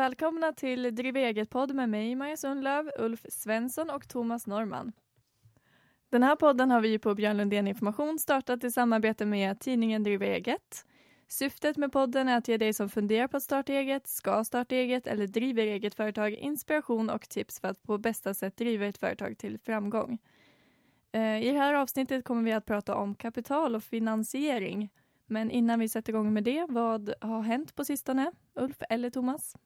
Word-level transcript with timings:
Välkomna 0.00 0.52
till 0.52 0.94
Driv 0.94 1.16
eget-podd 1.16 1.74
med 1.74 1.88
mig, 1.88 2.14
Maja 2.14 2.36
Sundlöv, 2.36 2.90
Ulf 2.98 3.26
Svensson 3.28 3.90
och 3.90 4.08
Thomas 4.08 4.46
Norman. 4.46 4.92
Den 6.10 6.22
här 6.22 6.36
podden 6.36 6.70
har 6.70 6.80
vi 6.80 6.98
på 6.98 7.14
Björn 7.14 7.36
Lundén 7.36 7.68
Information 7.68 8.18
startat 8.18 8.64
i 8.64 8.70
samarbete 8.70 9.26
med 9.26 9.60
tidningen 9.60 10.02
Driv 10.02 10.22
eget. 10.22 10.86
Syftet 11.28 11.76
med 11.76 11.92
podden 11.92 12.28
är 12.28 12.36
att 12.38 12.48
ge 12.48 12.56
dig 12.56 12.72
som 12.72 12.88
funderar 12.88 13.28
på 13.28 13.36
att 13.36 13.42
starta 13.42 13.72
eget, 13.72 14.06
ska 14.08 14.44
starta 14.44 14.74
eget 14.74 15.06
eller 15.06 15.26
driver 15.26 15.62
eget 15.62 15.94
företag 15.94 16.32
inspiration 16.32 17.10
och 17.10 17.28
tips 17.28 17.60
för 17.60 17.68
att 17.68 17.82
på 17.82 17.98
bästa 17.98 18.34
sätt 18.34 18.56
driva 18.56 18.86
ett 18.86 18.98
företag 18.98 19.38
till 19.38 19.58
framgång. 19.58 20.18
Eh, 21.12 21.42
I 21.42 21.50
det 21.50 21.58
här 21.58 21.74
avsnittet 21.74 22.24
kommer 22.24 22.42
vi 22.42 22.52
att 22.52 22.66
prata 22.66 22.94
om 22.94 23.14
kapital 23.14 23.76
och 23.76 23.84
finansiering. 23.84 24.90
Men 25.26 25.50
innan 25.50 25.80
vi 25.80 25.88
sätter 25.88 26.12
igång 26.12 26.32
med 26.32 26.44
det, 26.44 26.66
vad 26.68 27.14
har 27.20 27.42
hänt 27.42 27.74
på 27.74 27.84
sistone? 27.84 28.32
Ulf 28.54 28.82
eller 28.88 29.10
Thomas? 29.10 29.56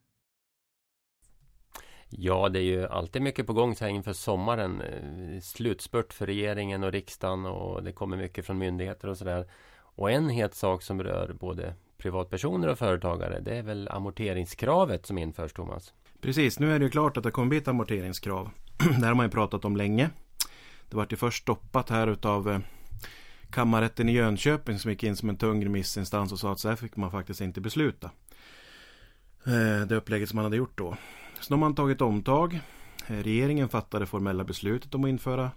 Ja, 2.18 2.48
det 2.48 2.58
är 2.58 2.62
ju 2.62 2.86
alltid 2.86 3.22
mycket 3.22 3.46
på 3.46 3.52
gång 3.52 3.74
så 3.74 3.84
här 3.84 3.92
inför 3.92 4.12
sommaren. 4.12 4.80
Eh, 4.80 5.40
slutspurt 5.40 6.12
för 6.12 6.26
regeringen 6.26 6.84
och 6.84 6.92
riksdagen 6.92 7.46
och 7.46 7.82
det 7.82 7.92
kommer 7.92 8.16
mycket 8.16 8.46
från 8.46 8.58
myndigheter 8.58 9.08
och 9.08 9.18
sådär. 9.18 9.46
Och 9.76 10.10
en 10.10 10.28
het 10.28 10.54
sak 10.54 10.82
som 10.82 11.02
rör 11.02 11.32
både 11.40 11.74
privatpersoner 11.98 12.68
och 12.68 12.78
företagare 12.78 13.40
det 13.40 13.56
är 13.56 13.62
väl 13.62 13.88
amorteringskravet 13.88 15.06
som 15.06 15.18
införs 15.18 15.52
Thomas? 15.52 15.92
Precis, 16.20 16.58
nu 16.58 16.74
är 16.74 16.78
det 16.78 16.84
ju 16.84 16.90
klart 16.90 17.16
att 17.16 17.22
det 17.22 17.30
kommer 17.30 17.48
bli 17.48 17.58
ett 17.58 17.68
amorteringskrav. 17.68 18.50
det 19.00 19.06
har 19.06 19.14
man 19.14 19.26
ju 19.26 19.30
pratat 19.30 19.64
om 19.64 19.76
länge. 19.76 20.10
Det 20.88 20.96
vart 20.96 21.12
ju 21.12 21.16
först 21.16 21.42
stoppat 21.42 21.90
här 21.90 22.06
utav 22.06 22.50
eh, 22.50 22.58
kammarrätten 23.50 24.08
i 24.08 24.12
Jönköping 24.12 24.78
som 24.78 24.90
gick 24.90 25.02
in 25.02 25.16
som 25.16 25.28
en 25.28 25.36
tung 25.36 25.64
remissinstans 25.64 26.32
och 26.32 26.38
sa 26.38 26.52
att 26.52 26.60
så 26.60 26.68
här 26.68 26.76
fick 26.76 26.96
man 26.96 27.10
faktiskt 27.10 27.40
inte 27.40 27.60
besluta. 27.60 28.10
Eh, 29.46 29.86
det 29.86 29.96
upplägget 29.96 30.28
som 30.28 30.36
man 30.36 30.44
hade 30.44 30.56
gjort 30.56 30.78
då. 30.78 30.96
Så 31.40 31.54
nu 31.54 31.56
har 31.56 31.60
man 31.60 31.74
tagit 31.74 32.00
omtag. 32.00 32.60
Eh, 33.06 33.16
regeringen 33.16 33.68
fattade 33.68 34.06
formella 34.06 34.44
beslutet 34.44 34.94
om 34.94 35.04
att 35.04 35.08
införa 35.08 35.50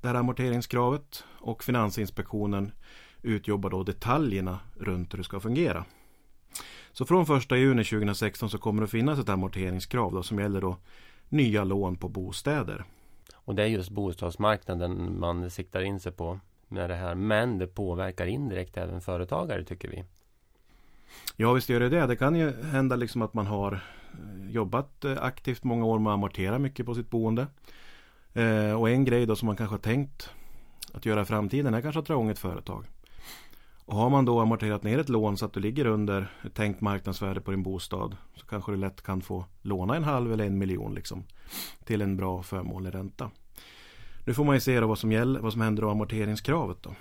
det 0.00 0.08
här 0.08 0.14
amorteringskravet 0.14 1.24
och 1.38 1.64
Finansinspektionen 1.64 2.72
utjobbar 3.22 3.70
då 3.70 3.82
detaljerna 3.82 4.58
runt 4.76 5.12
hur 5.12 5.18
det 5.18 5.24
ska 5.24 5.40
fungera. 5.40 5.84
Så 6.92 7.04
från 7.04 7.36
1 7.36 7.50
juni 7.50 7.84
2016 7.84 8.50
så 8.50 8.58
kommer 8.58 8.80
det 8.80 8.84
att 8.84 8.90
finnas 8.90 9.18
ett 9.18 9.28
amorteringskrav 9.28 10.12
då, 10.12 10.22
som 10.22 10.38
gäller 10.38 10.60
då 10.60 10.76
nya 11.28 11.64
lån 11.64 11.96
på 11.96 12.08
bostäder. 12.08 12.84
Och 13.34 13.54
det 13.54 13.62
är 13.62 13.66
just 13.66 13.90
bostadsmarknaden 13.90 15.20
man 15.20 15.50
siktar 15.50 15.80
in 15.80 16.00
sig 16.00 16.12
på 16.12 16.40
med 16.68 16.90
det 16.90 16.96
här. 16.96 17.14
Men 17.14 17.58
det 17.58 17.66
påverkar 17.66 18.26
indirekt 18.26 18.76
även 18.76 19.00
företagare 19.00 19.64
tycker 19.64 19.88
vi. 19.88 20.04
Ja 21.36 21.52
visst 21.52 21.68
gör 21.68 21.80
det 21.80 21.88
det. 21.88 22.06
Det 22.06 22.16
kan 22.16 22.36
ju 22.36 22.62
hända 22.62 22.96
liksom 22.96 23.22
att 23.22 23.34
man 23.34 23.46
har 23.46 23.80
Eh, 24.12 24.50
jobbat 24.50 25.04
eh, 25.04 25.22
aktivt 25.22 25.64
många 25.64 25.84
år 25.84 25.98
med 25.98 26.10
att 26.10 26.14
amortera 26.14 26.58
mycket 26.58 26.86
på 26.86 26.94
sitt 26.94 27.10
boende. 27.10 27.46
Eh, 28.32 28.72
och 28.72 28.90
en 28.90 29.04
grej 29.04 29.26
då 29.26 29.36
som 29.36 29.46
man 29.46 29.56
kanske 29.56 29.74
har 29.74 29.80
tänkt 29.80 30.30
att 30.92 31.06
göra 31.06 31.22
i 31.22 31.24
framtiden 31.24 31.74
är 31.74 31.80
kanske 31.80 31.98
att 31.98 32.06
dra 32.06 32.14
igång 32.14 32.30
ett 32.30 32.38
företag. 32.38 32.84
Och 33.84 33.96
har 33.96 34.10
man 34.10 34.24
då 34.24 34.40
amorterat 34.40 34.82
ner 34.82 34.98
ett 34.98 35.08
lån 35.08 35.36
så 35.36 35.44
att 35.44 35.52
du 35.52 35.60
ligger 35.60 35.86
under 35.86 36.32
ett 36.44 36.54
tänkt 36.54 36.80
marknadsvärde 36.80 37.40
på 37.40 37.50
din 37.50 37.62
bostad 37.62 38.16
så 38.34 38.46
kanske 38.46 38.72
du 38.72 38.76
lätt 38.76 39.02
kan 39.02 39.20
få 39.20 39.44
låna 39.62 39.96
en 39.96 40.04
halv 40.04 40.32
eller 40.32 40.46
en 40.46 40.58
miljon 40.58 40.94
liksom 40.94 41.24
till 41.84 42.02
en 42.02 42.16
bra 42.16 42.42
förmånlig 42.42 42.94
ränta. 42.94 43.30
Nu 44.24 44.34
får 44.34 44.44
man 44.44 44.56
ju 44.56 44.60
se 44.60 44.80
vad 44.80 44.98
som, 44.98 45.12
gäller, 45.12 45.40
vad 45.40 45.52
som 45.52 45.60
händer 45.60 45.82
av 45.82 45.90
amorteringskravet 45.90 46.82
då. 46.82 46.94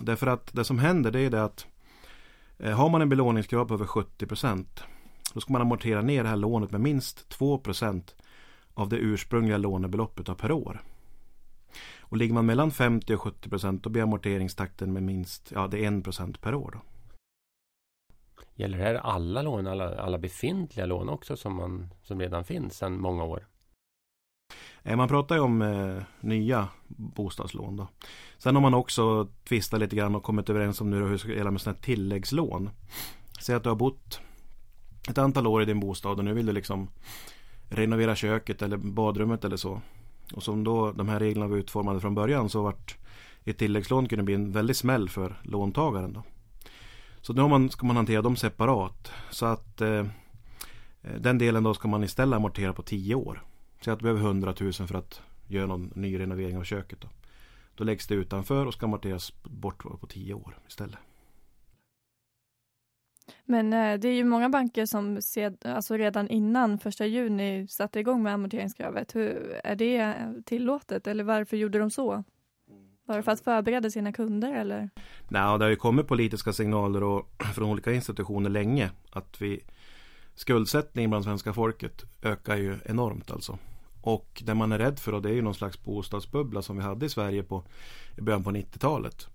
Därför 0.00 0.26
att 0.26 0.52
det 0.52 0.64
som 0.64 0.78
händer 0.78 1.10
det 1.10 1.20
är 1.20 1.30
det 1.30 1.44
att 1.44 1.66
eh, 2.58 2.76
har 2.76 2.88
man 2.88 3.02
en 3.02 3.08
belåningsgrad 3.08 3.68
på 3.68 3.74
över 3.74 3.86
70 3.86 4.26
procent 4.26 4.84
då 5.32 5.40
ska 5.40 5.52
man 5.52 5.62
amortera 5.62 6.02
ner 6.02 6.22
det 6.22 6.28
här 6.28 6.36
lånet 6.36 6.70
med 6.70 6.80
minst 6.80 7.28
2 7.28 7.58
procent 7.58 8.14
av 8.74 8.88
det 8.88 8.96
ursprungliga 8.96 9.58
lånebeloppet 9.58 10.38
per 10.38 10.52
år. 10.52 10.82
Och 12.00 12.16
ligger 12.16 12.34
man 12.34 12.46
mellan 12.46 12.70
50 12.70 13.14
och 13.14 13.20
70 13.20 13.48
procent 13.48 13.84
då 13.84 13.90
blir 13.90 14.02
amorteringstakten 14.02 14.92
med 14.92 15.02
minst 15.02 15.52
ja, 15.54 15.66
det 15.66 15.84
är 15.84 15.98
1 15.98 16.04
procent 16.04 16.40
per 16.40 16.54
år. 16.54 16.70
Då. 16.72 16.80
Gäller 18.54 18.78
det 18.78 18.84
här 18.84 18.94
alla 18.94 19.42
lån, 19.42 19.66
alla, 19.66 19.98
alla 19.98 20.18
befintliga 20.18 20.86
lån 20.86 21.08
också 21.08 21.36
som, 21.36 21.54
man, 21.54 21.88
som 22.02 22.20
redan 22.20 22.44
finns 22.44 22.76
sedan 22.76 23.00
många 23.00 23.24
år? 23.24 23.46
Eh, 24.82 24.96
man 24.96 25.08
pratar 25.08 25.34
ju 25.34 25.40
om 25.40 25.62
eh, 25.62 26.02
nya 26.20 26.68
bostadslån. 26.86 27.76
Då. 27.76 27.88
Sen 28.38 28.54
har 28.54 28.62
man 28.62 28.74
också 28.74 29.28
tvistat 29.48 29.80
lite 29.80 29.96
grann 29.96 30.14
och 30.14 30.22
kommit 30.22 30.50
överens 30.50 30.80
om 30.80 30.90
nu 30.90 30.96
hur 30.96 31.10
det 31.10 31.18
ska 31.18 31.32
gälla 31.32 31.50
med 31.50 31.60
sådana 31.60 31.78
tilläggslån. 31.80 32.70
Säg 33.40 33.54
att 33.54 33.62
du 33.62 33.68
har 33.68 33.76
bott 33.76 34.20
ett 35.08 35.18
antal 35.18 35.46
år 35.46 35.62
i 35.62 35.64
din 35.64 35.80
bostad 35.80 36.18
och 36.18 36.24
nu 36.24 36.34
vill 36.34 36.46
du 36.46 36.52
liksom 36.52 36.88
renovera 37.68 38.16
köket 38.16 38.62
eller 38.62 38.76
badrummet 38.76 39.44
eller 39.44 39.56
så. 39.56 39.80
Och 40.32 40.42
som 40.42 40.64
då 40.64 40.92
de 40.92 41.08
här 41.08 41.20
reglerna 41.20 41.48
var 41.48 41.56
utformade 41.56 42.00
från 42.00 42.14
början 42.14 42.48
så 42.48 42.62
vart 42.62 42.96
ett 43.44 43.58
tilläggslån 43.58 44.08
kunde 44.08 44.22
bli 44.22 44.34
en 44.34 44.52
väldig 44.52 44.76
smäll 44.76 45.08
för 45.08 45.40
låntagaren. 45.42 46.12
Då. 46.12 46.22
Så 47.20 47.32
nu 47.32 47.48
man, 47.48 47.70
ska 47.70 47.86
man 47.86 47.96
hantera 47.96 48.22
dem 48.22 48.36
separat. 48.36 49.12
Så 49.30 49.46
att 49.46 49.80
eh, 49.80 50.06
den 51.18 51.38
delen 51.38 51.62
då 51.62 51.74
ska 51.74 51.88
man 51.88 52.04
istället 52.04 52.36
amortera 52.36 52.72
på 52.72 52.82
10 52.82 53.14
år. 53.14 53.42
Säg 53.80 53.92
att 53.92 53.98
du 53.98 54.02
behöver 54.02 54.20
100 54.20 54.54
000 54.60 54.72
för 54.72 54.94
att 54.94 55.20
göra 55.48 55.66
någon 55.66 55.92
ny 55.94 56.18
renovering 56.18 56.58
av 56.58 56.64
köket. 56.64 57.00
Då, 57.00 57.08
då 57.74 57.84
läggs 57.84 58.06
det 58.06 58.14
utanför 58.14 58.66
och 58.66 58.74
ska 58.74 58.86
amorteras 58.86 59.32
bort 59.42 59.82
på 60.00 60.06
10 60.06 60.34
år 60.34 60.58
istället. 60.68 60.98
Men 63.44 63.72
eh, 63.72 63.98
det 63.98 64.08
är 64.08 64.14
ju 64.14 64.24
många 64.24 64.48
banker 64.48 64.86
som 64.86 65.22
sed, 65.22 65.66
alltså 65.66 65.96
redan 65.96 66.28
innan 66.28 66.78
första 66.78 67.06
juni 67.06 67.66
satte 67.68 68.00
igång 68.00 68.22
med 68.22 68.34
amorteringskravet. 68.34 69.14
Hur, 69.14 69.60
är 69.64 69.76
det 69.76 70.14
tillåtet 70.44 71.06
eller 71.06 71.24
varför 71.24 71.56
gjorde 71.56 71.78
de 71.78 71.90
så? 71.90 72.24
Var 73.04 73.16
det 73.16 73.22
för 73.22 73.32
att 73.32 73.40
förbereda 73.40 73.90
sina 73.90 74.12
kunder 74.12 74.52
eller? 74.52 74.90
Nej, 75.28 75.58
det 75.58 75.64
har 75.64 75.70
ju 75.70 75.76
kommit 75.76 76.08
politiska 76.08 76.52
signaler 76.52 77.02
och, 77.02 77.28
från 77.54 77.70
olika 77.70 77.92
institutioner 77.92 78.50
länge 78.50 78.90
att 79.10 79.40
vi 79.40 79.60
skuldsättningen 80.34 81.10
bland 81.10 81.24
svenska 81.24 81.52
folket 81.52 82.04
ökar 82.22 82.56
ju 82.56 82.78
enormt 82.84 83.30
alltså. 83.30 83.58
Och 84.02 84.42
det 84.46 84.54
man 84.54 84.72
är 84.72 84.78
rädd 84.78 84.98
för 84.98 85.12
då 85.12 85.20
det 85.20 85.28
är 85.28 85.34
ju 85.34 85.42
någon 85.42 85.54
slags 85.54 85.84
bostadsbubbla 85.84 86.62
som 86.62 86.76
vi 86.76 86.82
hade 86.82 87.06
i 87.06 87.08
Sverige 87.08 87.42
på 87.42 87.64
i 88.18 88.20
början 88.20 88.44
på 88.44 88.50
90-talet. 88.50 89.26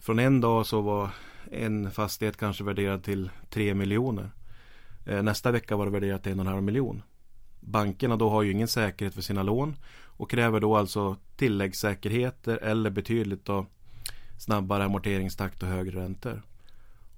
Från 0.00 0.18
en 0.18 0.40
dag 0.40 0.66
så 0.66 0.80
var 0.80 1.10
en 1.50 1.90
fastighet 1.90 2.36
kanske 2.36 2.64
värderad 2.64 3.02
till 3.02 3.30
3 3.50 3.74
miljoner. 3.74 4.30
Eh, 5.06 5.22
nästa 5.22 5.50
vecka 5.50 5.76
var 5.76 5.84
det 5.84 5.92
värderat 5.92 6.22
till 6.22 6.32
en 6.32 6.40
och 6.40 6.46
en 6.46 6.52
halv 6.52 6.62
miljon. 6.62 7.02
Bankerna 7.60 8.16
då 8.16 8.30
har 8.30 8.42
ju 8.42 8.52
ingen 8.52 8.68
säkerhet 8.68 9.14
för 9.14 9.22
sina 9.22 9.42
lån 9.42 9.76
och 10.04 10.30
kräver 10.30 10.60
då 10.60 10.76
alltså 10.76 11.16
tilläggssäkerheter 11.36 12.56
eller 12.56 12.90
betydligt 12.90 13.44
då 13.44 13.66
snabbare 14.38 14.84
amorteringstakt 14.84 15.62
och 15.62 15.68
högre 15.68 16.00
räntor. 16.00 16.42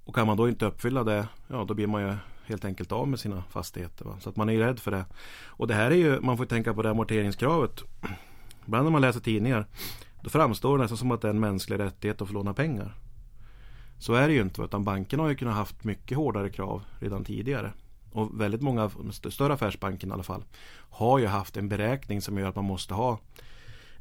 Och 0.03 0.15
kan 0.15 0.27
man 0.27 0.37
då 0.37 0.49
inte 0.49 0.65
uppfylla 0.65 1.03
det, 1.03 1.27
ja 1.47 1.65
då 1.67 1.73
blir 1.73 1.87
man 1.87 2.01
ju 2.01 2.15
helt 2.45 2.65
enkelt 2.65 2.91
av 2.91 3.07
med 3.07 3.19
sina 3.19 3.43
fastigheter. 3.49 4.05
Va? 4.05 4.17
Så 4.19 4.29
att 4.29 4.35
man 4.35 4.49
är 4.49 4.53
ju 4.53 4.59
rädd 4.59 4.79
för 4.79 4.91
det. 4.91 5.05
Och 5.45 5.67
det 5.67 5.73
här 5.73 5.91
är 5.91 5.95
ju, 5.95 6.19
man 6.21 6.37
får 6.37 6.45
tänka 6.45 6.73
på 6.73 6.81
det 6.81 6.89
amorteringskravet. 6.89 7.83
Ibland 8.65 8.83
när 8.83 8.91
man 8.91 9.01
läser 9.01 9.19
tidningar 9.19 9.65
då 10.23 10.29
framstår 10.29 10.77
det 10.77 10.83
nästan 10.83 10.97
som 10.97 11.11
att 11.11 11.21
det 11.21 11.27
är 11.27 11.33
en 11.33 11.39
mänsklig 11.39 11.79
rättighet 11.79 12.21
att 12.21 12.27
få 12.27 12.33
låna 12.33 12.53
pengar. 12.53 12.95
Så 13.99 14.13
är 14.13 14.27
det 14.27 14.33
ju 14.33 14.41
inte. 14.41 14.61
Utan 14.61 14.83
bankerna 14.83 15.23
har 15.23 15.29
ju 15.29 15.35
kunnat 15.35 15.55
haft 15.55 15.83
mycket 15.83 16.17
hårdare 16.17 16.49
krav 16.49 16.83
redan 16.99 17.23
tidigare. 17.23 17.73
Och 18.11 18.41
väldigt 18.41 18.61
många 18.61 18.91
större 19.29 19.53
affärsbankerna 19.53 20.13
i 20.13 20.15
alla 20.15 20.23
fall 20.23 20.43
har 20.89 21.19
ju 21.19 21.27
haft 21.27 21.57
en 21.57 21.69
beräkning 21.69 22.21
som 22.21 22.37
gör 22.37 22.49
att 22.49 22.55
man 22.55 22.65
måste 22.65 22.93
ha 22.93 23.19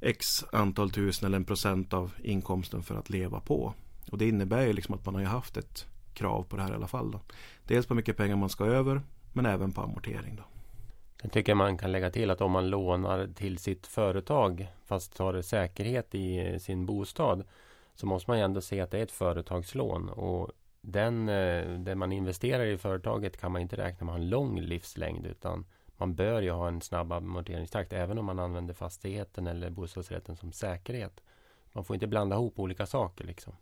X 0.00 0.44
antal 0.52 0.90
tusen 0.90 1.26
eller 1.26 1.36
en 1.36 1.44
procent 1.44 1.92
av 1.92 2.10
inkomsten 2.22 2.82
för 2.82 2.94
att 2.94 3.10
leva 3.10 3.40
på. 3.40 3.74
Och 4.10 4.18
det 4.18 4.28
innebär 4.28 4.66
ju 4.66 4.72
liksom 4.72 4.94
att 4.94 5.06
man 5.06 5.14
har 5.14 5.22
haft 5.22 5.56
ett 5.56 5.86
krav 6.14 6.42
på 6.42 6.56
det 6.56 6.62
här 6.62 6.70
i 6.70 6.74
alla 6.74 6.88
fall. 6.88 7.10
Då. 7.10 7.20
Dels 7.66 7.86
på 7.86 7.94
hur 7.94 7.96
mycket 7.96 8.16
pengar 8.16 8.36
man 8.36 8.48
ska 8.48 8.64
över 8.64 9.02
men 9.32 9.46
även 9.46 9.72
på 9.72 9.80
amortering. 9.82 10.36
Då. 10.36 10.51
Jag 11.22 11.32
tycker 11.32 11.54
man 11.54 11.78
kan 11.78 11.92
lägga 11.92 12.10
till 12.10 12.30
att 12.30 12.40
om 12.40 12.50
man 12.50 12.70
lånar 12.70 13.26
till 13.26 13.58
sitt 13.58 13.86
företag 13.86 14.66
fast 14.84 15.18
har 15.18 15.42
säkerhet 15.42 16.14
i 16.14 16.38
eh, 16.38 16.58
sin 16.58 16.86
bostad 16.86 17.44
så 17.94 18.06
måste 18.06 18.30
man 18.30 18.38
ju 18.38 18.44
ändå 18.44 18.60
se 18.60 18.80
att 18.80 18.90
det 18.90 18.98
är 18.98 19.02
ett 19.02 19.12
företagslån 19.12 20.08
och 20.08 20.50
den, 20.80 21.28
eh, 21.28 21.78
det 21.78 21.94
man 21.94 22.12
investerar 22.12 22.64
i 22.64 22.78
företaget 22.78 23.40
kan 23.40 23.52
man 23.52 23.62
inte 23.62 23.76
räkna 23.76 24.06
med 24.06 24.14
en 24.14 24.28
lång 24.28 24.60
livslängd 24.60 25.26
utan 25.26 25.64
man 25.96 26.14
bör 26.14 26.42
ju 26.42 26.50
ha 26.50 26.68
en 26.68 26.80
snabb 26.80 27.12
amorteringstakt 27.12 27.92
även 27.92 28.18
om 28.18 28.24
man 28.24 28.38
använder 28.38 28.74
fastigheten 28.74 29.46
eller 29.46 29.70
bostadsrätten 29.70 30.36
som 30.36 30.52
säkerhet. 30.52 31.20
Man 31.72 31.84
får 31.84 31.96
inte 31.96 32.06
blanda 32.06 32.36
ihop 32.36 32.58
olika 32.58 32.86
saker 32.86 33.24
liksom. 33.24 33.52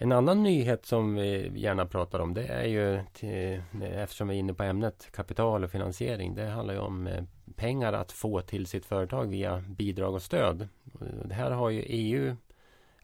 En 0.00 0.12
annan 0.12 0.42
nyhet 0.42 0.86
som 0.86 1.14
vi 1.14 1.52
gärna 1.54 1.86
pratar 1.86 2.18
om 2.18 2.34
det 2.34 2.46
är 2.46 2.64
ju 2.64 3.00
till, 3.12 3.62
eh, 3.82 4.02
eftersom 4.02 4.28
vi 4.28 4.34
är 4.34 4.38
inne 4.38 4.54
på 4.54 4.62
ämnet 4.62 5.08
kapital 5.12 5.64
och 5.64 5.70
finansiering. 5.70 6.34
Det 6.34 6.46
handlar 6.48 6.74
ju 6.74 6.80
om 6.80 7.06
eh, 7.06 7.24
pengar 7.56 7.92
att 7.92 8.12
få 8.12 8.40
till 8.40 8.66
sitt 8.66 8.86
företag 8.86 9.26
via 9.26 9.64
bidrag 9.68 10.14
och 10.14 10.22
stöd. 10.22 10.68
Det 11.24 11.34
här 11.34 11.50
har 11.50 11.70
ju 11.70 11.82
EU 11.82 12.36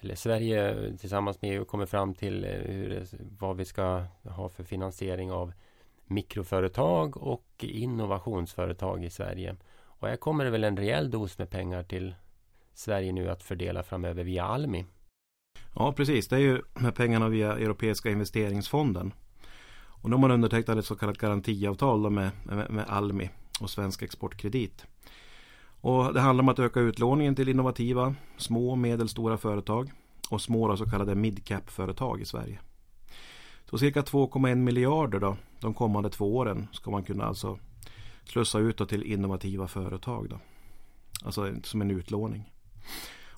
eller 0.00 0.14
Sverige 0.14 0.93
tillsammans 0.99 1.43
med 1.43 1.50
EU 1.50 1.64
kommit 1.64 1.91
fram 1.91 2.14
till 2.14 2.44
eh, 2.44 2.50
hur, 2.50 3.06
vad 3.38 3.56
vi 3.56 3.64
ska 3.64 4.05
ha 4.23 4.49
för 4.49 4.64
finansiering 4.64 5.32
av 5.32 5.52
mikroföretag 6.06 7.17
och 7.17 7.49
innovationsföretag 7.58 9.05
i 9.05 9.11
Sverige. 9.11 9.56
Och 9.82 10.08
här 10.08 10.17
kommer 10.17 10.44
det 10.44 10.50
väl 10.50 10.64
en 10.64 10.76
rejäl 10.76 11.11
dos 11.11 11.38
med 11.38 11.50
pengar 11.50 11.82
till 11.82 12.14
Sverige 12.75 13.12
nu 13.12 13.31
att 13.31 13.43
fördela 13.43 13.82
framöver 13.82 14.25
via 14.25 14.44
Almi. 14.44 14.85
Ja, 15.75 15.93
precis. 15.93 16.29
Det 16.29 16.37
är 16.37 16.41
ju 16.41 16.62
med 16.75 16.95
pengarna 16.95 17.29
via 17.29 17.53
Europeiska 17.53 18.11
investeringsfonden. 18.11 19.12
Och 19.77 20.11
de 20.11 20.12
har 20.12 20.29
man 20.29 20.31
undertecknat 20.31 20.79
ett 20.79 20.87
så 20.87 20.97
kallat 20.97 21.19
garantiavtal 21.19 22.11
med, 22.11 22.31
med, 22.45 22.71
med 22.71 22.85
Almi 22.89 23.31
och 23.61 23.71
Svensk 23.71 24.03
Exportkredit. 24.03 24.87
Och 25.81 26.15
det 26.15 26.21
handlar 26.21 26.43
om 26.43 26.49
att 26.49 26.59
öka 26.59 26.81
utlåningen 26.81 27.35
till 27.35 27.49
innovativa, 27.49 28.15
små 28.37 28.71
och 28.71 28.79
medelstora 28.79 29.39
företag 29.39 29.93
och 30.31 30.41
små 30.41 30.77
så 30.77 30.91
kallade 30.91 31.15
midcap-företag 31.15 32.21
i 32.21 32.25
Sverige. 32.25 32.59
Så 33.71 33.79
cirka 33.79 34.03
2,1 34.03 34.55
miljarder 34.55 35.21
då, 35.21 35.37
de 35.61 35.75
kommande 35.75 36.11
två 36.11 36.37
åren 36.37 36.69
ska 36.73 36.91
man 36.91 37.03
kunna 37.03 37.25
alltså 37.25 37.59
slussa 38.25 38.59
ut 38.59 38.89
till 38.89 39.03
innovativa 39.03 39.69
företag. 39.69 40.29
Då. 40.29 40.39
Alltså 41.25 41.55
som 41.62 41.81
en 41.81 41.91
utlåning. 41.91 42.51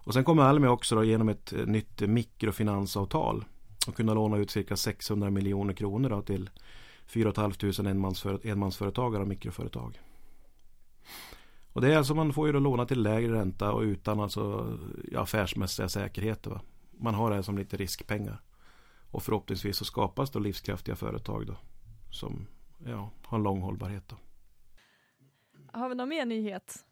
Och 0.07 0.15
sen 0.15 0.25
kommer 0.25 0.43
Almi 0.43 0.67
också 0.67 0.95
då 0.95 1.05
genom 1.05 1.29
ett 1.29 1.53
eh, 1.53 1.67
nytt 1.67 2.01
mikrofinansavtal 2.01 3.45
och 3.89 3.95
kunna 3.95 4.15
låna 4.15 4.37
ut 4.37 4.51
cirka 4.51 4.77
600 4.77 5.31
miljoner 5.31 5.75
kronor 5.75 6.09
då 6.09 6.23
till 6.23 6.51
4 7.07 7.33
500 7.33 7.91
enmansför, 7.91 8.47
enmansföretagare 8.47 9.23
och 9.23 9.29
mikroföretag. 9.29 10.01
Och 11.73 11.81
det 11.81 11.93
är 11.93 11.99
alltså 11.99 12.15
man 12.15 12.33
får 12.33 12.47
ju 12.47 12.53
då 12.53 12.59
låna 12.59 12.87
till 12.87 13.03
lägre 13.03 13.33
ränta 13.33 13.73
och 13.73 13.81
utan 13.81 14.21
alltså 14.21 14.73
affärsmässiga 15.17 15.89
säkerheter. 15.89 16.51
Va? 16.51 16.61
Man 16.91 17.15
har 17.15 17.31
det 17.31 17.43
som 17.43 17.59
lite 17.59 17.77
riskpengar. 17.77 18.43
Och 19.11 19.23
förhoppningsvis 19.23 19.77
så 19.77 19.85
skapas 19.85 20.31
då 20.31 20.39
livskraftiga 20.39 20.97
företag 20.97 21.47
då. 21.47 21.57
Som 22.11 22.47
ja, 22.85 23.11
har 23.25 23.39
en 23.39 23.45
lång 23.45 23.61
hållbarhet 23.61 24.09
då. 24.09 24.17
Har 25.73 25.89
vi 25.89 25.95
någon 25.95 26.09
mer 26.09 26.27
nyhet? 26.27 26.85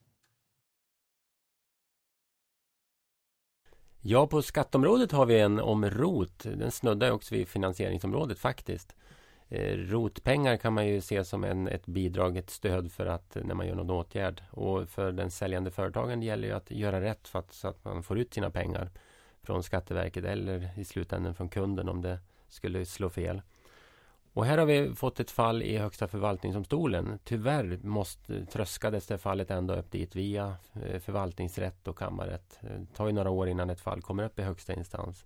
Ja, 4.07 4.27
på 4.27 4.43
skatteområdet 4.43 5.13
har 5.13 5.27
vi 5.27 5.41
en 5.41 5.61
om 5.61 5.91
ROT. 5.91 6.39
Den 6.43 6.71
snuddar 6.71 7.11
också 7.11 7.35
vid 7.35 7.49
finansieringsområdet 7.49 8.39
faktiskt. 8.39 8.97
Eh, 9.49 9.77
ROT-pengar 9.77 10.57
kan 10.57 10.73
man 10.73 10.87
ju 10.87 11.01
se 11.01 11.25
som 11.25 11.45
en, 11.45 11.69
ett 11.69 11.87
bidrag, 11.87 12.37
ett 12.37 12.51
stöd 12.51 12.93
för 12.93 13.07
att 13.07 13.37
eh, 13.37 13.45
när 13.45 13.55
man 13.55 13.67
gör 13.67 13.75
någon 13.75 13.91
åtgärd. 13.91 14.43
Och 14.51 14.89
för 14.89 15.13
den 15.13 15.31
säljande 15.31 15.71
företagaren 15.71 16.23
gäller 16.23 16.49
ju 16.49 16.55
att 16.55 16.71
göra 16.71 17.01
rätt 17.01 17.29
för 17.29 17.39
att, 17.39 17.53
så 17.53 17.69
att 17.69 17.85
man 17.85 18.03
får 18.03 18.19
ut 18.19 18.35
sina 18.35 18.51
pengar 18.51 18.91
från 19.43 19.63
Skatteverket 19.63 20.25
eller 20.25 20.71
i 20.77 20.85
slutändan 20.85 21.35
från 21.35 21.49
kunden 21.49 21.89
om 21.89 22.03
det 22.03 22.19
skulle 22.49 22.87
slå 22.87 23.11
fel. 23.11 23.43
Och 24.35 24.45
här 24.45 24.59
har 24.59 24.67
vi 24.67 24.95
fått 24.95 25.21
ett 25.21 25.31
fall 25.31 25.63
i 25.63 25.79
Högsta 25.79 26.09
förvaltningsdomstolen. 26.09 27.19
Tyvärr 27.25 27.79
måste, 27.83 28.47
tröskades 28.47 29.07
det 29.07 29.19
fallet 29.19 29.51
ända 29.51 29.79
upp 29.79 29.91
dit 29.91 30.17
via 30.17 30.57
eh, 30.73 31.01
förvaltningsrätt 31.01 31.89
och 31.89 31.99
kammarrätt. 31.99 32.59
Eh, 32.61 32.81
det 32.81 32.95
tar 32.95 33.07
ju 33.07 33.13
några 33.13 33.31
år 33.31 33.49
innan 33.49 33.71
ett 33.71 33.81
fall 33.81 34.03
kommer 34.03 34.25
upp 34.25 34.39
i 34.39 34.43
högsta 34.43 34.75
instans. 34.75 35.25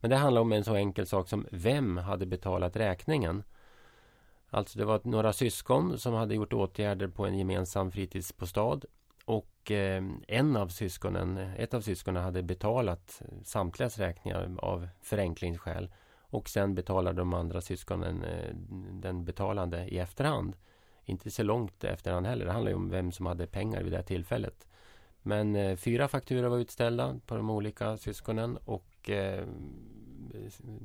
Men 0.00 0.10
det 0.10 0.16
handlar 0.16 0.42
om 0.42 0.52
en 0.52 0.64
så 0.64 0.74
enkel 0.74 1.06
sak 1.06 1.28
som 1.28 1.46
vem 1.50 1.96
hade 1.96 2.26
betalat 2.26 2.76
räkningen? 2.76 3.42
Alltså 4.50 4.78
det 4.78 4.84
var 4.84 5.00
några 5.04 5.32
syskon 5.32 5.98
som 5.98 6.14
hade 6.14 6.34
gjort 6.34 6.52
åtgärder 6.52 7.08
på 7.08 7.26
en 7.26 7.38
gemensam 7.38 7.90
fritidsbostad 7.90 8.80
och 9.24 9.70
eh, 9.70 10.02
en 10.28 10.56
av 10.56 10.68
syskonen, 10.68 11.36
ett 11.36 11.74
av 11.74 11.80
syskonen 11.80 12.24
hade 12.24 12.42
betalat 12.42 13.22
samtliga 13.44 13.88
räkningar 13.88 14.56
av 14.58 14.88
förenklingsskäl 15.02 15.88
och 16.30 16.48
sen 16.48 16.74
betalar 16.74 17.12
de 17.12 17.34
andra 17.34 17.60
syskonen 17.60 18.24
eh, 18.24 18.54
den 18.92 19.24
betalande 19.24 19.84
i 19.84 19.98
efterhand. 19.98 20.56
Inte 21.04 21.30
så 21.30 21.42
långt 21.42 21.84
efterhand 21.84 22.26
heller. 22.26 22.44
Det 22.44 22.52
handlar 22.52 22.70
ju 22.70 22.76
om 22.76 22.90
vem 22.90 23.12
som 23.12 23.26
hade 23.26 23.46
pengar 23.46 23.82
vid 23.82 23.92
det 23.92 24.02
tillfället. 24.02 24.66
Men 25.22 25.56
eh, 25.56 25.76
fyra 25.76 26.08
fakturor 26.08 26.48
var 26.48 26.58
utställda 26.58 27.20
på 27.26 27.36
de 27.36 27.50
olika 27.50 27.96
syskonen 27.96 28.56
och 28.64 29.10
eh, 29.10 29.46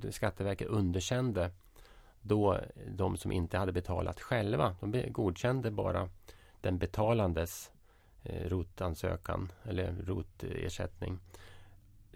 Skatteverket 0.10 0.68
underkände 0.68 1.52
då 2.22 2.60
de 2.88 3.18
som 3.18 3.32
inte 3.32 3.58
hade 3.58 3.72
betalat 3.72 4.20
själva. 4.20 4.76
De 4.82 5.10
godkände 5.10 5.72
bara 5.72 6.10
den 6.62 6.78
betalandes 6.78 7.72
rotansökan 8.24 9.52
eller 9.64 9.96
rotersättning. 10.06 11.20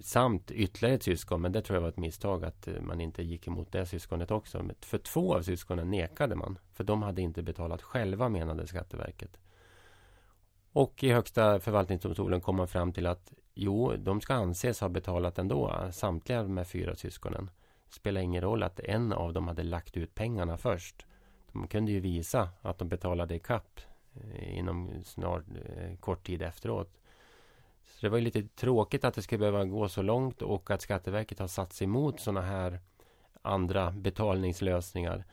Samt 0.02 0.52
ytterligare 0.52 0.96
ett 0.96 1.04
syskon, 1.04 1.42
men 1.42 1.52
det 1.52 1.62
tror 1.62 1.76
jag 1.76 1.82
var 1.82 1.90
ett 1.90 1.98
misstag 1.98 2.46
att 2.46 2.68
eh, 2.68 2.82
man 2.82 3.02
inte 3.02 3.24
gick 3.24 3.48
emot 3.48 3.72
det 3.72 3.86
syskonet 3.86 4.32
också. 4.32 4.64
Men 4.64 4.76
för 4.82 4.98
två 4.98 5.36
av 5.36 5.42
syskonen 5.42 5.92
nekade 5.92 6.36
man, 6.36 6.60
för 6.74 6.84
de 6.84 7.02
hade 7.02 7.22
inte 7.22 7.44
betalat 7.44 7.82
själva 7.82 8.30
menade 8.30 8.68
Skatteverket. 8.68 9.40
Och 10.72 11.04
i 11.04 11.12
Högsta 11.12 11.60
förvaltningsdomstolen 11.60 12.42
kom 12.42 12.56
man 12.56 12.68
fram 12.68 12.94
till 12.94 13.08
att 13.08 13.34
jo, 13.54 13.94
de 13.98 14.22
ska 14.22 14.34
anses 14.34 14.82
ha 14.82 14.90
betalat 14.90 15.40
ändå, 15.40 15.90
samtliga 15.92 16.44
de 16.44 16.58
här 16.58 16.64
fyra 16.64 16.96
syskonen. 16.96 17.50
Det 17.88 17.94
spelar 17.94 18.22
ingen 18.22 18.42
roll 18.42 18.64
att 18.64 18.80
en 18.80 19.14
av 19.14 19.34
dem 19.34 19.48
hade 19.48 19.64
lagt 19.64 19.98
ut 19.98 20.16
pengarna 20.16 20.58
först. 20.58 21.06
De 21.52 21.68
kunde 21.68 21.92
ju 21.92 22.00
visa 22.00 22.50
att 22.62 22.78
de 22.78 22.90
betalade 22.90 23.36
i 23.36 23.40
kapp 23.40 23.80
eh, 24.14 24.58
inom 24.58 24.92
snart 25.04 25.44
eh, 25.66 25.98
kort 26.00 26.26
tid 26.26 26.42
efteråt. 26.42 26.98
Så 27.88 28.06
det 28.06 28.10
var 28.10 28.18
ju 28.18 28.24
lite 28.24 28.44
tråkigt 28.44 29.04
att 29.04 29.14
det 29.14 29.22
skulle 29.22 29.40
behöva 29.40 29.66
gå 29.66 29.90
så 29.90 30.02
långt 30.02 30.42
och 30.42 30.72
att 30.72 30.82
Skatteverket 30.82 31.40
har 31.40 31.48
satt 31.48 31.74
sig 31.74 31.86
emot 31.86 32.20
sådana 32.20 32.42
här 32.42 32.80
andra 33.42 33.92
betalningslösningar 33.92 35.24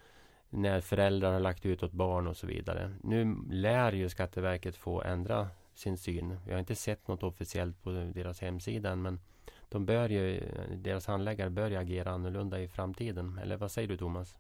när 0.51 0.81
föräldrar 0.81 1.33
har 1.33 1.41
lagt 1.41 1.67
ut 1.67 1.83
åt 1.83 1.93
barn 1.93 2.27
och 2.27 2.37
så 2.37 2.47
vidare. 2.47 2.95
Nu 3.03 3.37
lär 3.51 3.93
ju 3.93 4.09
Skatteverket 4.09 4.77
få 4.77 5.03
ändra 5.03 5.49
sin 5.75 5.99
syn. 5.99 6.37
Vi 6.47 6.53
har 6.53 6.59
inte 6.59 6.75
sett 6.75 7.09
något 7.09 7.23
officiellt 7.23 7.83
på 7.83 7.91
deras 7.91 8.41
hemsida 8.41 8.91
än. 8.91 9.03
men 9.03 9.21
de 9.69 9.87
bör 9.87 10.09
ju, 10.09 10.41
deras 10.77 11.07
handläggare 11.07 11.51
bör 11.51 11.71
ju 11.71 11.77
agera 11.77 12.11
annorlunda 12.11 12.61
i 12.61 12.69
framtiden. 12.69 13.39
Eller 13.43 13.57
vad 13.57 13.71
säger 13.71 13.89
du 13.89 13.97
Thomas? 13.97 14.37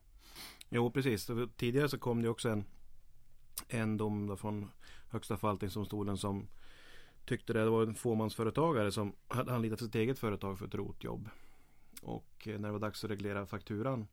Jo 0.69 0.91
precis. 0.91 1.31
Tidigare 1.57 1.89
så 1.89 1.99
kom 1.99 2.23
det 2.23 2.29
också 2.29 2.49
en, 2.49 2.65
en 3.69 3.97
dom 3.97 4.37
från 4.37 4.71
Högsta 5.11 5.37
förvaltningsdomstolen 5.37 6.17
som 6.17 6.49
tyckte 7.25 7.53
det 7.53 7.71
var 7.71 7.82
en 7.82 7.94
fåmansföretagare 7.94 8.93
som 8.93 9.13
hade 9.29 9.55
anlitat 9.55 9.79
sitt 9.79 9.94
eget 9.94 10.19
företag 10.19 10.58
för 10.58 10.67
ett 10.67 10.75
rotjobb. 10.75 11.29
Och 12.03 12.49
eh, 12.49 12.60
när 12.60 12.69
det 12.69 12.72
var 12.72 12.79
dags 12.79 13.05
att 13.05 13.10
reglera 13.10 13.46
fakturan 13.46 14.06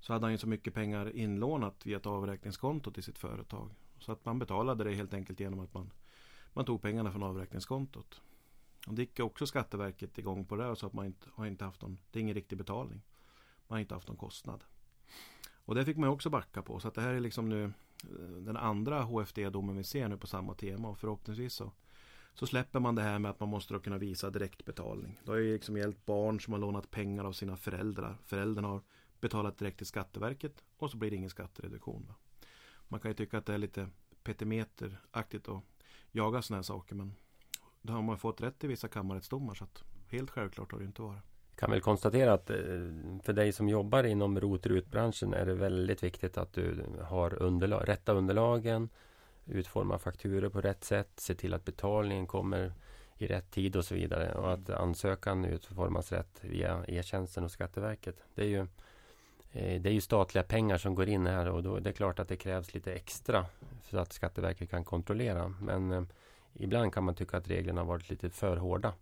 så 0.00 0.12
hade 0.12 0.26
han 0.26 0.32
ju 0.32 0.38
så 0.38 0.48
mycket 0.48 0.74
pengar 0.74 1.16
inlånat 1.16 1.86
via 1.86 1.96
ett 1.96 2.06
avräkningskonto 2.06 2.90
till 2.90 3.02
sitt 3.02 3.18
företag. 3.18 3.70
Så 3.98 4.12
att 4.12 4.24
man 4.24 4.38
betalade 4.38 4.84
det 4.84 4.94
helt 4.94 5.14
enkelt 5.14 5.40
genom 5.40 5.60
att 5.60 5.74
man, 5.74 5.92
man 6.52 6.64
tog 6.64 6.82
pengarna 6.82 7.12
från 7.12 7.22
avräkningskontot. 7.22 8.20
Och 8.86 8.94
det 8.94 9.02
gick 9.02 9.20
också 9.20 9.46
Skatteverket 9.46 10.18
igång 10.18 10.44
på 10.44 10.56
det 10.56 10.66
och 10.66 10.78
sa 10.78 10.86
att 10.86 10.92
man 10.92 11.06
inte 11.06 11.26
har 11.32 11.46
inte 11.46 11.64
haft 11.64 11.82
någon, 11.82 11.98
det 12.10 12.18
är 12.18 12.20
ingen 12.20 12.34
riktig 12.34 12.58
betalning. 12.58 13.02
Man 13.68 13.76
har 13.76 13.80
inte 13.80 13.94
haft 13.94 14.08
någon 14.08 14.16
kostnad. 14.16 14.64
Och 15.64 15.74
det 15.74 15.84
fick 15.84 15.96
man 15.96 16.08
också 16.08 16.30
backa 16.30 16.62
på. 16.62 16.80
Så 16.80 16.88
att 16.88 16.94
det 16.94 17.00
här 17.00 17.14
är 17.14 17.20
liksom 17.20 17.48
nu 17.48 17.64
eh, 17.64 18.36
den 18.40 18.56
andra 18.56 19.02
HFD-domen 19.02 19.76
vi 19.76 19.84
ser 19.84 20.08
nu 20.08 20.16
på 20.16 20.26
samma 20.26 20.54
tema 20.54 20.88
och 20.88 20.98
förhoppningsvis 20.98 21.54
så 21.54 21.72
så 22.34 22.46
släpper 22.46 22.80
man 22.80 22.94
det 22.94 23.02
här 23.02 23.18
med 23.18 23.30
att 23.30 23.40
man 23.40 23.48
måste 23.48 23.78
kunna 23.78 23.98
visa 23.98 24.30
direktbetalning. 24.30 25.20
Det 25.24 25.30
har 25.30 25.38
ju 25.38 25.52
liksom 25.52 25.76
gällt 25.76 26.06
barn 26.06 26.40
som 26.40 26.52
har 26.52 26.60
lånat 26.60 26.90
pengar 26.90 27.24
av 27.24 27.32
sina 27.32 27.56
föräldrar. 27.56 28.16
Föräldrarna 28.24 28.68
har 28.68 28.80
betalat 29.20 29.58
direkt 29.58 29.76
till 29.76 29.86
Skatteverket 29.86 30.64
och 30.76 30.90
så 30.90 30.96
blir 30.96 31.10
det 31.10 31.16
ingen 31.16 31.30
skattereduktion. 31.30 32.06
Va? 32.08 32.14
Man 32.88 33.00
kan 33.00 33.10
ju 33.10 33.14
tycka 33.14 33.38
att 33.38 33.46
det 33.46 33.54
är 33.54 33.58
lite 33.58 33.88
petimeteraktigt 34.24 35.48
att 35.48 35.62
jaga 36.10 36.42
sådana 36.42 36.58
här 36.58 36.62
saker 36.62 36.94
men 36.94 37.14
då 37.82 37.92
har 37.92 38.02
man 38.02 38.18
fått 38.18 38.40
rätt 38.40 38.64
i 38.64 38.66
vissa 38.66 38.88
kammarrättsdomar 38.88 39.54
så 39.54 39.64
att 39.64 39.82
helt 40.08 40.30
självklart 40.30 40.72
har 40.72 40.78
det 40.78 40.84
inte 40.84 41.02
varit. 41.02 41.22
kan 41.56 41.70
väl 41.70 41.80
konstatera 41.80 42.32
att 42.32 42.50
eh, 42.50 42.56
för 43.22 43.32
dig 43.32 43.52
som 43.52 43.68
jobbar 43.68 44.04
inom 44.04 44.40
rot 44.40 44.86
branschen 44.90 45.34
är 45.34 45.46
det 45.46 45.54
väldigt 45.54 46.02
viktigt 46.02 46.38
att 46.38 46.52
du 46.52 46.84
har 47.02 47.42
underlag, 47.42 47.88
rätta 47.88 48.12
underlagen 48.12 48.88
utforma 49.46 49.98
fakturor 49.98 50.48
på 50.48 50.60
rätt 50.60 50.84
sätt, 50.84 51.10
se 51.16 51.34
till 51.34 51.54
att 51.54 51.64
betalningen 51.64 52.26
kommer 52.26 52.72
i 53.18 53.26
rätt 53.26 53.50
tid 53.50 53.76
och 53.76 53.84
så 53.84 53.94
vidare 53.94 54.34
och 54.34 54.52
att 54.52 54.70
ansökan 54.70 55.44
utformas 55.44 56.12
rätt 56.12 56.38
via 56.40 56.84
e-tjänsten 56.88 57.44
och 57.44 57.50
Skatteverket. 57.50 58.16
Det 58.34 58.42
är 58.42 58.48
ju 58.48 58.60
eh, 59.52 59.80
det 59.82 59.88
är 59.88 59.92
ju 59.92 60.00
statliga 60.00 60.44
pengar 60.44 60.78
som 60.78 60.94
går 60.94 61.08
in 61.08 61.26
här 61.26 61.48
och 61.48 61.62
då 61.62 61.76
är 61.76 61.80
det 61.80 61.92
klart 61.92 62.18
att 62.18 62.28
det 62.28 62.36
krävs 62.36 62.74
lite 62.74 62.92
extra 62.92 63.46
för 63.82 63.98
att 63.98 64.12
Skatteverket 64.12 64.70
kan 64.70 64.84
kontrollera. 64.84 65.54
Men 65.60 65.92
eh, 65.92 66.02
ibland 66.52 66.92
kan 66.92 67.04
man 67.04 67.14
tycka 67.14 67.36
att 67.36 67.48
reglerna 67.48 67.80
har 67.80 67.88
varit 67.88 68.10
lite 68.10 68.30
för 68.30 68.56
hårda. 68.56 68.92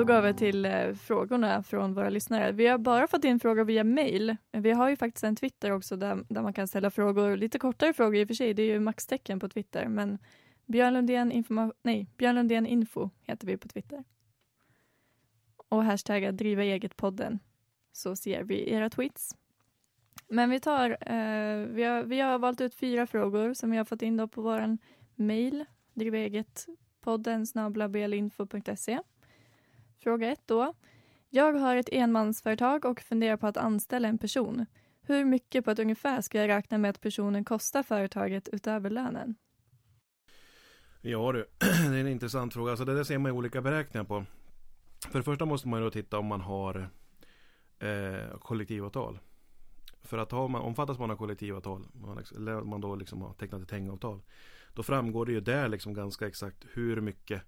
Då 0.00 0.06
går 0.06 0.22
vi 0.22 0.34
till 0.34 0.64
eh, 0.64 0.94
frågorna 0.94 1.62
från 1.62 1.94
våra 1.94 2.10
lyssnare. 2.10 2.52
Vi 2.52 2.66
har 2.66 2.78
bara 2.78 3.06
fått 3.08 3.24
in 3.24 3.40
frågor 3.40 3.64
via 3.64 3.84
mail. 3.84 4.36
Vi 4.52 4.70
har 4.70 4.88
ju 4.88 4.96
faktiskt 4.96 5.24
en 5.24 5.36
Twitter 5.36 5.70
också 5.70 5.96
där, 5.96 6.24
där 6.28 6.42
man 6.42 6.52
kan 6.52 6.68
ställa 6.68 6.90
frågor, 6.90 7.36
lite 7.36 7.58
kortare 7.58 7.92
frågor 7.92 8.16
i 8.16 8.24
och 8.24 8.28
för 8.28 8.34
sig, 8.34 8.54
det 8.54 8.62
är 8.62 8.66
ju 8.66 8.80
maxtecken 8.80 9.40
på 9.40 9.48
Twitter, 9.48 9.88
men 9.88 10.18
Björn 10.66 10.94
Lundén, 10.94 11.32
informa- 11.32 11.72
nej, 11.82 12.06
Björn 12.16 12.34
Lundén 12.34 12.66
Info 12.66 13.10
heter 13.22 13.46
vi 13.46 13.56
på 13.56 13.68
Twitter. 13.68 14.04
Och 15.68 15.84
hashtagga 15.84 16.32
driva 16.32 16.62
eget-podden 16.62 17.38
så 17.92 18.16
ser 18.16 18.42
vi 18.42 18.72
era 18.72 18.90
tweets. 18.90 19.36
Men 20.28 20.50
vi 20.50 20.60
tar, 20.60 20.90
eh, 20.90 21.66
vi, 21.66 21.82
har, 21.82 22.02
vi 22.02 22.20
har 22.20 22.38
valt 22.38 22.60
ut 22.60 22.74
fyra 22.74 23.06
frågor 23.06 23.54
som 23.54 23.70
vi 23.70 23.76
har 23.76 23.84
fått 23.84 24.02
in 24.02 24.16
då 24.16 24.28
på 24.28 24.42
vår 24.42 24.78
mail, 25.14 25.64
drivaeget-podden 25.94 27.46
snablabelinfo.se. 27.46 28.98
Fråga 30.02 30.32
1 30.32 30.40
då. 30.46 30.74
Jag 31.30 31.52
har 31.52 31.76
ett 31.76 31.88
enmansföretag 31.92 32.84
och 32.84 33.00
funderar 33.00 33.36
på 33.36 33.46
att 33.46 33.56
anställa 33.56 34.08
en 34.08 34.18
person. 34.18 34.66
Hur 35.02 35.24
mycket 35.24 35.64
på 35.64 35.70
ett 35.70 35.78
ungefär 35.78 36.20
ska 36.20 36.38
jag 36.38 36.48
räkna 36.48 36.78
med 36.78 36.90
att 36.90 37.00
personen 37.00 37.44
kostar 37.44 37.82
företaget 37.82 38.48
utöver 38.48 38.90
lönen? 38.90 39.34
Ja 41.00 41.32
du, 41.32 41.46
det 41.90 41.96
är 41.96 42.00
en 42.00 42.08
intressant 42.08 42.54
fråga. 42.54 42.70
Alltså 42.70 42.84
det 42.84 42.94
där 42.94 43.04
ser 43.04 43.18
man 43.18 43.32
ju 43.32 43.38
olika 43.38 43.62
beräkningar 43.62 44.04
på. 44.04 44.24
För 45.10 45.18
det 45.18 45.22
första 45.22 45.44
måste 45.44 45.68
man 45.68 45.80
ju 45.80 45.84
då 45.84 45.90
titta 45.90 46.18
om 46.18 46.26
man 46.26 46.40
har 46.40 46.90
eh, 47.78 48.38
kollektivavtal. 48.38 49.18
För 50.02 50.18
att 50.18 50.30
ha, 50.30 50.48
man, 50.48 50.62
omfattas 50.62 50.98
man 50.98 51.10
av 51.10 51.16
kollektivavtal, 51.16 51.86
liksom, 52.18 52.36
eller 52.36 52.60
man 52.60 52.80
då 52.80 52.96
liksom 52.96 53.22
har 53.22 53.32
tecknat 53.32 53.62
ett 53.62 53.70
hängavtal. 53.70 54.22
Då 54.74 54.82
framgår 54.82 55.26
det 55.26 55.32
ju 55.32 55.40
där 55.40 55.68
liksom 55.68 55.94
ganska 55.94 56.26
exakt 56.26 56.66
hur 56.72 57.00
mycket 57.00 57.42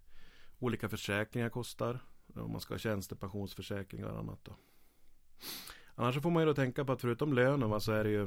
olika 0.58 0.88
försäkringar 0.88 1.48
kostar. 1.48 2.00
Om 2.34 2.52
man 2.52 2.60
ska 2.60 2.74
ha 2.74 2.78
tjänstepensionsförsäkringar 2.78 4.08
och 4.08 4.18
annat 4.18 4.38
då. 4.42 4.56
Annars 5.94 6.22
får 6.22 6.30
man 6.30 6.42
ju 6.42 6.46
då 6.46 6.54
tänka 6.54 6.84
på 6.84 6.92
att 6.92 7.00
förutom 7.00 7.32
lönen 7.32 7.80
så 7.80 7.92
är 7.92 8.04
det 8.04 8.10
ju 8.10 8.22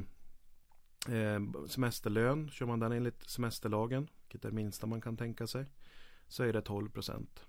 eh, 1.15 1.67
semesterlön. 1.67 2.50
Kör 2.50 2.65
man 2.65 2.79
den 2.79 2.91
enligt 2.91 3.29
semesterlagen, 3.29 4.07
vilket 4.21 4.45
är 4.45 4.50
det 4.50 4.55
minsta 4.55 4.88
man 4.88 5.01
kan 5.01 5.17
tänka 5.17 5.47
sig, 5.47 5.65
så 6.27 6.43
är 6.43 6.53
det 6.53 6.62
12 6.62 6.89
procent. 6.89 7.45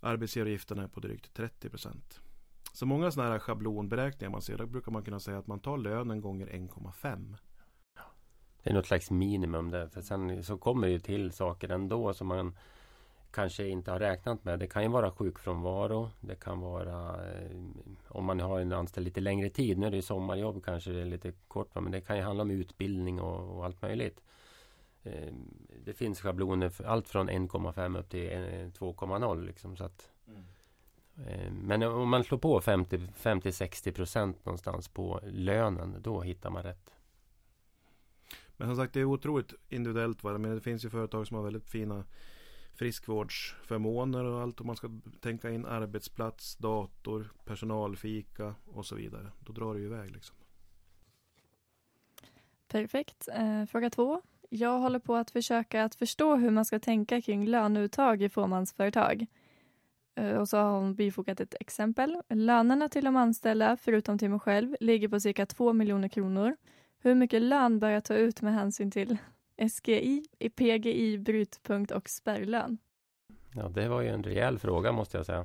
Arbetsgivaravgiften 0.00 0.78
är 0.78 0.88
på 0.88 1.00
drygt 1.00 1.34
30 1.34 1.70
procent. 1.70 2.20
Så 2.72 2.86
många 2.86 3.10
sådana 3.10 3.30
här 3.30 3.38
schablonberäkningar 3.38 4.30
man 4.30 4.42
ser, 4.42 4.58
då 4.58 4.66
brukar 4.66 4.92
man 4.92 5.04
kunna 5.04 5.20
säga 5.20 5.38
att 5.38 5.46
man 5.46 5.60
tar 5.60 5.78
lönen 5.78 6.20
gånger 6.20 6.46
1,5. 6.46 7.36
Det 8.62 8.70
är 8.70 8.74
något 8.74 8.86
slags 8.86 9.10
minimum 9.10 9.70
där. 9.70 9.88
För 9.88 10.02
sen 10.02 10.44
så 10.44 10.58
kommer 10.58 10.86
det 10.86 10.92
ju 10.92 10.98
till 10.98 11.32
saker 11.32 11.68
ändå 11.68 12.14
som 12.14 12.26
man 12.26 12.56
kanske 13.30 13.68
inte 13.68 13.90
har 13.90 13.98
räknat 13.98 14.44
med. 14.44 14.58
Det 14.58 14.66
kan 14.66 14.82
ju 14.82 14.88
vara 14.88 15.10
sjukfrånvaro. 15.10 16.10
Det 16.20 16.34
kan 16.34 16.60
vara 16.60 17.26
eh, 17.32 17.50
om 18.08 18.24
man 18.24 18.40
har 18.40 18.60
en 18.60 18.72
anställd 18.72 19.04
lite 19.04 19.20
längre 19.20 19.50
tid. 19.50 19.78
Nu 19.78 19.86
är 19.86 19.90
det 19.90 20.02
sommarjobb 20.02 20.64
kanske 20.64 20.90
det 20.90 21.00
är 21.00 21.04
lite 21.04 21.32
kort. 21.48 21.74
Men 21.74 21.90
det 21.90 22.00
kan 22.00 22.16
ju 22.16 22.22
handla 22.22 22.42
om 22.42 22.50
utbildning 22.50 23.20
och, 23.20 23.56
och 23.56 23.64
allt 23.64 23.82
möjligt. 23.82 24.20
Eh, 25.02 25.32
det 25.84 25.92
finns 25.92 26.20
schabloner 26.20 26.68
för 26.68 26.84
allt 26.84 27.08
från 27.08 27.30
1,5 27.30 27.98
upp 27.98 28.10
till 28.10 28.30
2,0 28.30 29.46
liksom. 29.46 29.76
Så 29.76 29.84
att, 29.84 30.10
mm. 30.26 30.42
eh, 31.28 31.52
men 31.52 31.82
om 31.82 32.08
man 32.08 32.24
slår 32.24 32.38
på 32.38 32.60
50-60 32.60 33.92
procent 33.92 34.44
någonstans 34.44 34.88
på 34.88 35.20
lönen. 35.24 35.96
Då 36.02 36.20
hittar 36.20 36.50
man 36.50 36.62
rätt. 36.62 36.94
Men 38.56 38.68
som 38.68 38.76
sagt 38.76 38.94
det 38.94 39.00
är 39.00 39.04
otroligt 39.04 39.54
individuellt. 39.68 40.22
Men 40.22 40.42
det 40.42 40.60
finns 40.60 40.84
ju 40.84 40.90
företag 40.90 41.26
som 41.26 41.36
har 41.36 41.44
väldigt 41.44 41.68
fina 41.68 42.04
friskvårdsförmåner 42.78 44.24
och 44.24 44.40
allt. 44.40 44.60
Om 44.60 44.66
man 44.66 44.76
ska 44.76 44.90
tänka 45.20 45.50
in 45.50 45.66
arbetsplats, 45.66 46.56
dator, 46.56 47.32
personalfika 47.44 48.54
och 48.64 48.86
så 48.86 48.94
vidare. 48.94 49.32
Då 49.40 49.52
drar 49.52 49.74
det 49.74 49.80
ju 49.80 49.86
iväg 49.86 50.10
liksom. 50.10 50.36
Perfekt. 52.68 53.28
Eh, 53.32 53.64
fråga 53.64 53.90
två. 53.90 54.22
Jag 54.50 54.78
håller 54.78 54.98
på 54.98 55.16
att 55.16 55.30
försöka 55.30 55.84
att 55.84 55.94
förstå 55.94 56.36
hur 56.36 56.50
man 56.50 56.64
ska 56.64 56.78
tänka 56.78 57.20
kring 57.22 57.46
löneuttag 57.46 58.22
i 58.22 58.28
fåmansföretag. 58.28 59.26
Eh, 60.14 60.36
och 60.36 60.48
så 60.48 60.56
har 60.56 60.70
hon 60.70 60.94
bifogat 60.94 61.40
ett 61.40 61.54
exempel. 61.60 62.22
Lönerna 62.28 62.88
till 62.88 63.04
de 63.04 63.16
anställda, 63.16 63.76
förutom 63.76 64.18
till 64.18 64.30
mig 64.30 64.40
själv, 64.40 64.76
ligger 64.80 65.08
på 65.08 65.20
cirka 65.20 65.46
2 65.46 65.72
miljoner 65.72 66.08
kronor. 66.08 66.56
Hur 66.98 67.14
mycket 67.14 67.42
lön 67.42 67.78
bör 67.78 67.90
jag 67.90 68.04
ta 68.04 68.14
ut 68.14 68.42
med 68.42 68.54
hänsyn 68.54 68.90
till 68.90 69.18
SGI, 69.58 70.22
PGI, 70.56 71.18
brytpunkt 71.18 71.90
och 71.90 72.08
spärrlön? 72.08 72.78
Ja, 73.54 73.68
det 73.68 73.88
var 73.88 74.00
ju 74.00 74.08
en 74.08 74.22
rejäl 74.22 74.58
fråga 74.58 74.92
måste 74.92 75.16
jag 75.16 75.26
säga. 75.26 75.44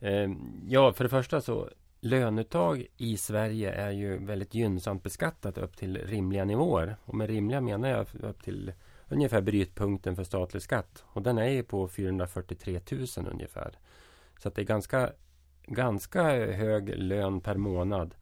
Eh, 0.00 0.30
ja, 0.68 0.92
för 0.92 1.04
det 1.04 1.10
första 1.10 1.40
så 1.40 1.70
Löneuttag 2.04 2.86
i 2.96 3.16
Sverige 3.16 3.72
är 3.72 3.90
ju 3.90 4.24
väldigt 4.24 4.54
gynnsamt 4.54 5.02
beskattat 5.02 5.58
upp 5.58 5.76
till 5.76 5.96
rimliga 5.96 6.44
nivåer. 6.44 6.96
Och 7.04 7.14
med 7.14 7.30
rimliga 7.30 7.60
menar 7.60 7.88
jag 7.88 8.06
upp 8.20 8.42
till 8.42 8.72
ungefär 9.08 9.40
brytpunkten 9.40 10.16
för 10.16 10.24
statlig 10.24 10.62
skatt. 10.62 11.04
Och 11.06 11.22
den 11.22 11.38
är 11.38 11.48
ju 11.48 11.62
på 11.62 11.88
443 11.88 12.80
000 12.90 13.28
ungefär. 13.32 13.78
Så 14.38 14.48
att 14.48 14.54
det 14.54 14.62
är 14.62 14.66
ganska, 14.66 15.12
ganska 15.66 16.22
hög 16.52 16.88
lön 16.96 17.40
per 17.40 17.56
månad 17.56 18.14
eh, 18.14 18.16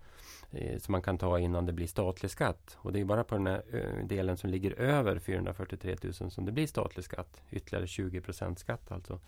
Eh, 0.52 0.78
som 0.78 0.92
man 0.92 1.02
kan 1.02 1.18
ta 1.18 1.38
innan 1.38 1.66
det 1.66 1.72
blir 1.72 1.86
statlig 1.86 2.30
skatt. 2.30 2.76
Och 2.78 2.92
det 2.92 3.00
är 3.00 3.04
bara 3.04 3.24
på 3.24 3.34
den 3.34 3.46
här 3.46 3.62
eh, 3.72 4.06
delen 4.06 4.36
som 4.36 4.50
ligger 4.50 4.72
över 4.80 5.18
443 5.18 5.96
000 6.02 6.30
som 6.30 6.44
det 6.44 6.52
blir 6.52 6.66
statlig 6.66 7.04
skatt. 7.04 7.42
Ytterligare 7.50 7.86
20 7.86 8.20
procent 8.20 8.58
skatt 8.58 8.92
alltså. 8.92 9.20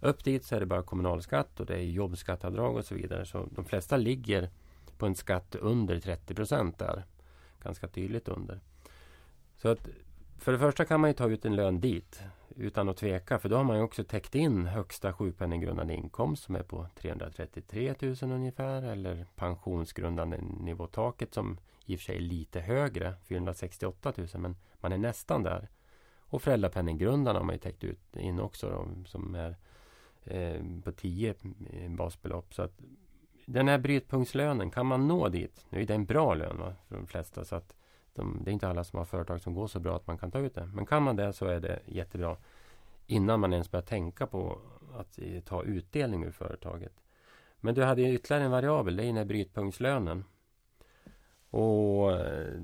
Upp 0.00 0.24
dit 0.24 0.44
så 0.44 0.56
är 0.56 0.60
det 0.60 0.66
bara 0.66 0.82
kommunalskatt 0.82 1.60
och 1.60 1.66
det 1.66 1.74
är 1.74 1.82
jobbskatteavdrag 1.82 2.76
och 2.76 2.84
så 2.84 2.94
vidare. 2.94 3.26
Så 3.26 3.48
de 3.50 3.64
flesta 3.64 3.96
ligger 3.96 4.50
på 4.98 5.06
en 5.06 5.14
skatt 5.14 5.54
under 5.54 6.00
30 6.00 6.34
procent 6.34 6.78
där. 6.78 7.04
Ganska 7.62 7.88
tydligt 7.88 8.28
under. 8.28 8.60
Så 9.56 9.68
att 9.68 9.88
för 10.38 10.52
det 10.52 10.58
första 10.58 10.84
kan 10.84 11.00
man 11.00 11.10
ju 11.10 11.14
ta 11.14 11.28
ut 11.28 11.44
en 11.44 11.56
lön 11.56 11.80
dit 11.80 12.22
utan 12.56 12.88
att 12.88 12.96
tveka. 12.96 13.38
För 13.38 13.48
då 13.48 13.56
har 13.56 13.64
man 13.64 13.76
ju 13.76 13.82
också 13.82 14.04
täckt 14.04 14.34
in 14.34 14.66
högsta 14.66 15.12
sjukpenninggrundande 15.12 15.94
inkomst 15.94 16.44
som 16.44 16.56
är 16.56 16.62
på 16.62 16.86
333 16.94 17.94
000 18.00 18.16
ungefär. 18.22 18.82
Eller 18.82 19.26
pensionsgrundande 19.36 20.38
nivåtaket 20.60 21.34
som 21.34 21.58
i 21.86 21.96
och 21.96 22.00
för 22.00 22.04
sig 22.04 22.16
är 22.16 22.20
lite 22.20 22.60
högre, 22.60 23.14
468 23.28 24.12
000. 24.16 24.28
Men 24.34 24.56
man 24.80 24.92
är 24.92 24.98
nästan 24.98 25.42
där. 25.42 25.68
Och 26.18 26.42
föräldrapenninggrundarna 26.42 27.38
har 27.38 27.46
man 27.46 27.54
ju 27.54 27.58
täckt 27.58 27.84
ut 27.84 28.16
in 28.16 28.40
också 28.40 28.70
då, 28.70 28.88
som 29.06 29.34
är 29.34 29.56
eh, 30.24 30.62
på 30.84 30.92
10 30.92 31.34
basbelopp. 31.88 32.54
Så 32.54 32.62
att 32.62 32.80
den 33.46 33.68
här 33.68 33.78
brytpunktslönen, 33.78 34.70
kan 34.70 34.86
man 34.86 35.08
nå 35.08 35.28
dit? 35.28 35.66
Nu 35.68 35.82
är 35.82 35.86
det 35.86 35.94
en 35.94 36.06
bra 36.06 36.34
lön 36.34 36.58
va, 36.58 36.74
för 36.88 36.96
de 36.96 37.06
flesta. 37.06 37.44
Så 37.44 37.56
att 37.56 37.74
de, 38.16 38.40
det 38.44 38.50
är 38.50 38.52
inte 38.52 38.68
alla 38.68 38.84
som 38.84 38.98
har 38.98 39.06
företag 39.06 39.40
som 39.40 39.54
går 39.54 39.66
så 39.66 39.80
bra 39.80 39.96
att 39.96 40.06
man 40.06 40.18
kan 40.18 40.30
ta 40.30 40.38
ut 40.38 40.54
det. 40.54 40.66
Men 40.66 40.86
kan 40.86 41.02
man 41.02 41.16
det 41.16 41.32
så 41.32 41.46
är 41.46 41.60
det 41.60 41.80
jättebra. 41.86 42.36
Innan 43.06 43.40
man 43.40 43.52
ens 43.52 43.70
börjar 43.70 43.82
tänka 43.82 44.26
på 44.26 44.58
att 44.94 45.18
ta 45.44 45.62
utdelning 45.62 46.24
ur 46.24 46.30
företaget. 46.30 46.92
Men 47.60 47.74
du 47.74 47.84
hade 47.84 48.02
ytterligare 48.02 48.44
en 48.44 48.50
variabel, 48.50 48.96
det 48.96 49.02
är 49.02 49.06
den 49.06 49.16
här 49.16 49.24
brytpunktslönen. 49.24 50.24
Och 51.50 52.12
eh, 52.12 52.60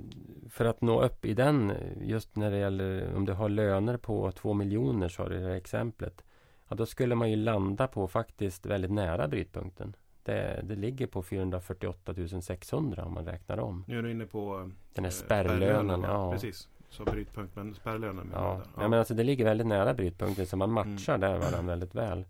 för 0.51 0.65
att 0.65 0.81
nå 0.81 1.03
upp 1.03 1.25
i 1.25 1.35
den, 1.35 1.73
just 2.01 2.37
när 2.37 2.51
det 2.51 2.59
gäller 2.59 3.15
om 3.15 3.25
du 3.25 3.33
har 3.33 3.49
löner 3.49 3.97
på 3.97 4.33
två 4.33 4.55
miljoner, 4.55 5.09
sa 5.09 5.29
du 5.29 5.37
i 5.37 5.39
det 5.39 5.47
här 5.47 5.55
exemplet. 5.55 6.25
Ja, 6.69 6.77
då 6.77 6.87
skulle 6.87 7.15
man 7.15 7.31
ju 7.31 7.37
landa 7.37 7.87
på 7.87 8.09
faktiskt 8.09 8.67
väldigt 8.67 8.91
nära 8.91 9.29
brytpunkten. 9.29 9.97
Det, 10.25 10.61
det 10.65 10.75
ligger 10.75 11.07
på 11.07 11.23
448 11.23 12.15
600 12.43 13.05
om 13.05 13.15
man 13.15 13.27
räknar 13.27 13.59
om. 13.59 13.85
Nu 13.89 13.99
är 13.99 14.03
du 14.03 14.11
inne 14.11 14.27
på 14.27 14.71
den 14.93 15.05
här 15.05 15.11
eh, 15.11 15.15
spärrlönen. 15.15 16.03
ja. 16.03 16.33
Precis, 16.33 16.69
så 16.89 17.05
brytpunkt 17.05 17.57
men 17.57 17.75
spärrlönen. 17.75 18.31
Ja. 18.33 18.63
ja. 18.65 18.83
ja. 18.83 18.89
men 18.89 18.99
alltså 18.99 19.15
det 19.15 19.25
ligger 19.25 19.45
väldigt 19.45 19.67
nära 19.67 19.95
brytpunkten 19.95 20.47
så 20.47 20.57
man 20.57 20.71
mm. 20.71 20.95
matchar 20.95 21.15
mm. 21.15 21.31
där 21.31 21.39
varandra 21.39 21.73
väldigt 21.73 21.95
väl. 21.95 22.25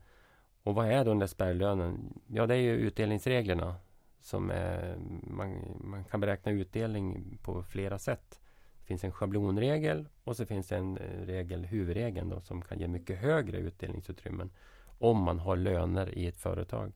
Och 0.63 0.75
vad 0.75 0.87
är 0.87 1.05
då 1.05 1.11
den 1.11 1.19
där 1.19 1.27
spärrlönen? 1.27 2.21
Ja, 2.27 2.47
det 2.47 2.55
är 2.55 2.59
ju 2.59 2.77
utdelningsreglerna. 2.77 3.75
Som 4.21 4.51
är, 4.51 4.97
man, 5.23 5.79
man 5.81 6.05
kan 6.05 6.21
beräkna 6.21 6.53
utdelning 6.53 7.39
på 7.43 7.63
flera 7.63 7.99
sätt. 7.99 8.41
Det 8.79 8.87
finns 8.87 9.05
en 9.05 9.13
schablonregel 9.13 10.09
och 10.25 10.37
så 10.37 10.47
finns 10.47 10.69
det 10.69 10.77
en 10.77 10.97
eh, 10.97 11.27
regel, 11.27 11.65
huvudregeln 11.65 12.29
då, 12.29 12.41
som 12.41 12.63
kan 12.63 12.79
ge 12.79 12.89
mycket 12.89 13.19
högre 13.19 13.59
utdelningsutrymmen 13.59 14.51
om 14.99 15.19
man 15.19 15.39
har 15.39 15.57
löner 15.57 16.19
i 16.19 16.27
ett 16.27 16.37
företag. 16.37 16.93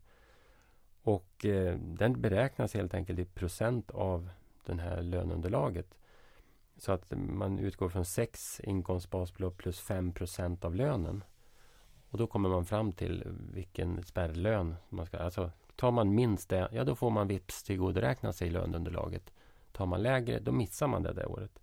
Och 1.06 1.44
eh, 1.44 1.78
den 1.78 2.20
beräknas 2.20 2.74
helt 2.74 2.94
enkelt 2.94 3.18
i 3.18 3.24
procent 3.24 3.90
av 3.90 4.28
det 4.64 4.80
här 4.80 5.02
löneunderlaget. 5.02 5.98
Så 6.76 6.92
att 6.92 7.12
man 7.16 7.58
utgår 7.58 7.88
från 7.88 8.04
6 8.04 8.60
inkomstbasbelopp 8.60 9.56
plus 9.56 9.80
5 9.80 10.12
procent 10.12 10.64
av 10.64 10.74
lönen. 10.74 11.24
Och 12.10 12.18
då 12.18 12.26
kommer 12.26 12.48
man 12.48 12.64
fram 12.64 12.92
till 12.92 13.24
vilken 13.52 14.02
spärrlön 14.02 14.74
man 14.88 15.06
ska... 15.06 15.18
Alltså 15.18 15.50
tar 15.76 15.90
man 15.90 16.14
minst 16.14 16.48
det, 16.48 16.68
ja 16.72 16.84
då 16.84 16.94
får 16.94 17.10
man 17.10 17.28
vips 17.28 17.62
tillgodoräkna 17.62 18.32
sig 18.32 18.50
löneunderlaget. 18.50 19.32
Tar 19.72 19.86
man 19.86 20.02
lägre, 20.02 20.38
då 20.38 20.52
missar 20.52 20.86
man 20.86 21.02
det 21.02 21.12
det 21.12 21.26
året. 21.26 21.58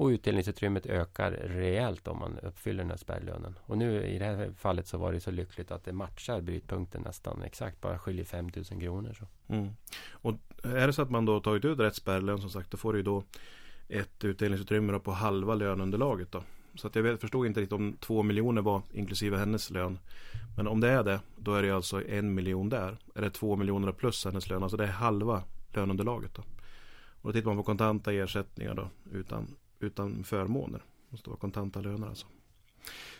Och 0.00 0.06
utdelningsutrymmet 0.06 0.86
ökar 0.86 1.30
rejält 1.30 2.08
om 2.08 2.18
man 2.18 2.38
uppfyller 2.38 2.82
den 2.82 2.90
här 2.90 2.96
spärrlönen. 2.96 3.58
Och 3.62 3.78
nu 3.78 4.06
i 4.06 4.18
det 4.18 4.24
här 4.24 4.52
fallet 4.58 4.86
så 4.86 4.98
var 4.98 5.12
det 5.12 5.20
så 5.20 5.30
lyckligt 5.30 5.70
att 5.70 5.84
det 5.84 5.92
matchar 5.92 6.40
brytpunkten 6.40 7.02
nästan 7.02 7.42
exakt. 7.42 7.80
Bara 7.80 7.98
skiljer 7.98 8.24
5 8.24 8.50
000 8.56 8.64
kronor. 8.64 9.16
Så. 9.18 9.54
Mm. 9.54 9.70
Och 10.10 10.34
är 10.62 10.86
det 10.86 10.92
så 10.92 11.02
att 11.02 11.10
man 11.10 11.24
då 11.24 11.40
tagit 11.40 11.64
ut 11.64 11.78
rätt 11.78 11.94
spärrlön 11.94 12.40
som 12.40 12.50
sagt. 12.50 12.70
Då 12.70 12.76
får 12.76 12.92
du 12.92 12.98
ju 12.98 13.02
då 13.02 13.24
ett 13.88 14.24
utdelningsutrymme 14.24 14.98
på 14.98 15.12
halva 15.12 15.54
löneunderlaget 15.54 16.32
då. 16.32 16.42
Så 16.74 16.86
att 16.86 16.96
jag 16.96 17.02
vet, 17.02 17.20
förstod 17.20 17.46
inte 17.46 17.60
riktigt 17.60 17.72
om 17.72 17.96
två 18.00 18.22
miljoner 18.22 18.62
var 18.62 18.82
inklusive 18.92 19.38
hennes 19.38 19.70
lön. 19.70 19.98
Men 20.56 20.66
om 20.66 20.80
det 20.80 20.88
är 20.88 21.04
det, 21.04 21.20
då 21.36 21.54
är 21.54 21.62
det 21.62 21.70
alltså 21.70 22.08
en 22.08 22.34
miljon 22.34 22.68
där. 22.68 22.96
Är 23.14 23.22
det 23.22 23.30
två 23.30 23.56
miljoner 23.56 23.92
plus 23.92 24.24
hennes 24.24 24.48
lön, 24.48 24.62
alltså 24.62 24.76
det 24.76 24.84
är 24.84 24.92
halva 24.92 25.42
lönunderlaget. 25.74 26.34
Då. 26.34 26.42
Och 27.22 27.28
då 27.28 27.32
tittar 27.32 27.46
man 27.46 27.56
på 27.56 27.62
kontanta 27.62 28.12
ersättningar 28.12 28.74
då, 28.74 28.90
utan, 29.12 29.56
utan 29.80 30.24
förmåner. 30.24 30.78
Det 30.78 31.12
måste 31.12 31.30
vara 31.30 31.40
kontanta 31.40 31.80
löner 31.80 32.08
alltså. 32.08 32.26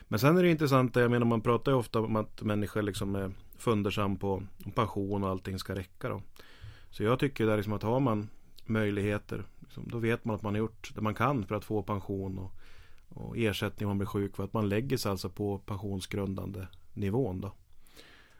Men 0.02 0.18
sen 0.18 0.38
är 0.38 0.42
det 0.42 0.50
intressant, 0.50 0.96
jag 0.96 1.10
menar 1.10 1.26
man 1.26 1.40
pratar 1.40 1.72
ju 1.72 1.78
ofta 1.78 2.00
om 2.00 2.16
att 2.16 2.42
människor 2.42 2.82
liksom 2.82 3.14
är 3.14 3.32
fundersam 3.58 4.16
på 4.16 4.42
om 4.64 4.72
pension 4.74 5.24
och 5.24 5.30
allting 5.30 5.58
ska 5.58 5.74
räcka 5.74 6.08
då. 6.08 6.22
Så 6.90 7.02
jag 7.02 7.18
tycker 7.18 7.46
där 7.46 7.56
liksom 7.56 7.72
att 7.72 7.82
har 7.82 8.00
man 8.00 8.28
möjligheter, 8.66 9.44
liksom, 9.60 9.88
då 9.88 9.98
vet 9.98 10.24
man 10.24 10.36
att 10.36 10.42
man 10.42 10.54
har 10.54 10.58
gjort 10.58 10.92
det 10.94 11.00
man 11.00 11.14
kan 11.14 11.46
för 11.46 11.54
att 11.54 11.64
få 11.64 11.82
pension 11.82 12.38
och, 12.38 12.52
och 13.08 13.38
ersättning 13.38 13.86
om 13.86 13.90
man 13.90 13.98
blir 13.98 14.06
sjuk. 14.06 14.36
För 14.36 14.44
att 14.44 14.52
man 14.52 14.68
lägger 14.68 14.96
sig 14.96 15.10
alltså 15.10 15.28
på 15.28 15.58
pensionsgrundande 15.58 16.66
nivån 16.94 17.40
då. 17.40 17.52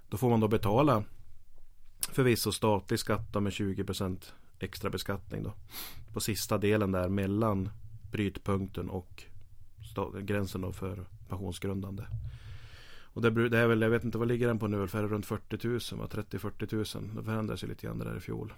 Då 0.09 0.17
får 0.17 0.31
man 0.31 0.41
då 0.41 0.49
betala 0.49 1.05
förvisso 2.12 2.53
statlig 2.53 2.99
skatt 2.99 3.35
med 3.35 3.53
20% 3.53 4.33
extra 4.59 4.91
beskattning 4.91 5.43
då. 5.43 5.53
På 6.12 6.21
sista 6.21 6.59
delen 6.59 6.93
där 6.93 7.09
mellan 7.09 7.71
brytpunkten 8.11 8.90
och 8.90 9.25
gränsen 10.23 10.61
då 10.61 10.73
för 10.73 11.05
pensionsgrundande. 11.29 12.02
Och 13.12 13.23
det, 13.23 13.49
det, 13.49 13.59
är 13.59 13.67
väl, 13.67 13.83
jag 13.83 13.90
vet 13.90 14.05
inte 14.05 14.19
vad 14.19 14.29
ligger 14.29 14.47
den 14.47 14.59
på 14.59 14.67
nu, 14.67 14.76
ungefär 14.76 15.02
runt 15.02 15.26
40 15.26 15.69
000, 15.69 15.79
30-40 15.79 16.97
000. 16.99 17.17
Det 17.17 17.23
förändras 17.23 17.64
ju 17.64 17.69
lite 17.69 17.87
grann 17.87 17.99
det 17.99 18.05
där 18.05 18.17
i 18.17 18.21
fjol. 18.21 18.52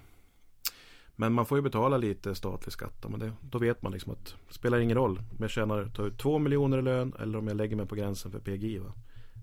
Men 1.17 1.33
man 1.33 1.47
får 1.47 1.59
ju 1.59 1.63
betala 1.63 1.97
lite 1.97 2.35
statlig 2.35 2.73
skatt. 2.73 3.07
Men 3.09 3.21
det, 3.21 3.33
då 3.41 3.59
vet 3.59 3.83
man 3.83 3.93
liksom 3.93 4.13
att 4.13 4.35
det 4.49 4.55
spelar 4.55 4.79
ingen 4.79 4.97
roll 4.97 5.19
om 5.19 5.37
jag 5.39 5.51
tjänar, 5.51 5.85
tar 5.85 6.07
ut 6.07 6.19
2 6.19 6.39
miljoner 6.39 6.79
i 6.79 6.83
lön 6.83 7.15
eller 7.21 7.39
om 7.39 7.49
jag 7.49 7.57
lägger 7.57 7.77
mig 7.77 7.87
på 7.87 7.95
gränsen 7.95 8.33
för 8.33 8.39
PGI. 8.39 8.79
Va? 8.79 8.93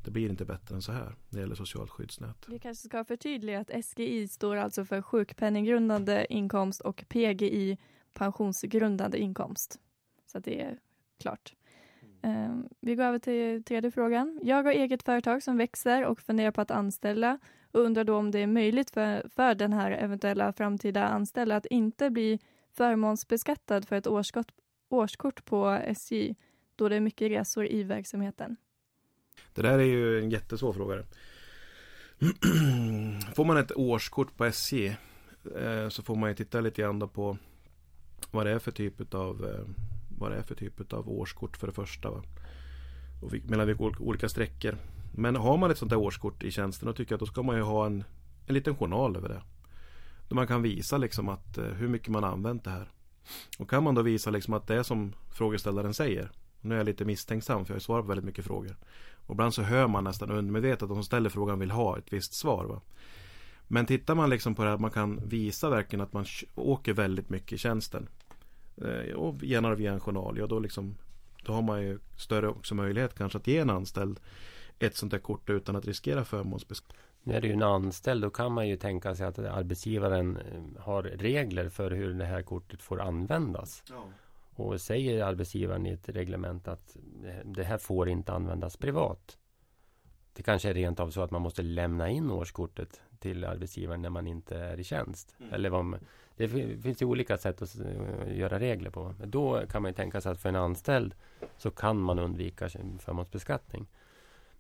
Det 0.06 0.12
blir 0.12 0.30
inte 0.30 0.46
bättre 0.46 0.76
än 0.76 0.82
så 0.82 0.92
här 0.92 1.16
när 1.30 1.40
det 1.40 1.40
gäller 1.40 1.56
socialt 1.56 1.92
skyddsnät. 1.92 2.46
Vi 2.48 2.60
kanske 2.60 2.88
ska 2.88 3.04
förtydliga 3.04 3.60
att 3.60 3.86
SGI 3.86 4.28
står 4.28 4.56
alltså 4.56 4.86
för 4.86 5.02
sjukpenninggrundande 5.02 6.26
inkomst 6.30 6.82
och 6.82 7.06
PGI 7.10 7.78
pensionsgrundande 8.14 9.18
inkomst. 9.18 9.80
Så 10.32 10.38
att 10.38 10.44
det 10.44 10.62
är 10.62 10.80
klart. 11.22 11.56
Um, 12.24 12.70
vi 12.80 12.96
går 12.96 13.04
över 13.04 13.20
till 13.20 13.64
tredje 13.64 13.92
frågan. 13.92 14.40
Jag 14.44 14.64
har 14.64 14.72
eget 14.72 15.04
företag 15.04 15.44
som 15.44 15.58
växer 15.58 16.06
och 16.06 16.20
funderar 16.20 16.52
på 16.52 16.62
att 16.62 16.72
anställa 16.72 17.40
och 17.72 17.82
undrar 17.82 18.04
då 18.04 18.16
om 18.16 18.32
det 18.32 18.40
är 18.40 18.48
möjligt 18.48 18.92
för, 18.92 19.30
för 19.30 19.56
den 19.56 19.74
här 19.74 19.92
eventuella 19.92 20.54
framtida 20.54 21.08
anställda 21.08 21.56
att 21.56 21.66
inte 21.66 22.10
bli 22.10 22.40
förmånsbeskattad 22.74 23.88
för 23.88 23.96
ett 23.96 24.08
årskort, 24.08 24.52
årskort 24.90 25.46
på 25.46 25.70
SJ 25.70 26.36
då 26.76 26.90
det 26.90 26.96
är 26.96 27.00
mycket 27.00 27.32
resor 27.32 27.68
i 27.68 27.84
verksamheten. 27.84 28.58
Det 29.54 29.62
där 29.62 29.80
är 29.80 29.84
ju 29.84 30.20
en 30.20 30.30
jättesvår 30.30 30.74
fråga. 30.74 30.96
Får 33.36 33.46
man 33.46 33.58
ett 33.58 33.72
årskort 33.72 34.38
på 34.38 34.46
SJ 34.46 34.88
eh, 35.56 35.90
så 35.90 36.04
får 36.04 36.16
man 36.16 36.30
ju 36.30 36.36
titta 36.36 36.62
lite 36.62 36.82
grann 36.82 37.10
på 37.10 37.38
vad 38.32 38.46
det 38.46 38.52
är 38.52 38.60
för 38.60 38.72
typ 38.72 39.14
av 39.14 39.46
eh, 39.46 39.90
vad 40.20 40.32
det 40.32 40.38
är 40.38 40.44
för 40.44 40.56
typ 40.56 40.94
av 40.94 41.10
årskort 41.10 41.58
för 41.58 41.68
det 41.68 41.74
första. 41.74 42.12
Va? 42.12 42.24
Och 43.22 43.34
mellan 43.44 43.68
vilka 43.68 43.84
olika 43.84 44.30
sträckor. 44.30 44.78
Men 45.12 45.36
har 45.36 45.58
man 45.58 45.72
ett 45.72 45.78
sånt 45.78 45.90
där 45.90 46.00
årskort 46.00 46.44
i 46.44 46.52
tjänsten 46.52 46.88
då 46.88 46.94
tycker 46.94 47.12
jag 47.14 47.18
att 47.18 47.20
då 47.20 47.26
ska 47.26 47.44
man 47.44 47.56
ju 47.56 47.62
ha 47.62 47.86
en, 47.86 48.04
en 48.46 48.54
liten 48.54 48.76
journal 48.76 49.16
över 49.16 49.30
det. 49.30 49.42
Där 50.28 50.36
man 50.36 50.48
kan 50.48 50.62
visa 50.62 50.98
liksom 50.98 51.30
att 51.30 51.58
eh, 51.58 51.66
hur 51.66 51.88
mycket 51.88 52.08
man 52.08 52.24
använt 52.24 52.64
det 52.64 52.70
här. 52.70 52.92
Och 53.60 53.70
kan 53.70 53.84
man 53.84 53.96
då 53.96 54.02
visa 54.02 54.30
liksom 54.30 54.54
att 54.54 54.68
det 54.68 54.76
är 54.76 54.84
som 54.84 55.14
frågeställaren 55.30 55.94
säger. 55.94 56.32
Nu 56.62 56.74
är 56.76 56.78
jag 56.78 56.86
lite 56.86 57.06
misstänksam 57.06 57.66
för 57.66 57.74
jag 57.74 57.76
har 57.76 57.82
svarat 57.82 58.04
på 58.04 58.10
väldigt 58.10 58.26
mycket 58.26 58.46
frågor. 58.46 58.76
Och 59.26 59.34
ibland 59.34 59.54
så 59.54 59.62
hör 59.62 59.88
man 59.88 60.04
nästan 60.04 60.32
undermedvetet 60.32 60.84
att 60.84 60.90
de 60.90 60.96
som 60.96 61.04
ställer 61.04 61.30
frågan 61.30 61.60
vill 61.60 61.72
ha 61.72 61.98
ett 61.98 62.14
visst 62.14 62.34
svar. 62.34 62.66
Va? 62.66 62.82
Men 63.68 63.86
tittar 63.86 64.16
man 64.16 64.30
liksom 64.30 64.56
på 64.56 64.62
det 64.62 64.68
här 64.68 64.76
att 64.76 64.82
man 64.82 64.92
kan 64.92 65.28
visa 65.28 65.70
verkligen 65.70 66.02
att 66.02 66.14
man 66.14 66.26
åker 66.56 66.94
väldigt 66.94 67.30
mycket 67.30 67.54
i 67.54 67.58
tjänsten. 67.58 68.08
Eh, 68.82 69.14
och 69.16 69.44
gärna 69.44 69.76
via 69.76 69.94
en 69.94 70.00
journal. 70.00 70.38
Ja, 70.38 70.48
då, 70.48 70.60
liksom, 70.60 70.96
då 71.44 71.54
har 71.54 71.62
man 71.62 71.82
ju 71.82 72.00
större 72.18 72.48
också 72.48 72.76
möjlighet 72.76 73.16
kanske 73.16 73.38
att 73.38 73.48
ge 73.48 73.58
en 73.58 73.70
anställd 73.70 74.20
ett 74.80 74.96
sånt 74.96 75.12
där 75.12 75.20
kort 75.20 75.50
utan 75.50 75.76
att 75.76 75.86
riskera 75.86 76.26
förmånsbeskattning. 76.26 77.00
Nu 77.24 77.34
är 77.34 77.42
det 77.42 77.48
ju 77.48 77.54
en 77.54 77.64
anställd, 77.64 78.22
då 78.22 78.30
kan 78.30 78.52
man 78.52 78.68
ju 78.68 78.78
tänka 78.78 79.16
sig 79.16 79.26
att 79.26 79.40
arbetsgivaren 79.40 80.38
eh, 80.38 80.82
har 80.82 81.04
regler 81.04 81.70
för 81.70 81.92
hur 81.92 82.14
det 82.14 82.26
här 82.26 82.42
kortet 82.42 82.82
får 82.82 83.02
användas. 83.02 83.84
Ja. 83.90 84.04
Och 84.56 84.82
säger 84.82 85.24
arbetsgivaren 85.24 85.86
i 85.86 85.92
ett 85.92 86.10
reglement 86.10 86.68
att 86.68 86.98
det 87.44 87.64
här 87.64 87.78
får 87.78 88.10
inte 88.10 88.34
användas 88.34 88.78
privat. 88.78 89.38
Det 90.34 90.44
kanske 90.44 90.70
är 90.70 90.74
rent 90.74 91.00
av 91.00 91.10
så 91.10 91.22
att 91.22 91.32
man 91.32 91.42
måste 91.42 91.62
lämna 91.62 92.10
in 92.10 92.32
årskortet 92.32 93.02
till 93.20 93.46
arbetsgivaren 93.46 94.02
när 94.02 94.10
man 94.10 94.28
inte 94.28 94.58
är 94.58 94.80
i 94.80 94.84
tjänst. 94.84 95.36
Mm. 95.40 95.54
Eller 95.54 95.70
vad 95.70 95.86
man, 95.86 96.00
det 96.40 96.78
finns 96.82 97.02
ju 97.02 97.06
olika 97.06 97.38
sätt 97.38 97.62
att 97.62 97.76
göra 98.28 98.60
regler 98.60 98.90
på. 98.90 99.14
Då 99.26 99.62
kan 99.70 99.82
man 99.82 99.92
ju 99.92 99.96
tänka 99.96 100.22
sig 100.22 100.32
att 100.32 100.42
för 100.42 100.50
en 100.50 100.56
anställd 100.56 101.16
så 101.58 101.72
kan 101.72 102.00
man 102.00 102.20
undvika 102.20 102.70
förmånsbeskattning. 103.00 103.88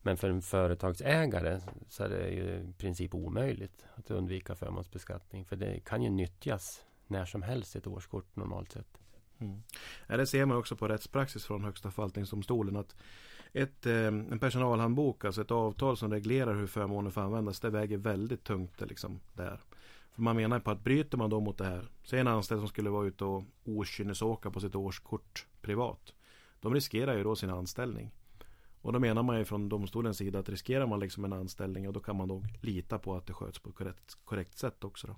Men 0.01 0.17
för 0.17 0.29
en 0.29 0.41
företagsägare 0.41 1.59
så 1.89 2.03
är 2.03 2.09
det 2.09 2.29
ju 2.29 2.43
i 2.43 2.73
princip 2.77 3.15
omöjligt 3.15 3.85
att 3.95 4.11
undvika 4.11 4.55
förmånsbeskattning. 4.55 5.45
För 5.45 5.55
det 5.55 5.79
kan 5.79 6.01
ju 6.01 6.09
nyttjas 6.09 6.85
när 7.07 7.25
som 7.25 7.41
helst 7.41 7.75
ett 7.75 7.87
årskort 7.87 8.35
normalt 8.35 8.71
sett. 8.71 8.97
Mm. 9.37 9.63
Ja, 10.07 10.17
det 10.17 10.27
ser 10.27 10.45
man 10.45 10.57
också 10.57 10.75
på 10.75 10.87
rättspraxis 10.87 11.45
från 11.45 11.63
Högsta 11.63 11.91
förvaltningsdomstolen. 11.91 12.75
att 12.75 12.95
ett, 13.53 13.85
eh, 13.85 14.05
En 14.05 14.39
personalhandbok, 14.39 15.25
alltså 15.25 15.41
ett 15.41 15.51
avtal 15.51 15.97
som 15.97 16.11
reglerar 16.11 16.55
hur 16.55 16.67
förmåner 16.67 17.09
får 17.09 17.21
användas, 17.21 17.59
det 17.59 17.69
väger 17.69 17.97
väldigt 17.97 18.43
tungt 18.43 18.81
liksom, 18.81 19.19
där. 19.33 19.59
För 20.11 20.21
man 20.21 20.35
menar 20.35 20.59
på 20.59 20.71
att 20.71 20.83
bryter 20.83 21.17
man 21.17 21.29
då 21.29 21.39
mot 21.39 21.57
det 21.57 21.65
här, 21.65 21.89
säg 22.03 22.19
en 22.19 22.27
anställd 22.27 22.61
som 22.61 22.67
skulle 22.67 22.89
vara 22.89 23.07
ute 23.07 23.25
och 23.25 23.43
okynnesåka 23.63 24.51
på 24.51 24.59
sitt 24.59 24.75
årskort 24.75 25.47
privat. 25.61 26.13
De 26.59 26.73
riskerar 26.73 27.17
ju 27.17 27.23
då 27.23 27.35
sin 27.35 27.49
anställning. 27.49 28.11
Och 28.81 28.93
då 28.93 28.99
menar 28.99 29.23
man 29.23 29.37
ju 29.37 29.45
från 29.45 29.69
domstolens 29.69 30.17
sida 30.17 30.39
att 30.39 30.49
riskerar 30.49 30.87
man 30.87 30.99
liksom 30.99 31.25
en 31.25 31.33
anställning 31.33 31.87
och 31.87 31.93
då 31.93 31.99
kan 31.99 32.15
man 32.15 32.27
då 32.27 32.43
lita 32.61 32.99
på 32.99 33.15
att 33.15 33.27
det 33.27 33.33
sköts 33.33 33.59
på 33.59 33.69
ett 33.69 33.75
korrekt, 33.75 34.17
korrekt 34.25 34.57
sätt 34.57 34.83
också. 34.83 35.07
Då. 35.07 35.15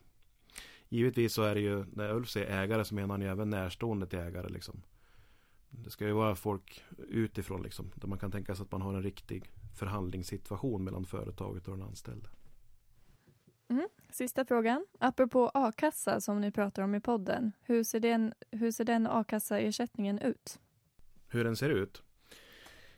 Givetvis 0.89 1.33
så 1.33 1.43
är 1.43 1.55
det 1.55 1.61
ju, 1.61 1.85
när 1.91 2.15
Ulf 2.15 2.29
säger 2.29 2.61
ägare 2.63 2.85
så 2.85 2.95
menar 2.95 3.13
han 3.13 3.21
ju 3.21 3.27
även 3.27 3.49
närstående 3.49 4.07
till 4.07 4.19
ägare 4.19 4.49
liksom. 4.49 4.81
Det 5.69 5.89
ska 5.89 6.05
ju 6.05 6.13
vara 6.13 6.35
folk 6.35 6.83
utifrån 6.97 7.63
liksom, 7.63 7.91
där 7.95 8.07
man 8.07 8.19
kan 8.19 8.31
tänka 8.31 8.55
sig 8.55 8.63
att 8.63 8.71
man 8.71 8.81
har 8.81 8.93
en 8.93 9.03
riktig 9.03 9.51
förhandlingssituation 9.75 10.83
mellan 10.83 11.05
företaget 11.05 11.67
och 11.67 11.77
den 11.77 11.87
anställde. 11.87 12.29
Mm. 13.71 13.87
Sista 14.09 14.45
frågan. 14.45 14.85
Apropå 14.99 15.51
a-kassa 15.53 16.21
som 16.21 16.41
ni 16.41 16.51
pratar 16.51 16.83
om 16.83 16.95
i 16.95 16.99
podden. 16.99 17.51
Hur 17.61 17.83
ser 17.83 17.99
den, 17.99 18.33
hur 18.51 18.71
ser 18.71 18.85
den 18.85 19.07
a-kassaersättningen 19.07 20.19
ut? 20.19 20.59
Hur 21.27 21.43
den 21.43 21.55
ser 21.55 21.69
ut? 21.69 22.03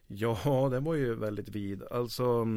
Ja, 0.08 0.68
den 0.72 0.84
var 0.84 0.94
ju 0.94 1.16
väldigt 1.16 1.50
vid. 1.50 1.84
Alltså 1.84 2.48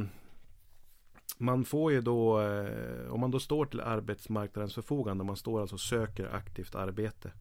man 1.39 1.65
får 1.65 1.93
ju 1.93 2.01
då, 2.01 2.41
eh, 2.41 3.13
om 3.13 3.21
man 3.21 3.31
då 3.31 3.41
står 3.41 3.67
till 3.67 3.81
arbetsmarknadens 3.81 4.75
förfogande, 4.75 5.25
man 5.25 5.37
står 5.37 5.61
alltså 5.61 5.77
och 5.77 5.81
söker 5.81 6.35
aktivt 6.35 6.75
arbete. 6.75 7.33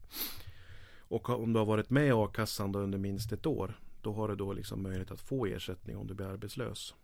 Och 0.98 1.28
om 1.28 1.52
du 1.52 1.58
har 1.58 1.66
varit 1.66 1.90
med 1.90 2.06
i 2.06 2.12
a-kassan 2.12 2.74
under 2.74 2.98
minst 2.98 3.32
ett 3.32 3.46
år, 3.46 3.80
då 4.02 4.12
har 4.12 4.28
du 4.28 4.36
då 4.36 4.52
liksom 4.52 4.82
möjlighet 4.82 5.10
att 5.10 5.20
få 5.20 5.46
ersättning 5.46 5.96
om 5.96 6.06
du 6.06 6.14
blir 6.14 6.26
arbetslös. 6.26 6.94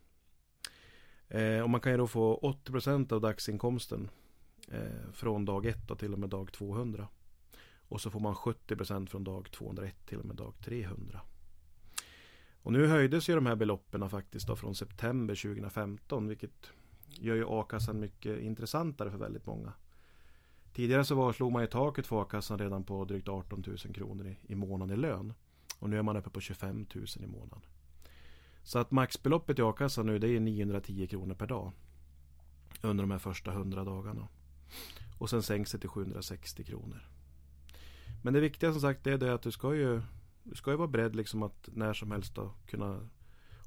Eh, 1.33 1.61
och 1.61 1.71
man 1.71 1.81
kan 1.81 1.92
ju 1.92 1.99
då 1.99 2.07
få 2.07 2.38
80% 2.64 3.12
av 3.12 3.21
dagsinkomsten 3.21 4.11
eh, 4.68 5.12
från 5.12 5.45
dag 5.45 5.66
1 5.66 5.99
till 5.99 6.12
och 6.12 6.18
med 6.18 6.29
dag 6.29 6.53
200. 6.53 7.09
Och 7.88 8.01
så 8.01 8.11
får 8.11 8.21
man 8.21 8.35
70% 8.35 9.07
från 9.07 9.25
dag 9.25 9.51
201 9.51 10.07
till 10.07 10.18
och 10.18 10.25
med 10.25 10.37
dag 10.37 10.55
300. 10.64 11.21
Och 12.62 12.73
nu 12.73 12.87
höjdes 12.87 13.29
ju 13.29 13.35
de 13.35 13.47
här 13.47 13.57
beloppen 13.57 14.11
faktiskt 14.11 14.47
då 14.47 14.57
från 14.57 14.75
september 14.75 15.35
2015 15.35 16.29
vilket 16.29 16.71
gör 17.09 17.35
ju 17.35 17.45
a-kassan 17.49 18.01
mycket 18.01 18.40
intressantare 18.40 19.11
för 19.11 19.18
väldigt 19.18 19.47
många. 19.47 19.73
Tidigare 20.73 21.05
så 21.05 21.14
var, 21.14 21.33
slog 21.33 21.53
man 21.53 21.64
i 21.64 21.66
taket 21.66 22.07
för 22.07 22.23
a-kassan 22.23 22.59
redan 22.59 22.85
på 22.85 23.05
drygt 23.05 23.29
18 23.29 23.64
000 23.66 23.77
kronor 23.79 24.27
i, 24.27 24.53
i 24.53 24.55
månaden 24.55 24.99
i 24.99 25.01
lön. 25.01 25.35
Och 25.79 25.90
nu 25.90 25.99
är 25.99 26.03
man 26.03 26.16
uppe 26.16 26.31
på 26.31 26.40
25 26.40 26.87
000 26.95 27.07
i 27.21 27.27
månaden. 27.27 27.62
Så 28.62 28.79
att 28.79 28.90
maxbeloppet 28.90 29.59
i 29.59 29.62
a-kassan 29.62 30.07
nu 30.07 30.18
det 30.18 30.29
är 30.29 30.40
910 30.40 31.07
kronor 31.07 31.35
per 31.35 31.46
dag. 31.46 31.72
Under 32.83 33.03
de 33.03 33.11
här 33.11 33.18
första 33.18 33.53
100 33.53 33.85
dagarna. 33.85 34.29
Och 35.18 35.31
sen 35.31 35.42
sänks 35.42 35.72
det 35.72 35.79
till 35.79 35.88
760 35.88 36.64
kronor. 36.64 37.09
Men 38.22 38.35
det 38.35 38.40
viktiga 38.40 38.72
som 38.72 38.81
sagt 38.81 39.07
är 39.07 39.18
det 39.18 39.35
att 39.35 39.42
du 39.42 39.51
ska 39.51 39.75
ju 39.75 40.03
du 40.42 40.55
ska 40.55 40.70
ju 40.70 40.77
vara 40.77 40.88
beredd 40.88 41.16
liksom 41.16 41.42
att 41.42 41.68
när 41.72 41.94
som 41.94 42.11
helst 42.11 42.35
då 42.35 42.55
kunna 42.66 43.09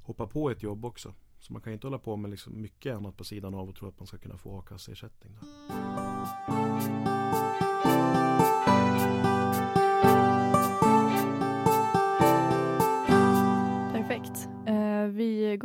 hoppa 0.02 0.26
på 0.26 0.50
ett 0.50 0.62
jobb 0.62 0.84
också. 0.84 1.14
Så 1.38 1.52
man 1.52 1.62
kan 1.62 1.72
inte 1.72 1.86
hålla 1.86 1.98
på 1.98 2.16
med 2.16 2.30
liksom 2.30 2.62
mycket 2.62 2.96
annat 2.96 3.16
på 3.16 3.24
sidan 3.24 3.54
av 3.54 3.68
och 3.68 3.76
tro 3.76 3.88
att 3.88 3.98
man 3.98 4.06
ska 4.06 4.18
kunna 4.18 4.38
få 4.38 4.58
a-kasseersättning. 4.58 5.32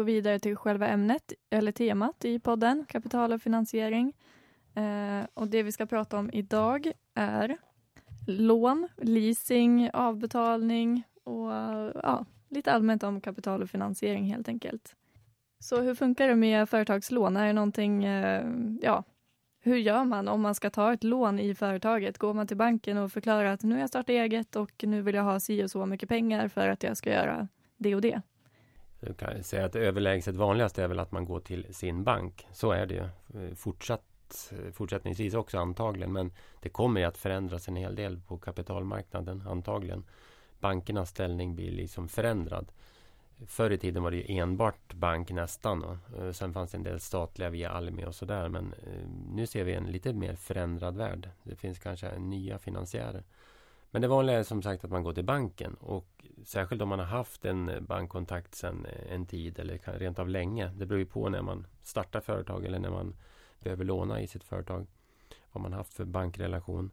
Vidare 0.04 0.40
till 0.40 0.56
själva 0.56 0.88
ämnet, 0.88 1.34
eller 1.50 1.72
temat 1.72 2.26
i 2.26 2.40
podden, 2.40 2.86
kapital 2.90 3.34
och 3.34 3.42
finansiering. 3.42 4.14
Eh, 4.76 5.26
och 5.34 5.48
det 5.48 5.64
vi 5.64 5.72
ska 5.72 5.86
prata 5.86 6.18
om 6.18 6.30
idag 6.34 6.92
är 7.14 7.58
lån, 8.28 8.88
leasing, 8.98 9.90
avbetalning 9.94 11.04
och 11.24 11.52
ja, 12.04 12.26
lite 12.50 12.72
allmänt 12.72 13.04
om 13.04 13.22
kapital 13.22 13.62
och 13.62 13.70
finansiering 13.70 14.26
helt 14.26 14.48
enkelt. 14.48 14.96
Så 15.60 15.82
hur 15.82 15.96
funkar 15.96 16.28
det 16.28 16.36
med 16.36 16.70
företagslån? 16.70 17.38
Är 17.38 17.48
det 17.48 17.54
någonting, 17.54 18.04
eh, 18.04 18.46
ja, 18.82 19.04
hur 19.64 19.76
gör 19.76 20.04
man 20.04 20.28
om 20.28 20.42
man 20.42 20.56
ska 20.56 20.70
ta 20.70 20.94
ett 20.94 21.04
lån 21.04 21.40
i 21.40 21.56
företaget? 21.56 22.18
Går 22.18 22.34
man 22.34 22.48
till 22.48 22.58
banken 22.58 22.98
och 22.98 23.12
förklarar 23.12 23.46
att 23.46 23.64
nu 23.64 23.76
har 23.76 23.80
jag 23.80 23.90
startat 23.90 24.10
eget 24.10 24.56
och 24.56 24.84
nu 24.84 25.02
vill 25.02 25.16
jag 25.16 25.24
ha 25.24 25.40
si 25.40 25.64
och 25.64 25.72
så 25.72 25.86
mycket 25.86 26.10
pengar 26.10 26.48
för 26.48 26.70
att 26.70 26.84
jag 26.84 26.98
ska 26.98 27.10
göra 27.10 27.48
det 27.78 27.96
och 27.96 28.02
det? 28.02 28.22
Du 29.02 29.14
kan 29.14 29.44
säga 29.44 29.66
att 29.66 29.76
överlägset 29.76 30.36
vanligast 30.36 30.80
är 30.80 30.88
väl 30.88 31.00
att 31.00 31.12
man 31.12 31.26
går 31.26 31.40
till 31.40 31.74
sin 31.74 32.04
bank. 32.04 32.48
Så 32.54 32.72
är 32.72 32.86
det 32.86 32.94
ju 32.94 33.04
eh, 33.44 33.56
fortsatt, 33.56 34.52
eh, 34.52 34.72
fortsättningsvis 34.72 35.34
också 35.34 35.58
antagligen. 35.58 36.14
Men 36.14 36.32
det 36.60 36.70
kommer 36.70 37.06
att 37.06 37.18
förändras 37.18 37.68
en 37.68 37.76
hel 37.76 37.96
del 37.96 38.20
på 38.28 38.38
kapitalmarknaden 38.38 39.44
antagligen. 39.48 40.04
Bankernas 40.60 41.10
ställning 41.10 41.56
blir 41.56 41.72
liksom 41.72 42.08
förändrad. 42.08 42.72
Förr 43.48 43.72
i 43.72 43.78
tiden 43.78 44.04
var 44.04 44.12
det 44.12 44.18
ju 44.18 44.38
enbart 44.38 44.94
bank 44.94 45.32
nästan. 45.32 45.84
Och 45.84 46.20
eh, 46.20 46.32
sen 46.32 46.54
fanns 46.54 46.72
det 46.72 46.78
en 46.78 46.84
del 46.84 47.00
statliga 47.00 47.50
via 47.50 47.70
Almi 47.70 48.06
och 48.06 48.16
sådär. 48.16 48.50
Men 48.50 48.74
nu 49.34 49.48
ser 49.48 49.64
vi 49.64 49.74
en 49.74 49.92
lite 49.92 50.14
mer 50.14 50.36
förändrad 50.36 50.98
värld. 50.98 51.30
Det 51.44 51.56
finns 51.56 51.80
kanske 51.80 52.20
nya 52.20 52.60
finansiärer. 52.60 53.24
Men 53.92 54.02
det 54.02 54.08
vanliga 54.08 54.40
är 54.40 54.44
som 54.44 54.62
sagt 54.62 54.84
att 54.84 54.92
man 54.92 55.04
går 55.04 55.14
till 55.14 55.26
banken. 55.26 55.74
Och 55.74 56.26
särskilt 56.46 56.82
om 56.82 56.90
man 56.90 57.00
har 57.00 57.06
haft 57.06 57.46
en 57.46 57.86
bankkontakt 57.86 58.56
sedan 58.56 58.86
eh, 58.86 59.14
en 59.14 59.26
tid 59.26 59.60
eller 59.60 59.98
rent 60.00 60.20
av 60.20 60.30
länge. 60.30 60.72
Det 60.76 60.86
beror 60.86 61.00
ju 61.00 61.06
på 61.06 61.30
när 61.30 61.42
man 61.42 61.68
startar 61.82 62.22
företag 62.22 62.66
eller 62.66 62.80
när 62.80 62.90
man 62.90 63.16
behöver 63.60 63.86
låna 63.86 64.22
i 64.22 64.28
sitt 64.28 64.44
företag. 64.44 64.88
Vad 65.52 65.62
man 65.62 65.74
haft 65.74 65.94
för 65.94 66.06
bankrelation. 66.06 66.92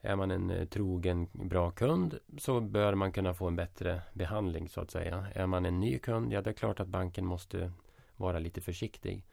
Är 0.00 0.16
man 0.16 0.30
en 0.30 0.50
eh, 0.50 0.64
trogen, 0.64 1.28
bra 1.32 1.70
kund 1.70 2.18
så 2.38 2.60
bör 2.60 2.94
man 2.94 3.12
kunna 3.12 3.34
få 3.34 3.46
en 3.46 3.56
bättre 3.56 4.02
behandling 4.12 4.68
så 4.68 4.80
att 4.80 4.90
säga. 4.90 5.26
Är 5.34 5.46
man 5.46 5.66
en 5.66 5.80
ny 5.80 5.98
kund, 5.98 6.32
ja 6.32 6.42
det 6.42 6.50
är 6.50 6.54
klart 6.54 6.80
att 6.80 6.88
banken 6.88 7.26
måste 7.26 7.72
vara 8.16 8.38
lite 8.38 8.60
försiktig. 8.60 9.24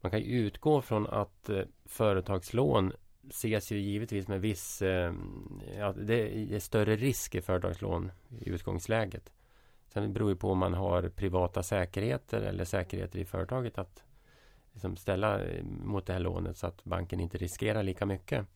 Man 0.00 0.10
kan 0.10 0.22
utgå 0.22 0.82
från 0.82 1.06
att 1.06 1.48
eh, 1.48 1.62
företagslån 1.84 2.92
ses 3.28 3.72
ju 3.72 3.78
givetvis 3.78 4.28
med 4.28 4.40
viss... 4.40 4.82
Eh, 4.82 5.14
ja, 5.78 5.92
det 5.92 6.54
är 6.54 6.58
större 6.58 6.96
risk 6.96 7.34
i 7.34 7.40
företagslån 7.40 8.12
i 8.40 8.48
utgångsläget. 8.48 9.32
Sen 9.88 10.12
beror 10.12 10.30
det 10.30 10.36
på 10.36 10.50
om 10.50 10.58
man 10.58 10.74
har 10.74 11.08
privata 11.08 11.62
säkerheter 11.62 12.40
eller 12.40 12.64
säkerheter 12.64 13.18
i 13.18 13.24
företaget 13.24 13.78
att 13.78 14.04
liksom 14.72 14.96
ställa 14.96 15.44
ehm, 15.44 15.80
mot 15.84 16.06
det 16.06 16.12
här 16.12 16.20
lånet 16.20 16.56
så 16.56 16.66
att 16.66 16.84
banken 16.84 17.20
inte 17.20 17.38
riskerar 17.38 17.82
lika 17.82 18.06
mycket. 18.06 18.46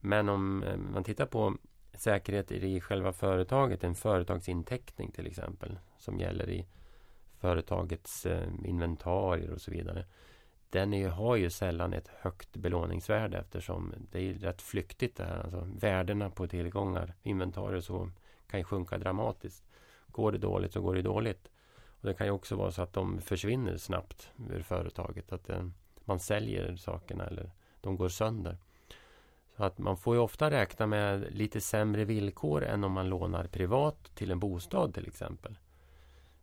Men 0.00 0.28
om 0.28 0.62
eh, 0.62 0.76
man 0.76 1.04
tittar 1.04 1.26
på 1.26 1.56
säkerhet 1.94 2.52
i 2.52 2.80
själva 2.80 3.12
företaget, 3.12 3.84
en 3.84 3.94
företagsinteckning 3.94 5.10
till 5.10 5.26
exempel, 5.26 5.78
som 5.98 6.18
gäller 6.18 6.50
i 6.50 6.66
företagets 7.38 8.26
eh, 8.26 8.48
inventarier 8.64 9.50
och 9.50 9.60
så 9.60 9.70
vidare. 9.70 10.06
Den 10.74 10.94
är, 10.94 11.08
har 11.08 11.36
ju 11.36 11.50
sällan 11.50 11.92
ett 11.92 12.08
högt 12.20 12.56
belåningsvärde 12.56 13.38
eftersom 13.38 13.94
det 14.12 14.18
är 14.18 14.34
rätt 14.34 14.62
flyktigt 14.62 15.16
det 15.16 15.24
här. 15.24 15.40
Alltså, 15.40 15.68
värdena 15.80 16.30
på 16.30 16.46
tillgångar, 16.46 17.14
inventarier 17.22 17.80
så 17.80 18.10
kan 18.46 18.60
ju 18.60 18.64
sjunka 18.64 18.98
dramatiskt. 18.98 19.64
Går 20.06 20.32
det 20.32 20.38
dåligt 20.38 20.72
så 20.72 20.80
går 20.80 20.94
det 20.94 21.02
dåligt. 21.02 21.48
Och 22.00 22.08
Det 22.08 22.14
kan 22.14 22.26
ju 22.26 22.30
också 22.30 22.56
vara 22.56 22.70
så 22.70 22.82
att 22.82 22.92
de 22.92 23.20
försvinner 23.20 23.76
snabbt 23.76 24.30
ur 24.50 24.62
företaget. 24.62 25.32
Att 25.32 25.46
den, 25.46 25.74
man 26.04 26.20
säljer 26.20 26.76
sakerna 26.76 27.26
eller 27.26 27.50
de 27.80 27.96
går 27.96 28.08
sönder. 28.08 28.56
Så 29.56 29.64
att 29.64 29.78
man 29.78 29.96
får 29.96 30.14
ju 30.14 30.20
ofta 30.20 30.50
räkna 30.50 30.86
med 30.86 31.34
lite 31.34 31.60
sämre 31.60 32.04
villkor 32.04 32.64
än 32.64 32.84
om 32.84 32.92
man 32.92 33.08
lånar 33.08 33.46
privat 33.46 34.10
till 34.14 34.30
en 34.30 34.38
bostad 34.38 34.94
till 34.94 35.06
exempel. 35.06 35.56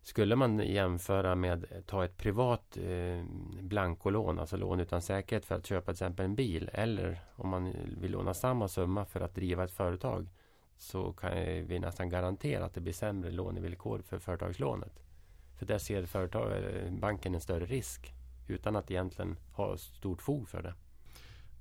Skulle 0.01 0.35
man 0.35 0.59
jämföra 0.59 1.35
med 1.35 1.65
eh, 1.71 1.81
ta 1.81 2.05
ett 2.05 2.17
privat 2.17 2.77
eh, 2.77 3.23
blankolån, 3.61 4.39
alltså 4.39 4.57
lån 4.57 4.79
utan 4.79 5.01
säkerhet 5.01 5.45
för 5.45 5.55
att 5.55 5.65
köpa 5.65 5.85
till 5.85 5.91
exempel 5.91 6.25
en 6.25 6.35
bil 6.35 6.69
eller 6.73 7.19
om 7.35 7.49
man 7.49 7.73
vill 8.01 8.11
låna 8.11 8.33
samma 8.33 8.67
summa 8.67 9.05
för 9.05 9.21
att 9.21 9.35
driva 9.35 9.63
ett 9.63 9.71
företag 9.71 10.29
så 10.77 11.13
kan 11.13 11.31
vi 11.67 11.79
nästan 11.79 12.09
garantera 12.09 12.65
att 12.65 12.73
det 12.73 12.81
blir 12.81 12.93
sämre 12.93 13.31
lånevillkor 13.31 14.01
för 14.01 14.19
företagslånet. 14.19 15.03
För 15.59 15.65
där 15.65 15.77
ser 15.77 16.05
företag, 16.05 16.51
eh, 16.51 16.91
banken 16.91 17.35
en 17.35 17.41
större 17.41 17.65
risk 17.65 18.13
utan 18.47 18.75
att 18.75 18.91
egentligen 18.91 19.37
ha 19.53 19.77
stort 19.77 20.21
fog 20.21 20.49
för 20.49 20.61
det. 20.61 20.73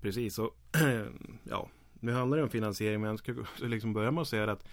Precis, 0.00 0.38
och 0.38 0.56
ja, 1.44 1.68
nu 1.92 2.12
handlar 2.12 2.36
det 2.36 2.42
om 2.42 2.50
finansiering 2.50 3.00
men 3.00 3.10
jag 3.10 3.18
ska 3.18 3.34
liksom 3.66 3.92
börja 3.92 4.10
med 4.10 4.22
att 4.22 4.28
säga 4.28 4.52
att 4.52 4.68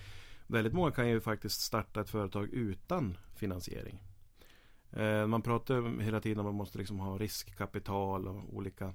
väldigt 0.48 0.74
många 0.74 0.92
kan 0.92 1.10
ju 1.10 1.22
faktiskt 1.22 1.62
starta 1.62 2.02
ett 2.02 2.10
företag 2.10 2.50
utan 2.50 3.18
finansiering. 3.36 4.04
Eh, 4.92 5.28
man 5.28 5.42
pratar 5.42 6.02
hela 6.02 6.22
tiden 6.22 6.40
om 6.40 6.46
att 6.46 6.54
man 6.54 6.58
måste 6.58 6.78
liksom 6.78 7.00
ha 7.00 7.18
riskkapital 7.18 8.28
och 8.28 8.56
olika 8.56 8.94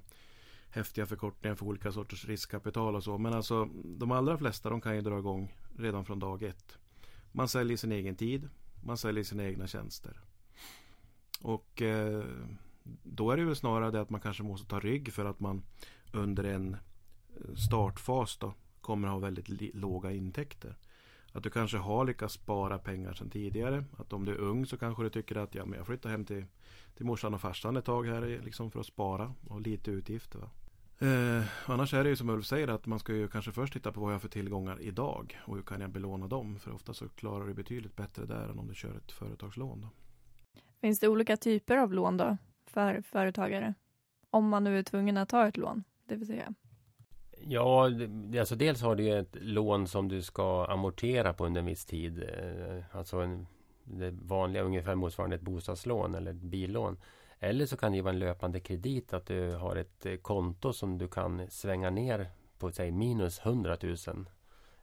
häftiga 0.69 1.05
förkortningar 1.05 1.55
för 1.55 1.65
olika 1.65 1.91
sorters 1.91 2.25
riskkapital 2.25 2.95
och 2.95 3.03
så. 3.03 3.17
Men 3.17 3.33
alltså 3.33 3.69
de 3.83 4.11
allra 4.11 4.37
flesta 4.37 4.69
de 4.69 4.81
kan 4.81 4.95
ju 4.95 5.01
dra 5.01 5.19
igång 5.19 5.55
redan 5.77 6.05
från 6.05 6.19
dag 6.19 6.43
ett. 6.43 6.77
Man 7.31 7.47
säljer 7.47 7.77
sin 7.77 7.91
egen 7.91 8.15
tid. 8.15 8.49
Man 8.83 8.97
säljer 8.97 9.23
sina 9.23 9.43
egna 9.43 9.67
tjänster. 9.67 10.21
Och 11.41 11.81
eh, 11.81 12.23
då 13.03 13.31
är 13.31 13.37
det 13.37 13.45
väl 13.45 13.55
snarare 13.55 13.91
det 13.91 14.01
att 14.01 14.09
man 14.09 14.21
kanske 14.21 14.43
måste 14.43 14.67
ta 14.67 14.79
rygg 14.79 15.13
för 15.13 15.25
att 15.25 15.39
man 15.39 15.63
under 16.13 16.43
en 16.43 16.77
startfas 17.55 18.37
då 18.37 18.53
kommer 18.81 19.07
ha 19.07 19.19
väldigt 19.19 19.75
låga 19.75 20.11
intäkter. 20.11 20.75
Att 21.33 21.43
du 21.43 21.49
kanske 21.49 21.77
har 21.77 22.05
lyckats 22.05 22.33
spara 22.33 22.77
pengar 22.77 23.13
sedan 23.13 23.29
tidigare. 23.29 23.83
Att 23.97 24.13
om 24.13 24.25
du 24.25 24.31
är 24.31 24.37
ung 24.37 24.65
så 24.65 24.77
kanske 24.77 25.03
du 25.03 25.09
tycker 25.09 25.35
att 25.35 25.55
ja, 25.55 25.65
men 25.65 25.77
jag 25.77 25.87
flyttar 25.87 26.09
hem 26.09 26.25
till, 26.25 26.45
till 26.95 27.05
morsan 27.05 27.33
och 27.33 27.41
farsan 27.41 27.77
ett 27.77 27.85
tag 27.85 28.07
här 28.07 28.41
liksom 28.43 28.71
för 28.71 28.79
att 28.79 28.85
spara 28.85 29.33
och 29.47 29.61
lite 29.61 29.91
utgifter. 29.91 30.39
Va? 30.39 30.49
Eh, 30.99 31.43
annars 31.65 31.93
är 31.93 32.03
det 32.03 32.09
ju 32.09 32.15
som 32.15 32.29
Ulf 32.29 32.45
säger 32.45 32.67
att 32.67 32.85
man 32.85 32.99
ska 32.99 33.13
ju 33.13 33.27
kanske 33.27 33.51
först 33.51 33.73
titta 33.73 33.91
på 33.91 34.01
vad 34.01 34.09
jag 34.09 34.15
har 34.15 34.19
för 34.19 34.29
tillgångar 34.29 34.81
idag 34.81 35.39
och 35.45 35.55
hur 35.55 35.63
kan 35.63 35.81
jag 35.81 35.89
belåna 35.89 36.27
dem. 36.27 36.59
För 36.59 36.73
ofta 36.73 36.93
så 36.93 37.09
klarar 37.09 37.47
du 37.47 37.53
betydligt 37.53 37.95
bättre 37.95 38.25
där 38.25 38.49
än 38.49 38.59
om 38.59 38.67
du 38.67 38.75
kör 38.75 38.97
ett 38.97 39.11
företagslån. 39.11 39.81
Då. 39.81 39.87
Finns 40.81 40.99
det 40.99 41.07
olika 41.07 41.37
typer 41.37 41.77
av 41.77 41.93
lån 41.93 42.17
då 42.17 42.37
för 42.65 43.01
företagare? 43.01 43.73
Om 44.29 44.49
man 44.49 44.63
nu 44.63 44.79
är 44.79 44.83
tvungen 44.83 45.17
att 45.17 45.29
ta 45.29 45.47
ett 45.47 45.57
lån? 45.57 45.83
det 46.05 46.15
vill 46.15 46.27
säga? 46.27 46.53
Ja, 47.47 47.89
alltså 48.39 48.55
dels 48.55 48.81
har 48.81 48.95
du 48.95 49.19
ett 49.19 49.35
lån 49.41 49.87
som 49.87 50.07
du 50.07 50.21
ska 50.21 50.65
amortera 50.65 51.33
på 51.33 51.45
under 51.45 51.59
en 51.59 51.65
viss 51.65 51.85
tid. 51.85 52.23
Eh, 52.23 52.83
alltså 52.91 53.17
en, 53.17 53.47
det 53.83 54.11
vanliga 54.11 54.63
ungefär 54.63 54.95
motsvarande 54.95 55.35
ett 55.35 55.41
bostadslån 55.41 56.15
eller 56.15 56.31
ett 56.31 56.37
billån. 56.37 56.97
Eller 57.39 57.65
så 57.65 57.77
kan 57.77 57.91
det 57.91 58.01
vara 58.01 58.13
en 58.13 58.19
löpande 58.19 58.59
kredit 58.59 59.13
att 59.13 59.25
du 59.25 59.55
har 59.55 59.75
ett 59.75 60.05
eh, 60.05 60.15
konto 60.15 60.73
som 60.73 60.97
du 60.97 61.07
kan 61.07 61.47
svänga 61.49 61.89
ner 61.89 62.27
på 62.57 62.71
säg 62.71 62.91
minus 62.91 63.39
100 63.45 63.77
000 63.81 63.95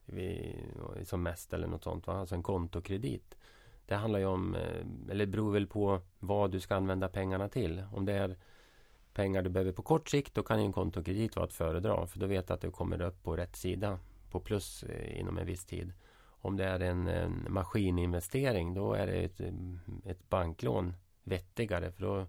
eh, 0.07 1.05
som 1.05 1.23
mest 1.23 1.53
eller 1.53 1.67
något 1.67 1.85
sånt. 1.85 2.07
Va? 2.07 2.13
Alltså 2.15 2.35
en 2.35 2.43
kontokredit. 2.43 3.37
Det 3.87 3.95
handlar 3.95 4.19
ju 4.19 4.27
om, 4.27 4.57
eller 5.11 5.27
beror 5.27 5.53
väl 5.53 5.67
på 5.67 6.01
vad 6.19 6.51
du 6.51 6.61
ska 6.61 6.75
använda 6.75 7.09
pengarna 7.09 7.49
till. 7.49 7.85
Om 7.93 8.05
det 8.05 8.13
är 8.13 8.37
pengar 9.15 9.43
du 9.43 9.51
behöver 9.51 9.73
på 9.73 9.83
kort 9.83 10.09
sikt 10.09 10.35
då 10.35 10.43
kan 10.43 10.59
en 10.59 10.73
kontokredit 10.73 11.37
vara 11.37 11.47
att 11.47 11.53
föredra. 11.53 12.07
För 12.07 12.19
då 12.19 12.27
vet 12.27 12.47
du 12.47 12.55
att 12.55 12.61
du 12.61 12.71
kommer 12.71 13.03
upp 13.03 13.23
på 13.23 13.37
rätt 13.37 13.57
sida 13.57 13.99
på 14.31 14.41
plus 14.41 14.83
eh, 14.83 15.21
inom 15.21 15.39
en 15.39 15.47
viss 15.47 15.65
tid. 15.65 15.93
Om 16.43 16.57
det 16.57 16.65
är 16.65 16.81
en, 16.81 17.09
en 17.09 17.47
maskininvestering 17.49 18.75
då 18.75 18.93
är 18.93 19.07
det 19.07 19.13
ett, 19.13 19.41
eh, 19.41 19.53
ett 20.07 20.29
banklån 20.29 20.95
vettigare. 21.23 21.93
För 21.93 22.03
då 22.03 22.27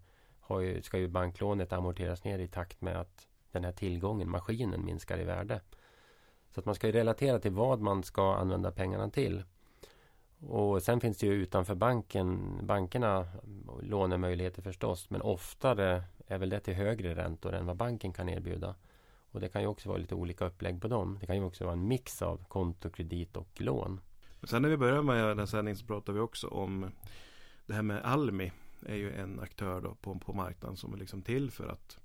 ju, 0.62 0.82
ska 0.82 0.98
ju 0.98 1.08
banklånet 1.08 1.74
amorteras 1.74 2.24
ner 2.24 2.40
i 2.40 2.48
takt 2.48 2.82
med 2.82 3.00
att 3.00 3.28
den 3.52 3.64
här 3.64 3.72
tillgången, 3.72 4.30
maskinen, 4.30 4.86
minskar 4.86 5.20
i 5.20 5.24
värde. 5.24 5.62
Så 6.54 6.60
att 6.60 6.66
man 6.66 6.76
ska 6.76 6.88
ju 6.88 6.94
relatera 6.94 7.40
till 7.40 7.52
vad 7.52 7.82
man 7.82 8.04
ska 8.04 8.36
använda 8.36 8.72
pengarna 8.72 9.10
till. 9.10 9.44
Och 10.48 10.84
sen 10.84 11.00
finns 11.00 11.18
det 11.18 11.26
ju 11.26 11.34
utanför 11.34 11.76
banken, 11.76 12.60
bankerna 12.64 13.28
lånemöjligheter 13.82 14.62
förstås. 14.62 15.10
Men 15.10 15.22
oftare 15.22 16.04
är 16.32 16.38
väl 16.38 16.50
det 16.50 16.60
till 16.60 16.74
högre 16.74 17.16
räntor 17.16 17.54
än 17.54 17.66
vad 17.66 17.78
banken 17.78 18.14
kan 18.14 18.30
erbjuda. 18.30 18.76
Och 19.32 19.40
det 19.40 19.50
kan 19.50 19.62
ju 19.62 19.68
också 19.68 19.90
vara 19.90 19.98
lite 20.00 20.16
olika 20.16 20.46
upplägg 20.46 20.82
på 20.82 20.88
dem. 20.88 21.18
Det 21.20 21.26
kan 21.26 21.36
ju 21.36 21.44
också 21.44 21.64
vara 21.64 21.74
en 21.74 21.88
mix 21.88 22.22
av 22.22 22.46
konto, 22.48 22.90
kredit 22.90 23.38
och 23.38 23.62
lån. 23.62 24.02
Sen 24.44 24.62
när 24.62 24.70
vi 24.70 24.78
började 24.78 25.04
med 25.04 25.28
den 25.28 25.40
här 25.40 25.46
sändningen 25.46 25.78
så 25.78 25.86
pratade 25.86 26.18
vi 26.18 26.24
också 26.24 26.48
om 26.48 26.92
det 27.66 27.74
här 27.74 27.82
med 27.82 28.06
Almi. 28.06 28.52
är 28.86 28.96
ju 28.96 29.14
en 29.14 29.40
aktör 29.40 29.82
då 29.82 29.96
på, 29.96 30.20
på 30.20 30.34
marknaden 30.34 30.78
som 30.78 30.94
är 30.94 30.98
liksom 30.98 31.22
till 31.22 31.52
för 31.52 31.68
att 31.68 32.00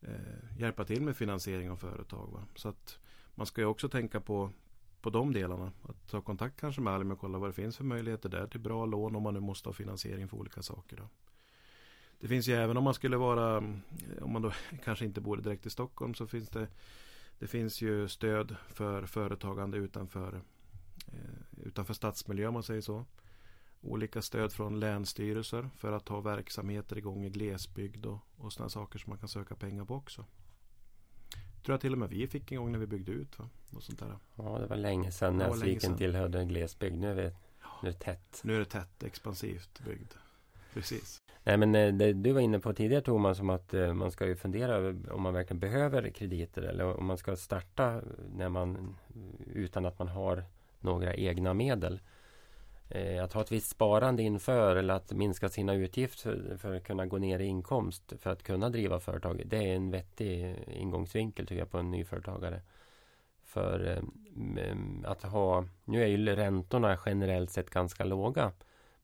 eh, 0.00 0.58
hjälpa 0.58 0.84
till 0.84 1.02
med 1.02 1.16
finansiering 1.16 1.70
av 1.70 1.76
företag. 1.76 2.28
Va? 2.32 2.44
Så 2.54 2.68
att 2.68 2.98
man 3.34 3.46
ska 3.46 3.60
ju 3.60 3.66
också 3.66 3.88
tänka 3.88 4.20
på, 4.20 4.50
på 5.00 5.10
de 5.10 5.32
delarna. 5.32 5.72
Att 5.82 6.08
ta 6.10 6.20
kontakt 6.20 6.60
kanske 6.60 6.80
med 6.80 6.92
Almi 6.92 7.14
och 7.14 7.18
kolla 7.18 7.38
vad 7.38 7.48
det 7.48 7.54
finns 7.54 7.76
för 7.76 7.84
möjligheter 7.84 8.28
där 8.28 8.46
till 8.46 8.60
bra 8.60 8.86
lån 8.86 9.16
om 9.16 9.22
man 9.22 9.34
nu 9.34 9.40
måste 9.40 9.68
ha 9.68 9.74
finansiering 9.74 10.28
för 10.28 10.36
olika 10.36 10.62
saker. 10.62 10.96
Då. 10.96 11.08
Det 12.20 12.28
finns 12.28 12.48
ju 12.48 12.54
även 12.54 12.76
om 12.76 12.84
man 12.84 12.94
skulle 12.94 13.16
vara, 13.16 13.56
om 14.20 14.32
man 14.32 14.42
då 14.42 14.52
kanske 14.84 15.04
inte 15.04 15.20
bor 15.20 15.36
direkt 15.36 15.66
i 15.66 15.70
Stockholm 15.70 16.14
så 16.14 16.26
finns 16.26 16.48
det 16.48 16.68
Det 17.38 17.46
finns 17.46 17.82
ju 17.82 18.08
stöd 18.08 18.56
för 18.68 19.06
företagande 19.06 19.78
utanför 19.78 20.40
eh, 21.06 21.66
Utanför 21.66 21.94
stadsmiljö 21.94 22.46
om 22.46 22.54
man 22.54 22.62
säger 22.62 22.80
så 22.80 23.04
Olika 23.82 24.22
stöd 24.22 24.52
från 24.52 24.80
länsstyrelser 24.80 25.70
för 25.76 25.92
att 25.92 26.08
ha 26.08 26.20
verksamheter 26.20 26.98
igång 26.98 27.24
i 27.24 27.30
glesbygd 27.30 28.06
och, 28.06 28.18
och 28.36 28.52
sådana 28.52 28.68
saker 28.68 28.98
som 28.98 29.10
man 29.10 29.18
kan 29.18 29.28
söka 29.28 29.54
pengar 29.54 29.84
på 29.84 29.94
också 29.94 30.24
Tror 31.64 31.74
jag 31.74 31.80
till 31.80 31.92
och 31.92 31.98
med 31.98 32.08
vi 32.08 32.26
fick 32.26 32.52
en 32.52 32.58
gång 32.58 32.72
när 32.72 32.78
vi 32.78 32.86
byggde 32.86 33.12
ut. 33.12 33.38
Va? 33.38 33.48
Och 33.70 33.82
sånt 33.82 33.98
där. 33.98 34.18
Ja, 34.34 34.58
det 34.58 34.66
var 34.66 34.76
länge 34.76 35.12
sedan 35.12 35.36
Näsviken 35.36 35.96
tillhörde 35.96 36.44
glesbygd. 36.44 36.98
Nu 36.98 37.10
är, 37.10 37.14
vi, 37.14 37.30
nu 37.82 37.88
är 37.88 37.92
det 37.92 37.98
tätt. 37.98 38.40
Nu 38.44 38.54
är 38.54 38.58
det 38.58 38.64
tätt, 38.64 39.02
expansivt 39.02 39.80
byggd. 39.84 40.12
Precis. 40.74 41.22
Nej, 41.44 41.56
men 41.56 41.74
eh, 41.74 41.94
det 41.94 42.12
du 42.12 42.32
var 42.32 42.40
inne 42.40 42.58
på 42.58 42.72
tidigare 42.72 43.02
Thomas 43.02 43.40
om 43.40 43.50
att 43.50 43.74
eh, 43.74 43.92
man 43.94 44.10
ska 44.10 44.26
ju 44.26 44.36
fundera 44.36 44.74
över 44.74 45.12
om 45.12 45.22
man 45.22 45.34
verkligen 45.34 45.60
behöver 45.60 46.10
krediter 46.10 46.62
eller 46.62 46.96
om 46.98 47.06
man 47.06 47.18
ska 47.18 47.36
starta 47.36 48.00
när 48.34 48.48
man 48.48 48.96
utan 49.54 49.86
att 49.86 49.98
man 49.98 50.08
har 50.08 50.44
några 50.80 51.14
egna 51.14 51.54
medel. 51.54 52.00
Eh, 52.88 53.24
att 53.24 53.32
ha 53.32 53.40
ett 53.40 53.52
visst 53.52 53.70
sparande 53.70 54.22
inför 54.22 54.76
eller 54.76 54.94
att 54.94 55.12
minska 55.12 55.48
sina 55.48 55.74
utgifter 55.74 56.56
för, 56.58 56.76
att 56.76 56.84
kunna 56.84 57.06
gå 57.06 57.18
ner 57.18 57.38
i 57.38 57.44
inkomst 57.44 58.12
för 58.18 58.30
att 58.30 58.42
kunna 58.42 58.70
driva 58.70 59.00
företag. 59.00 59.42
Det 59.46 59.56
är 59.56 59.76
en 59.76 59.90
vettig 59.90 60.56
ingångsvinkel 60.66 61.46
tycker 61.46 61.60
jag 61.60 61.70
på 61.70 61.78
en 61.78 61.90
nyföretagare. 61.90 62.62
För 63.44 64.02
att 65.04 65.22
ha, 65.22 65.64
nu 65.84 66.02
är 66.02 66.06
ju 66.06 66.26
räntorna 66.26 66.98
generellt 67.06 67.50
sett 67.50 67.70
ganska 67.70 68.04
låga. 68.04 68.52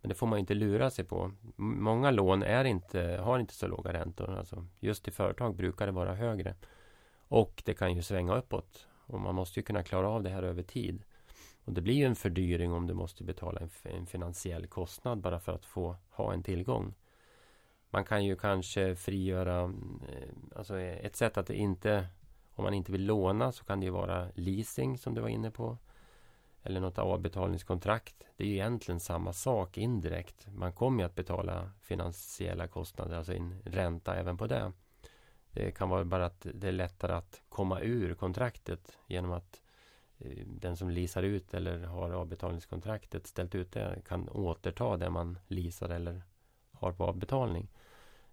Men 0.00 0.09
det 0.09 0.14
får 0.14 0.26
man 0.26 0.38
inte 0.38 0.54
lura 0.54 0.90
sig 0.90 1.04
på. 1.04 1.32
Många 1.56 2.11
lån 2.11 2.42
är 2.42 2.64
inte, 2.64 3.20
har 3.22 3.38
inte 3.38 3.54
så 3.54 3.66
låga 3.66 3.92
räntor. 3.92 4.37
Alltså 4.38 4.66
just 4.80 5.09
i 5.09 5.11
företag 5.11 5.56
brukar 5.56 5.87
det 5.87 5.92
vara 5.92 6.14
högre. 6.14 6.54
Och 7.28 7.62
det 7.66 7.74
kan 7.74 7.94
ju 7.96 8.02
svänga 8.02 8.37
uppåt. 8.37 8.87
Och 9.06 9.20
man 9.20 9.35
måste 9.35 9.61
ju 9.61 9.64
kunna 9.64 9.82
klara 9.82 10.09
av 10.09 10.22
det 10.22 10.30
här 10.30 10.42
över 10.42 10.62
tid. 10.62 11.04
Och 11.64 11.72
det 11.72 11.80
blir 11.80 11.94
ju 11.94 12.04
en 12.04 12.16
fördyring 12.16 12.72
om 12.72 12.87
du 12.87 12.94
måste 12.94 13.24
betala 13.24 13.61
en, 13.61 13.70
en 13.82 14.06
finansiell 14.06 14.66
kostnad 14.66 15.18
bara 15.18 15.40
för 15.40 15.52
att 15.52 15.64
få 15.64 15.96
ha 16.11 16.32
en 16.32 16.42
tillgång. 16.42 16.94
Man 17.90 18.04
kan 18.04 18.24
ju 18.24 18.37
kanske 18.37 18.96
frigöra, 18.96 19.62
eh, 20.09 20.28
alltså 20.56 20.78
ett 20.78 21.16
sätt 21.16 21.38
att 21.38 21.50
inte, 21.50 22.06
om 22.54 22.64
man 22.64 22.74
inte 22.74 22.92
vill 22.92 23.06
låna 23.06 23.52
så 23.52 23.64
kan 23.64 23.80
det 23.80 23.87
ju 23.87 23.92
vara 23.92 24.28
leasing 24.35 24.98
som 24.98 25.14
du 25.14 25.20
var 25.20 25.28
inne 25.28 25.50
på 25.50 25.78
eller 26.66 26.81
något 26.81 26.98
avbetalningskontrakt. 26.98 28.14
Det 28.37 28.44
är 28.44 28.48
ju 28.48 28.55
egentligen 28.55 29.00
samma 29.00 29.33
sak 29.33 29.79
indirekt. 29.79 30.46
Man 30.55 30.72
kommer 30.72 31.02
ju 31.02 31.07
att 31.07 31.14
betala 31.14 31.70
finansiella 31.81 32.68
kostnader, 32.68 33.16
alltså 33.16 33.35
en 33.35 33.62
ränta 33.64 34.16
även 34.16 34.37
på 34.38 34.46
det. 34.46 34.72
Det 35.50 35.70
kan 35.70 35.88
vara 35.88 36.05
bara 36.05 36.26
att 36.26 36.46
det 36.55 36.68
är 36.68 36.72
lättare 36.72 37.12
att 37.12 37.42
komma 37.48 37.81
ur 37.81 38.14
kontraktet 38.14 38.98
genom 39.07 39.33
att 39.33 39.62
eh, 40.18 40.46
den 40.46 40.76
som 40.76 40.90
leasar 40.90 41.22
ut 41.22 41.55
eller 41.55 41.79
har 41.79 42.11
avbetalningskontraktet 42.11 43.26
ställt 43.26 43.55
ut 43.55 43.72
det 43.72 44.02
kan 44.09 44.29
återta 44.29 44.96
det 44.96 45.11
man 45.11 45.38
leasar 45.48 45.88
eller 45.88 46.22
har 46.72 46.92
på 46.92 47.05
avbetalning. 47.05 47.68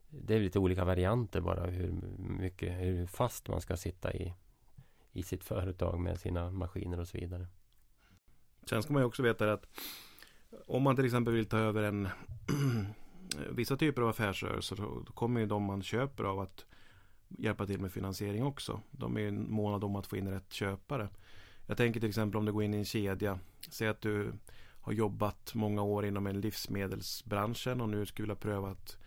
Det 0.09 0.35
är 0.35 0.39
lite 0.39 0.59
olika 0.59 0.85
varianter 0.85 1.41
bara 1.41 1.65
hur 1.65 1.91
mycket, 2.17 2.71
hur 2.81 3.05
fast 3.05 3.49
man 3.49 3.61
ska 3.61 3.77
sitta 3.77 4.13
i, 4.13 4.33
i 5.11 5.23
sitt 5.23 5.43
företag 5.43 5.99
med 5.99 6.19
sina 6.19 6.51
maskiner 6.51 6.99
och 6.99 7.07
så 7.07 7.17
vidare. 7.17 7.47
Sen 8.69 8.83
ska 8.83 8.93
man 8.93 9.01
ju 9.01 9.05
också 9.05 9.23
veta 9.23 9.53
att 9.53 9.65
om 10.67 10.83
man 10.83 10.95
till 10.95 11.05
exempel 11.05 11.33
vill 11.33 11.45
ta 11.45 11.57
över 11.57 11.83
en 11.83 12.07
vissa 13.51 13.77
typer 13.77 14.01
av 14.01 14.09
affärsrörelser 14.09 14.75
så 14.75 15.05
kommer 15.13 15.39
ju 15.39 15.45
de 15.45 15.63
man 15.63 15.83
köper 15.83 16.23
av 16.23 16.39
att 16.39 16.65
hjälpa 17.27 17.65
till 17.65 17.79
med 17.79 17.91
finansiering 17.91 18.43
också. 18.43 18.81
De 18.91 19.17
är 19.17 19.21
ju 19.21 19.31
månade 19.31 19.85
om 19.85 19.95
att 19.95 20.07
få 20.07 20.17
in 20.17 20.27
rätt 20.27 20.53
köpare. 20.53 21.09
Jag 21.67 21.77
tänker 21.77 21.99
till 21.99 22.09
exempel 22.09 22.37
om 22.37 22.45
du 22.45 22.51
går 22.51 22.63
in 22.63 22.73
i 22.73 22.77
en 22.77 22.85
kedja. 22.85 23.39
Säg 23.69 23.87
att 23.87 24.01
du 24.01 24.33
har 24.81 24.93
jobbat 24.93 25.55
många 25.55 25.81
år 25.81 26.05
inom 26.05 26.27
en 26.27 26.41
livsmedelsbranschen 26.41 27.81
och 27.81 27.89
nu 27.89 28.05
skulle 28.05 28.23
vilja 28.23 28.35
pröva 28.35 28.69
att 28.69 28.97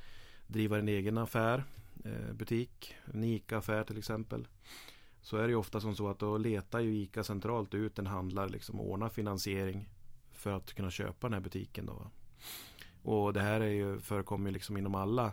driva 0.47 0.79
en 0.79 0.89
egen 0.89 1.19
affär, 1.19 1.65
eh, 2.05 2.33
butik, 2.33 2.95
en 3.05 3.25
ICA-affär 3.25 3.85
till 3.85 3.99
exempel. 3.99 4.47
Så 5.27 5.37
är 5.37 5.43
det 5.43 5.49
ju 5.49 5.57
ofta 5.57 5.81
som 5.81 5.97
så 5.97 6.09
att 6.09 6.19
då 6.19 6.39
letar 6.39 6.81
ju 6.81 6.97
ICA 6.97 7.25
centralt 7.25 7.75
ut 7.75 7.99
en 7.99 8.07
handlare 8.07 8.49
liksom 8.49 8.81
och 8.81 8.91
ordnar 8.91 9.09
finansiering 9.09 9.89
för 10.33 10.53
att 10.53 10.75
kunna 10.75 10.91
köpa 10.91 11.27
den 11.27 11.35
här 11.35 11.41
butiken. 11.41 11.87
Då. 11.87 12.11
Och 13.03 13.33
det 13.33 13.41
här 13.41 13.61
är 13.61 13.71
ju, 13.71 13.99
förekommer 13.99 14.51
ju 14.51 14.53
liksom 14.53 14.77
inom 14.77 14.95
alla 14.95 15.33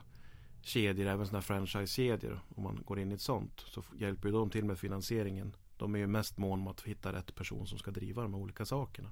kedjor, 0.62 1.08
även 1.08 1.25
sådana 1.25 1.41
franchise-kedjor. 1.41 2.39
Om 2.56 2.63
man 2.63 2.84
går 2.86 2.99
in 2.99 3.12
i 3.12 3.15
ett 3.15 3.21
sånt 3.21 3.60
så 3.60 3.84
hjälper 3.97 4.27
ju 4.27 4.34
de 4.34 4.49
till 4.49 4.65
med 4.65 4.79
finansieringen. 4.79 5.56
De 5.77 5.95
är 5.95 5.99
ju 5.99 6.08
mest 6.08 6.38
mån 6.38 6.60
om 6.60 6.67
att 6.67 6.82
hitta 6.82 7.13
rätt 7.13 7.36
person 7.36 7.67
som 7.67 7.77
ska 7.77 7.91
driva 7.91 8.21
de 8.21 8.34
här 8.34 8.41
olika 8.41 8.65
sakerna. 8.65 9.12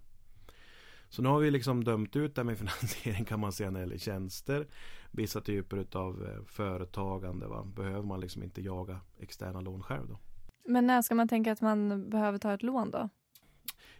Så 1.09 1.21
nu 1.21 1.29
har 1.29 1.39
vi 1.39 1.51
liksom 1.51 1.83
dömt 1.83 2.15
ut 2.15 2.35
det 2.35 2.43
med 2.43 2.57
finansiering 2.57 3.25
kan 3.25 3.39
man 3.39 3.53
säga 3.53 3.71
när 3.71 3.79
det 3.79 3.85
gäller 3.85 3.97
tjänster. 3.97 4.67
Vissa 5.11 5.41
typer 5.41 5.97
av 5.97 6.27
eh, 6.27 6.43
företagande 6.45 7.47
va? 7.47 7.63
behöver 7.75 8.03
man 8.03 8.19
liksom 8.19 8.43
inte 8.43 8.61
jaga 8.61 8.99
externa 9.19 9.61
lån 9.61 9.83
själv 9.83 10.07
då. 10.07 10.19
Men 10.65 10.87
när 10.87 11.01
ska 11.01 11.15
man 11.15 11.27
tänka 11.27 11.51
att 11.51 11.61
man 11.61 12.09
behöver 12.09 12.37
ta 12.37 12.53
ett 12.53 12.63
lån 12.63 12.91
då? 12.91 13.09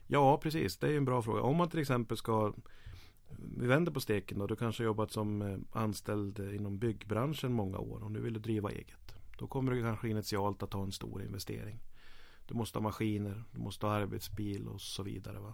Ja, 0.08 0.38
precis. 0.38 0.78
Det 0.78 0.88
är 0.88 0.98
en 0.98 1.06
bra 1.06 1.22
fråga. 1.22 1.42
Om 1.42 1.58
man 1.58 1.70
till 1.70 1.80
exempel 1.80 2.18
ska 2.18 2.54
vi 3.58 3.68
vänder 3.68 3.92
på 3.92 4.00
steken 4.00 4.40
då. 4.40 4.48
Du 4.48 4.56
kanske 4.56 4.84
har 4.84 4.86
jobbat 4.86 5.12
som 5.12 5.42
eh, 5.42 5.58
anställd 5.72 6.40
inom 6.40 6.78
byggbranschen 6.78 7.54
många 7.54 7.78
år 7.78 8.04
och 8.04 8.12
nu 8.12 8.20
vill 8.20 8.34
du 8.34 8.40
driva 8.40 8.72
eget. 8.72 9.16
Då 9.38 9.48
kommer 9.48 9.72
du 9.72 9.82
kanske 9.82 10.10
initialt 10.10 10.64
att 10.64 10.74
ha 10.74 10.84
en 10.84 10.92
stor 10.92 11.24
investering. 11.24 11.80
Du 12.48 12.54
måste 12.54 12.78
ha 12.78 12.84
maskiner, 12.84 13.44
du 13.52 13.60
måste 13.60 13.86
ha 13.86 13.94
arbetsbil 13.94 14.68
och 14.68 14.82
så 14.82 15.04
vidare. 15.04 15.40
Va? 15.40 15.54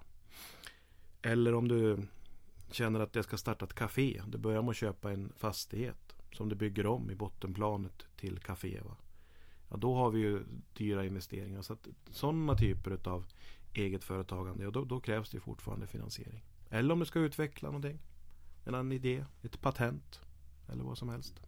Eller 1.22 1.56
om 1.56 1.68
du 1.68 2.08
känner 2.72 3.00
att 3.00 3.16
jag 3.16 3.26
ska 3.26 3.38
starta 3.38 3.66
ett 3.66 3.74
café. 3.74 4.22
Du 4.28 4.38
börjar 4.38 4.62
med 4.62 4.70
att 4.70 4.76
köpa 4.76 5.12
en 5.12 5.34
fastighet 5.36 6.16
som 6.34 6.50
du 6.50 6.56
bygger 6.56 6.86
om 6.86 7.12
i 7.12 7.16
bottenplanet 7.16 8.06
till 8.18 8.40
café. 8.40 8.80
Va? 8.86 8.96
Ja, 9.70 9.78
då 9.78 9.96
har 9.96 10.12
vi 10.12 10.20
ju 10.20 10.44
dyra 10.74 11.06
investeringar. 11.06 11.62
Så 11.62 11.74
att 11.74 11.88
sådana 12.10 12.56
typer 12.56 13.10
av 13.10 13.26
eget 13.74 14.04
företagande, 14.04 14.64
ja, 14.64 14.72
då, 14.72 14.86
då, 14.86 15.00
krävs 15.00 15.30
det 15.30 15.40
fortfarande 15.40 15.88
finansiering. 15.88 16.44
Eller 16.70 16.94
om 16.94 17.00
du 17.00 17.06
ska 17.06 17.20
utveckla 17.20 17.70
någonting. 17.70 18.00
En 18.66 18.76
annan 18.76 18.92
idé, 18.92 19.26
ett 19.42 19.62
patent 19.62 20.22
eller 20.70 20.84
vad 20.84 20.98
som 20.98 21.10
helst. 21.10 21.42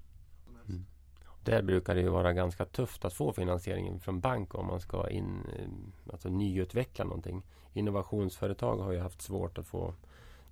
Mm. 0.67 0.86
Där 1.43 1.62
brukar 1.62 1.95
det 1.95 2.01
ju 2.01 2.10
vara 2.10 2.34
ganska 2.34 2.65
tufft 2.65 3.05
att 3.05 3.13
få 3.13 3.34
finansiering 3.34 3.99
från 3.99 4.19
bank 4.19 4.55
om 4.55 4.67
man 4.67 4.79
ska 4.79 5.10
in, 5.10 5.41
eh, 5.58 6.12
alltså 6.13 6.29
nyutveckla 6.29 7.05
någonting. 7.05 7.43
Innovationsföretag 7.73 8.77
har 8.77 8.91
ju 8.91 8.99
haft 8.99 9.21
svårt 9.21 9.58
att 9.58 9.67
få 9.67 9.93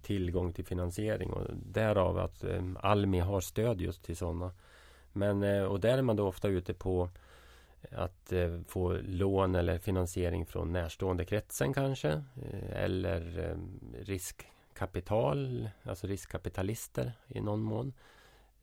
tillgång 0.01 0.53
till 0.53 0.65
finansiering 0.65 1.34
och 1.34 1.45
därav 1.65 2.17
att 2.17 2.43
eh, 2.43 2.63
Almi 2.80 3.19
har 3.19 3.41
stöd 3.41 3.82
just 3.82 4.03
till 4.03 4.17
sådana. 4.17 4.51
Men, 5.13 5.43
eh, 5.43 5.63
och 5.63 5.80
där 5.80 5.97
är 5.97 6.01
man 6.01 6.15
då 6.15 6.27
ofta 6.27 6.47
ute 6.47 6.73
på 6.73 7.10
att 7.92 8.32
eh, 8.32 8.60
få 8.68 8.94
lån 8.94 9.56
eller 9.56 9.78
finansiering 9.78 10.46
från 10.46 10.74
närstående 10.74 11.26
kretsen 11.26 11.74
kanske. 11.74 12.10
Eh, 12.12 12.84
eller 12.84 13.50
eh, 13.50 13.58
riskkapital, 14.06 15.70
alltså 15.84 16.08
riskkapitalister 16.08 17.13
i 17.28 17.42
någon 17.42 17.62
mån. 17.62 17.94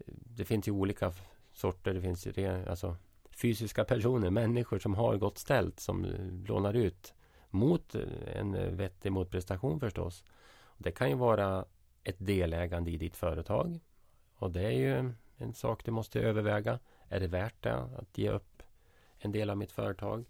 Det 0.06 0.44
finns 0.44 0.68
ju 0.68 0.72
olika 0.72 1.12
sorter. 1.52 1.94
Det 1.94 2.00
finns 2.00 2.26
alltså 2.68 2.96
fysiska 3.30 3.84
personer, 3.84 4.30
människor 4.30 4.78
som 4.78 4.94
har 4.94 5.16
gott 5.16 5.38
ställt 5.38 5.80
som 5.80 6.06
lånar 6.46 6.74
ut 6.74 7.14
mot 7.50 7.94
en 8.34 8.76
vettig 8.76 9.12
motprestation 9.12 9.80
förstås. 9.80 10.24
Det 10.78 10.90
kan 10.90 11.10
ju 11.10 11.16
vara 11.16 11.64
ett 12.04 12.16
delägande 12.18 12.90
i 12.90 12.96
ditt 12.96 13.16
företag. 13.16 13.80
Och 14.36 14.50
det 14.50 14.62
är 14.62 14.70
ju 14.70 15.12
en 15.36 15.54
sak 15.54 15.84
du 15.84 15.90
måste 15.90 16.20
överväga. 16.20 16.78
Är 17.08 17.20
det 17.20 17.26
värt 17.26 17.62
det 17.62 17.74
att 17.74 18.18
ge 18.18 18.30
upp 18.30 18.53
en 19.24 19.32
del 19.32 19.50
av 19.50 19.56
mitt 19.56 19.72
företag. 19.72 20.24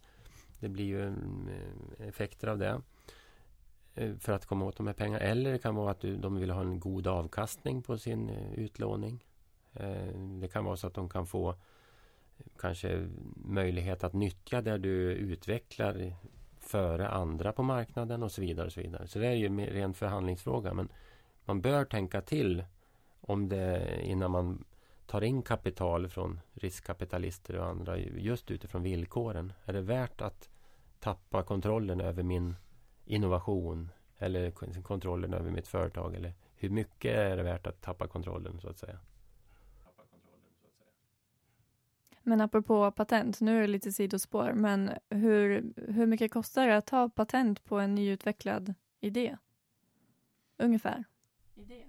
Det 0.61 0.69
blir 0.69 0.85
ju 0.85 1.07
eh, 1.07 2.09
effekter 2.09 2.49
av 2.49 2.59
det 2.59 2.83
eh, 3.95 4.17
för 4.17 4.33
att 4.33 4.47
komma 4.47 4.65
åt 4.65 4.77
de 4.77 4.87
här 4.87 4.95
pengarna. 4.95 5.25
Eller 5.25 5.53
det 5.53 5.59
kan 5.59 5.75
vara 5.75 5.91
att 5.91 6.01
de 6.01 6.37
vill 6.37 6.51
ha 6.51 6.61
en 6.61 6.81
god 6.81 7.07
avkastning 7.07 7.83
på 7.83 7.99
sin 7.99 8.29
eh, 8.29 8.55
utlåning. 8.55 9.25
Det 10.41 10.49
kan 10.49 10.65
vara 10.65 10.77
så 10.77 10.87
att 10.87 10.95
de 10.95 11.09
kan 11.09 11.27
få 11.27 11.55
kanske 12.59 13.09
möjlighet 13.37 14.05
att 14.05 14.13
nyttja 14.13 14.63
det 14.63 14.79
du 14.79 15.13
utvecklar 15.13 16.15
före 16.61 17.09
andra 17.09 17.53
på 17.53 17.63
marknaden 17.63 18.23
och 18.23 18.33
så 18.33 18.41
vidare. 18.41 18.67
Och 18.67 18.73
så, 18.73 18.81
vidare. 18.81 19.07
så 19.07 19.19
det 19.19 19.27
är 19.27 19.35
ju 19.35 19.47
en 19.47 19.67
ren 19.67 19.95
förhandlingsfråga. 19.95 20.75
Men 20.75 20.89
man 21.45 21.61
bör 21.61 21.85
tänka 21.85 22.21
till 22.21 22.65
om 23.21 23.49
det 23.49 24.01
innan 24.03 24.31
man 24.31 24.65
tar 25.07 25.25
in 25.25 25.43
kapital 25.43 26.09
från 26.09 26.41
riskkapitalister 26.53 27.57
och 27.57 27.67
andra 27.67 27.99
just 27.99 28.51
utifrån 28.51 28.83
villkoren. 28.83 29.53
Är 29.65 29.73
det 29.73 29.81
värt 29.81 30.21
att 30.21 30.49
tappa 31.01 31.43
kontrollen 31.43 32.01
över 32.01 32.23
min 32.23 32.57
innovation 33.05 33.91
eller 34.19 34.51
kontrollen 34.83 35.35
över 35.35 35.51
mitt 35.51 35.69
företag? 35.69 36.15
Eller 36.15 36.35
hur 36.55 36.71
mycket 36.71 37.17
är 37.17 37.37
det 37.37 37.43
värt 37.43 37.67
att 37.67 37.83
tappa 37.83 38.09
kontrollen 38.09 38.61
så 38.61 38.69
att 38.69 38.79
säga? 38.79 38.99
Men 42.27 42.41
apropå 42.41 42.91
patent, 42.91 43.41
nu 43.41 43.57
är 43.57 43.61
det 43.61 43.67
lite 43.67 43.93
sidospår, 43.93 44.53
men 44.53 44.91
hur, 45.11 45.73
hur 45.77 46.07
mycket 46.07 46.33
kostar 46.33 46.67
det 46.67 46.77
att 46.77 46.87
ta 46.87 47.09
patent 47.09 47.65
på 47.65 47.79
en 47.79 47.95
nyutvecklad 47.95 48.75
idé? 49.01 49.37
Ungefär. 50.57 51.05
Idé. 51.55 51.85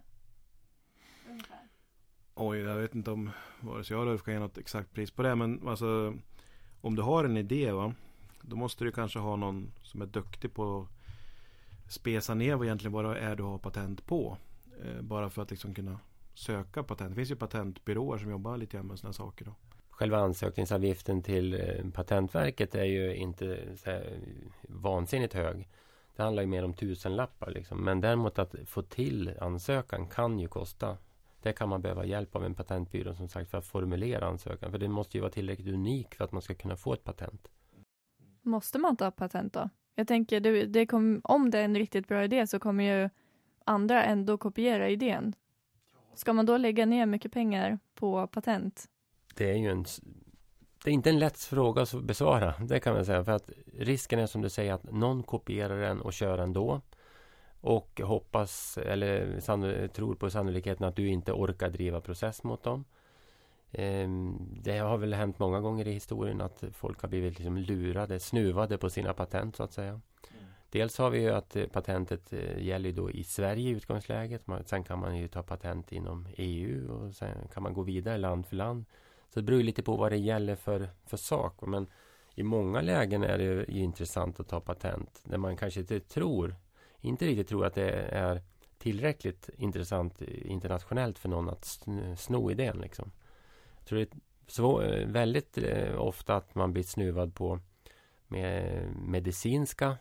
Oj, 2.38 2.60
jag 2.60 2.76
vet 2.76 2.96
inte 2.96 3.12
om 3.12 3.30
vare 3.60 3.84
sig 3.84 3.96
jag 3.96 4.02
eller 4.02 4.12
Ulf 4.12 4.24
kan 4.24 4.34
ge 4.34 4.40
något 4.40 4.58
exakt 4.58 4.94
pris 4.94 5.12
på 5.12 5.24
det. 5.24 5.36
Men 5.36 5.68
alltså, 5.68 6.14
om 6.82 6.96
du 6.96 7.02
har 7.02 7.24
en 7.24 7.38
idé, 7.38 7.72
va, 7.72 7.94
då 8.42 8.56
måste 8.56 8.84
du 8.84 8.92
kanske 8.92 9.20
ha 9.20 9.36
någon 9.36 9.72
som 9.84 10.02
är 10.02 10.06
duktig 10.06 10.54
på 10.54 10.80
att 10.82 11.94
spesa 11.94 12.34
ner 12.34 12.56
vad 12.56 12.66
egentligen 12.66 12.94
vad 12.94 13.06
det 13.06 13.20
är 13.20 13.36
du 13.36 13.44
har 13.44 13.58
patent 13.58 14.06
på. 14.06 14.38
Eh, 14.84 15.02
bara 15.02 15.30
för 15.30 15.42
att 15.42 15.52
liksom 15.52 15.74
kunna 15.74 16.00
söka 16.34 16.84
patent. 16.84 17.10
Det 17.10 17.16
finns 17.16 17.32
ju 17.32 17.36
patentbyråer 17.36 18.18
som 18.18 18.32
jobbar 18.32 18.58
lite 18.58 18.78
grann 18.78 18.88
med 18.88 19.00
sådana 19.00 19.14
saker. 19.14 19.46
Då. 19.46 19.56
Själva 19.90 20.18
ansökningsavgiften 20.18 21.22
till 21.22 21.54
eh, 21.54 21.92
Patentverket 21.94 22.76
är 22.76 22.86
ju 22.86 23.16
inte 23.16 23.78
så 23.78 23.90
här, 23.90 24.20
vansinnigt 24.62 25.34
hög. 25.34 25.68
Det 26.16 26.24
handlar 26.24 26.44
ju 26.44 26.48
mer 26.48 26.64
om 26.64 26.74
tusenlappar 26.74 27.52
liksom. 27.52 27.84
Men 27.84 28.02
däremot 28.02 28.40
att 28.40 28.56
få 28.66 28.82
till 28.82 29.34
ansökan 29.40 30.08
kan 30.08 30.40
ju 30.40 30.48
kosta. 30.48 30.98
Det 31.46 31.54
kan 31.54 31.70
man 31.70 31.82
behöva 31.82 32.06
hjälp 32.06 32.36
av 32.36 32.46
en 32.46 32.54
patentbyrå 32.54 33.16
som 33.16 33.28
sagt 33.28 33.52
för 33.52 33.58
att 33.58 33.66
formulera 33.66 34.28
ansökan. 34.28 34.72
För 34.72 34.78
det 34.78 34.88
måste 34.88 35.18
ju 35.18 35.22
vara 35.22 35.32
tillräckligt 35.32 35.74
unik 35.74 36.16
för 36.16 36.24
att 36.24 36.32
man 36.32 36.42
ska 36.42 36.54
kunna 36.56 36.78
få 36.78 36.94
ett 36.94 37.04
patent. 37.04 37.48
Måste 38.42 38.80
man 38.80 38.98
ha 39.00 39.12
patent 39.12 39.54
då? 39.54 39.70
Jag 39.96 40.08
tänker, 40.08 40.40
det, 40.40 40.66
det 40.66 40.86
kom, 40.86 41.22
om 41.24 41.52
det 41.52 41.60
är 41.60 41.66
en 41.66 41.78
riktigt 41.78 42.08
bra 42.08 42.24
idé 42.24 42.48
så 42.48 42.60
kommer 42.60 42.84
ju 42.84 43.10
andra 43.66 44.04
ändå 44.04 44.38
kopiera 44.38 44.90
idén. 44.90 45.34
Ska 46.16 46.34
man 46.34 46.46
då 46.46 46.58
lägga 46.58 46.86
ner 46.86 47.06
mycket 47.06 47.32
pengar 47.32 47.80
på 47.96 48.28
patent? 48.28 48.86
Det 49.36 49.52
är 49.52 49.58
ju 49.58 49.72
en 49.72 49.86
det 50.84 50.90
är 50.90 50.94
inte 50.94 51.10
en 51.10 51.20
lätt 51.20 51.40
fråga 51.40 51.82
att 51.82 52.04
besvara, 52.04 52.54
det 52.60 52.80
kan 52.80 52.94
man 52.94 53.06
säga. 53.06 53.24
För 53.24 53.32
att 53.32 53.50
risken 53.78 54.20
är 54.20 54.28
som 54.28 54.42
du 54.42 54.50
säger 54.50 54.74
att 54.74 54.92
någon 54.92 55.24
kopierar 55.24 55.82
den 55.82 56.02
och 56.02 56.14
kör 56.14 56.38
ändå. 56.38 56.82
Och 57.66 58.02
hoppas, 58.04 58.78
eller 58.78 59.88
tror 59.88 60.16
på 60.16 60.30
sannolikheten 60.30 60.88
att 60.88 60.96
du 60.96 61.08
inte 61.08 61.32
orkar 61.32 61.70
driva 61.70 62.02
process 62.02 62.44
mot 62.44 62.64
dem. 62.64 62.86
Ehm, 63.72 64.38
det 64.64 64.78
har 64.78 64.98
väl 64.98 65.14
hänt 65.14 65.40
många 65.40 65.60
gånger 65.60 65.88
i 65.88 65.92
historien 65.92 66.42
att 66.42 66.64
folk 66.74 67.02
har 67.02 67.10
blivit 67.10 67.40
liksom 67.40 67.58
lurade, 67.58 68.20
snuvade 68.20 68.78
på 68.78 68.90
sina 68.90 69.14
patent 69.14 69.56
så 69.56 69.64
att 69.64 69.74
säga. 69.74 69.90
Mm. 69.90 70.02
Dels 70.70 70.98
har 70.98 71.10
vi 71.10 71.22
ju 71.22 71.30
att 71.30 71.56
eh, 71.56 71.68
patentet 71.68 72.34
eh, 72.34 72.64
gäller 72.64 72.92
då 72.92 73.12
i 73.12 73.24
Sverige 73.24 73.70
i 73.70 73.74
utgångsläget. 73.74 74.42
Sen 74.66 74.84
kan 74.84 75.00
man 75.00 75.18
ju 75.18 75.28
ta 75.28 75.44
patent 75.44 75.92
inom 75.92 76.28
EU 76.38 76.92
och 76.92 77.16
sen 77.16 77.48
kan 77.54 77.64
man 77.64 77.74
gå 77.74 77.82
vidare 77.82 78.18
land 78.18 78.46
för 78.46 78.56
land. 78.56 78.86
Så 79.34 79.40
det 79.40 79.44
beror 79.44 79.64
lite 79.64 79.84
på 79.84 79.96
vad 79.96 80.12
det 80.12 80.18
gäller 80.18 80.56
för, 80.56 80.90
för 81.06 81.18
sak. 81.18 81.62
Men 81.62 81.88
i 82.36 82.44
många 82.44 82.82
lägen 82.82 83.24
är 83.24 83.38
det 83.38 83.44
ju 83.44 83.66
intressant 83.66 84.40
att 84.40 84.48
ta 84.48 84.60
patent. 84.60 85.22
Där 85.24 85.38
man 85.38 85.58
kanske 85.58 85.80
inte 85.80 86.00
tror, 86.00 86.56
inte 87.06 87.26
riktigt 87.26 87.48
tror 87.48 87.66
att 87.66 87.74
det 87.74 87.92
är 87.92 88.42
tillräckligt 88.78 89.50
intressant 89.58 90.22
internationellt 90.22 91.20
för 91.20 91.30
någon 91.30 91.50
att 91.50 91.80
sno 92.18 92.52
idén. 92.52 92.78
Liksom. 92.78 93.12
Jag 93.78 93.86
tror 93.86 94.00
det 94.00 94.14
är 94.14 94.20
svår, 94.48 95.06
väldigt 95.06 95.58
eh, 95.58 96.02
ofta 96.02 96.36
att 96.36 96.56
man 96.56 96.74
blir 96.74 96.84
snuvad 96.84 97.36
på 97.36 97.60
med 98.28 98.84
medicinska 98.96 99.98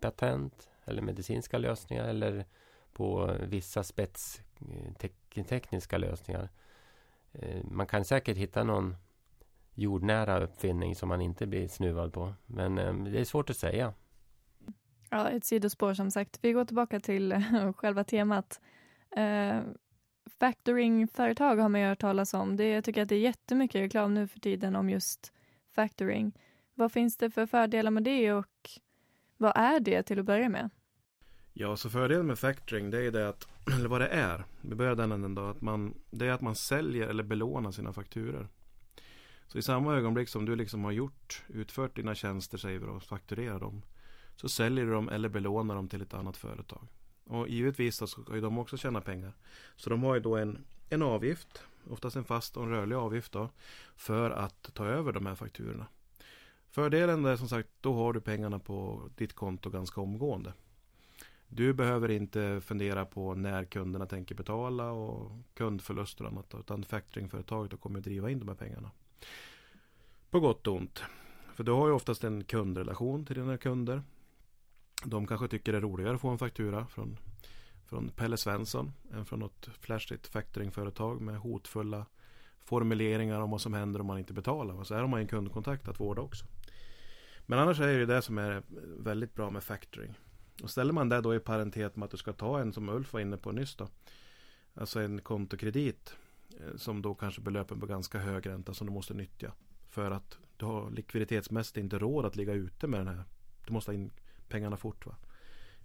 patent 0.00 0.70
eller 0.84 1.02
medicinska 1.02 1.58
lösningar 1.58 2.04
eller 2.04 2.44
på 2.92 3.36
vissa 3.40 3.84
spetstekniska 3.84 5.96
eh, 5.96 6.00
lösningar. 6.00 6.48
Eh, 7.32 7.64
man 7.64 7.86
kan 7.86 8.04
säkert 8.04 8.36
hitta 8.36 8.64
någon 8.64 8.96
jordnära 9.74 10.40
uppfinning 10.40 10.96
som 10.96 11.08
man 11.08 11.20
inte 11.20 11.46
blir 11.46 11.68
snuvad 11.68 12.12
på. 12.12 12.34
Men 12.46 13.04
det 13.04 13.20
är 13.20 13.24
svårt 13.24 13.50
att 13.50 13.56
säga. 13.56 13.94
Ja, 15.10 15.30
ett 15.30 15.44
sidospår 15.44 15.94
som 15.94 16.10
sagt. 16.10 16.38
Vi 16.42 16.52
går 16.52 16.64
tillbaka 16.64 17.00
till 17.00 17.44
själva 17.76 18.04
temat. 18.04 18.60
Uh, 19.18 19.62
factoringföretag 20.38 21.56
har 21.56 21.68
man 21.68 21.80
ju 21.80 21.86
hört 21.86 22.00
talas 22.00 22.34
om. 22.34 22.56
Det, 22.56 22.68
jag 22.68 22.84
tycker 22.84 23.02
att 23.02 23.08
det 23.08 23.14
är 23.14 23.20
jättemycket 23.20 23.80
reklam 23.80 24.14
nu 24.14 24.28
för 24.28 24.40
tiden 24.40 24.76
om 24.76 24.90
just 24.90 25.32
factoring. 25.74 26.32
Vad 26.74 26.92
finns 26.92 27.16
det 27.16 27.30
för 27.30 27.46
fördelar 27.46 27.90
med 27.90 28.02
det 28.02 28.32
och 28.32 28.70
vad 29.36 29.52
är 29.56 29.80
det 29.80 30.02
till 30.02 30.18
att 30.18 30.24
börja 30.24 30.48
med? 30.48 30.70
Ja, 31.52 31.76
så 31.76 31.90
fördelen 31.90 32.26
med 32.26 32.38
factoring 32.38 32.90
det 32.90 33.06
är 33.06 33.10
det 33.10 33.28
att, 33.28 33.48
eller 33.76 33.88
vad 33.88 34.00
det 34.00 34.08
är, 34.08 34.44
vi 34.60 34.74
börjar 34.74 34.94
den 34.94 35.12
änden 35.12 35.34
då, 35.34 35.46
att 35.46 35.60
man, 35.60 35.94
det 36.10 36.26
är 36.26 36.32
att 36.32 36.40
man 36.40 36.54
säljer 36.54 37.06
eller 37.08 37.22
belånar 37.22 37.70
sina 37.70 37.92
fakturer. 37.92 38.48
Så 39.46 39.58
i 39.58 39.62
samma 39.62 39.96
ögonblick 39.96 40.28
som 40.28 40.44
du 40.44 40.56
liksom 40.56 40.84
har 40.84 40.92
gjort, 40.92 41.44
utfört 41.48 41.96
dina 41.96 42.14
tjänster 42.14 42.58
säger 42.58 42.78
vi 42.78 42.86
då, 42.86 42.92
och 42.92 43.02
fakturerar 43.02 43.60
dem, 43.60 43.82
så 44.40 44.48
säljer 44.48 44.84
du 44.84 44.92
dem 44.92 45.08
eller 45.08 45.28
belånar 45.28 45.74
dem 45.74 45.88
till 45.88 46.02
ett 46.02 46.14
annat 46.14 46.36
företag. 46.36 46.88
Och 47.24 47.48
givetvis 47.48 47.96
så 47.96 48.06
ska 48.06 48.34
ju 48.34 48.40
de 48.40 48.58
också 48.58 48.76
tjäna 48.76 49.00
pengar. 49.00 49.32
Så 49.76 49.90
de 49.90 50.02
har 50.02 50.14
ju 50.14 50.20
då 50.20 50.36
en, 50.36 50.64
en 50.88 51.02
avgift, 51.02 51.62
oftast 51.90 52.16
en 52.16 52.24
fast 52.24 52.56
och 52.56 52.62
en 52.62 52.70
rörlig 52.70 52.96
avgift 52.96 53.32
då, 53.32 53.48
för 53.96 54.30
att 54.30 54.74
ta 54.74 54.84
över 54.86 55.12
de 55.12 55.26
här 55.26 55.34
fakturorna. 55.34 55.86
Fördelen 56.70 57.24
är 57.24 57.36
som 57.36 57.48
sagt, 57.48 57.68
då 57.80 57.94
har 57.94 58.12
du 58.12 58.20
pengarna 58.20 58.58
på 58.58 59.08
ditt 59.16 59.32
konto 59.32 59.70
ganska 59.70 60.00
omgående. 60.00 60.52
Du 61.48 61.72
behöver 61.72 62.10
inte 62.10 62.60
fundera 62.60 63.04
på 63.04 63.34
när 63.34 63.64
kunderna 63.64 64.06
tänker 64.06 64.34
betala 64.34 64.90
och 64.90 65.32
kundförluster 65.54 66.24
och 66.24 66.30
annat. 66.30 66.54
Utan 66.58 66.84
factoringföretaget 66.84 67.80
kommer 67.80 67.98
att 67.98 68.04
driva 68.04 68.30
in 68.30 68.38
de 68.38 68.48
här 68.48 68.54
pengarna. 68.54 68.90
På 70.30 70.40
gott 70.40 70.66
och 70.66 70.74
ont. 70.74 71.02
För 71.54 71.64
du 71.64 71.72
har 71.72 71.86
ju 71.86 71.92
oftast 71.92 72.24
en 72.24 72.44
kundrelation 72.44 73.24
till 73.26 73.36
dina 73.36 73.58
kunder. 73.58 74.02
De 75.04 75.26
kanske 75.26 75.48
tycker 75.48 75.72
det 75.72 75.78
är 75.78 75.82
roligare 75.82 76.14
att 76.14 76.20
få 76.20 76.28
en 76.28 76.38
faktura 76.38 76.86
från, 76.86 77.18
från 77.86 78.08
Pelle 78.08 78.36
Svensson 78.36 78.92
än 79.12 79.26
från 79.26 79.38
något 79.38 79.68
flashigt 79.80 80.26
factoringföretag 80.26 81.20
med 81.20 81.38
hotfulla 81.38 82.06
formuleringar 82.64 83.40
om 83.40 83.50
vad 83.50 83.60
som 83.60 83.74
händer 83.74 84.00
om 84.00 84.06
man 84.06 84.18
inte 84.18 84.32
betalar. 84.32 84.76
Så 84.76 84.84
så 84.84 84.94
är 84.94 85.06
man 85.06 85.20
en 85.20 85.28
kundkontakt 85.28 85.88
att 85.88 86.00
vårda 86.00 86.22
också. 86.22 86.46
Men 87.46 87.58
annars 87.58 87.80
är 87.80 87.98
det 87.98 88.06
det 88.06 88.22
som 88.22 88.38
är 88.38 88.62
väldigt 88.98 89.34
bra 89.34 89.50
med 89.50 89.62
factoring. 89.62 90.14
Och 90.62 90.70
ställer 90.70 90.92
man 90.92 91.08
det 91.08 91.20
då 91.20 91.34
i 91.34 91.40
parentes 91.40 91.96
med 91.96 92.04
att 92.04 92.10
du 92.10 92.16
ska 92.16 92.32
ta 92.32 92.60
en 92.60 92.72
som 92.72 92.88
Ulf 92.88 93.12
var 93.12 93.20
inne 93.20 93.36
på 93.36 93.52
nyss 93.52 93.76
då. 93.76 93.88
Alltså 94.74 95.00
en 95.00 95.20
kontokredit. 95.20 96.16
Eh, 96.58 96.76
som 96.76 97.02
då 97.02 97.14
kanske 97.14 97.40
belöper 97.40 97.76
på 97.76 97.86
ganska 97.86 98.18
hög 98.18 98.46
ränta 98.46 98.74
som 98.74 98.86
du 98.86 98.92
måste 98.92 99.14
nyttja. 99.14 99.52
För 99.88 100.10
att 100.10 100.38
du 100.56 100.64
har 100.66 100.90
likviditetsmässigt 100.90 101.76
inte 101.76 101.98
råd 101.98 102.24
att 102.24 102.36
ligga 102.36 102.52
ute 102.52 102.86
med 102.86 103.00
den 103.00 103.08
här. 103.08 103.24
Du 103.66 103.72
måste 103.72 103.90
ha 103.90 103.94
in 103.94 104.10
pengarna 104.50 104.76
fort 104.76 105.06
va. 105.06 105.16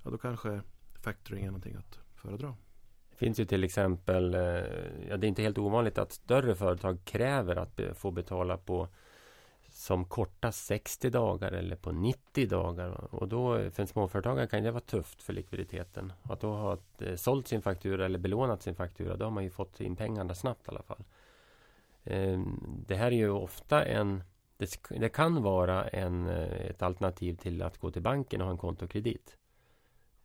Ja 0.03 0.11
då 0.11 0.17
kanske 0.17 0.61
factoring 1.01 1.43
är 1.43 1.47
någonting 1.47 1.75
att 1.75 1.99
föredra. 2.15 2.55
Det 3.09 3.15
finns 3.15 3.39
ju 3.39 3.45
till 3.45 3.63
exempel, 3.63 4.33
eh, 4.33 4.41
ja, 5.09 5.17
det 5.17 5.27
är 5.27 5.29
inte 5.29 5.41
helt 5.41 5.57
ovanligt 5.57 5.97
att 5.97 6.11
större 6.11 6.55
företag 6.55 6.97
kräver 7.05 7.55
att 7.55 7.79
få 7.95 8.11
betala 8.11 8.57
på 8.57 8.87
som 9.75 10.05
korta 10.05 10.51
60 10.51 11.09
dagar 11.09 11.51
eller 11.51 11.75
på 11.75 11.91
90 11.91 12.47
dagar. 12.47 13.15
Och 13.15 13.27
då 13.27 13.71
för 13.71 13.81
en 13.81 13.87
småföretagare 13.87 14.47
kan 14.47 14.63
det 14.63 14.71
vara 14.71 14.81
tufft 14.81 15.21
för 15.21 15.33
likviditeten. 15.33 16.13
Att 16.23 16.39
då 16.39 16.53
ha 16.53 16.77
eh, 16.99 17.15
sålt 17.15 17.47
sin 17.47 17.61
faktura 17.61 18.05
eller 18.05 18.19
belånat 18.19 18.61
sin 18.61 18.75
faktura, 18.75 19.17
då 19.17 19.25
har 19.25 19.31
man 19.31 19.43
ju 19.43 19.49
fått 19.49 19.81
in 19.81 19.95
pengarna 19.95 20.35
snabbt 20.35 20.67
i 20.67 20.71
alla 20.71 20.81
fall. 20.81 21.03
Ehm, 22.03 22.83
det 22.87 22.95
här 22.95 23.07
är 23.07 23.15
ju 23.15 23.29
ofta 23.29 23.85
en 23.85 24.23
det, 24.57 24.79
det, 24.89 25.09
kan 25.09 25.43
vara 25.43 25.87
en, 25.87 26.29
eh, 26.29 26.65
ett 26.65 26.81
alternativ 26.81 27.35
till 27.35 27.61
att 27.61 27.77
gå 27.77 27.91
till 27.91 28.01
banken 28.01 28.41
och 28.41 28.47
ha 28.47 28.51
en 28.51 28.57
kontokredit. 28.57 29.37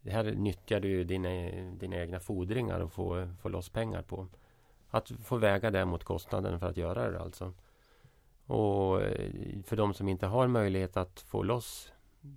Det 0.00 0.10
här 0.10 0.24
nyttjar 0.24 0.80
du 0.80 1.04
dina, 1.04 1.28
dina 1.72 1.96
egna 1.96 2.20
fordringar 2.20 2.80
och 2.80 2.92
få, 2.92 3.28
få 3.42 3.48
loss 3.48 3.68
pengar 3.68 4.02
på. 4.02 4.28
Att 4.90 5.10
få 5.10 5.36
väga 5.36 5.70
det 5.70 5.84
mot 5.84 6.04
kostnaden 6.04 6.60
för 6.60 6.66
att 6.68 6.76
göra 6.76 7.10
det 7.10 7.20
alltså. 7.20 7.54
Och 8.46 9.02
eh, 9.02 9.30
för 9.64 9.76
de 9.76 9.94
som 9.94 10.08
inte 10.08 10.26
har 10.26 10.46
möjlighet 10.46 10.96
att 10.96 11.20
få 11.20 11.42
loss 11.42 11.92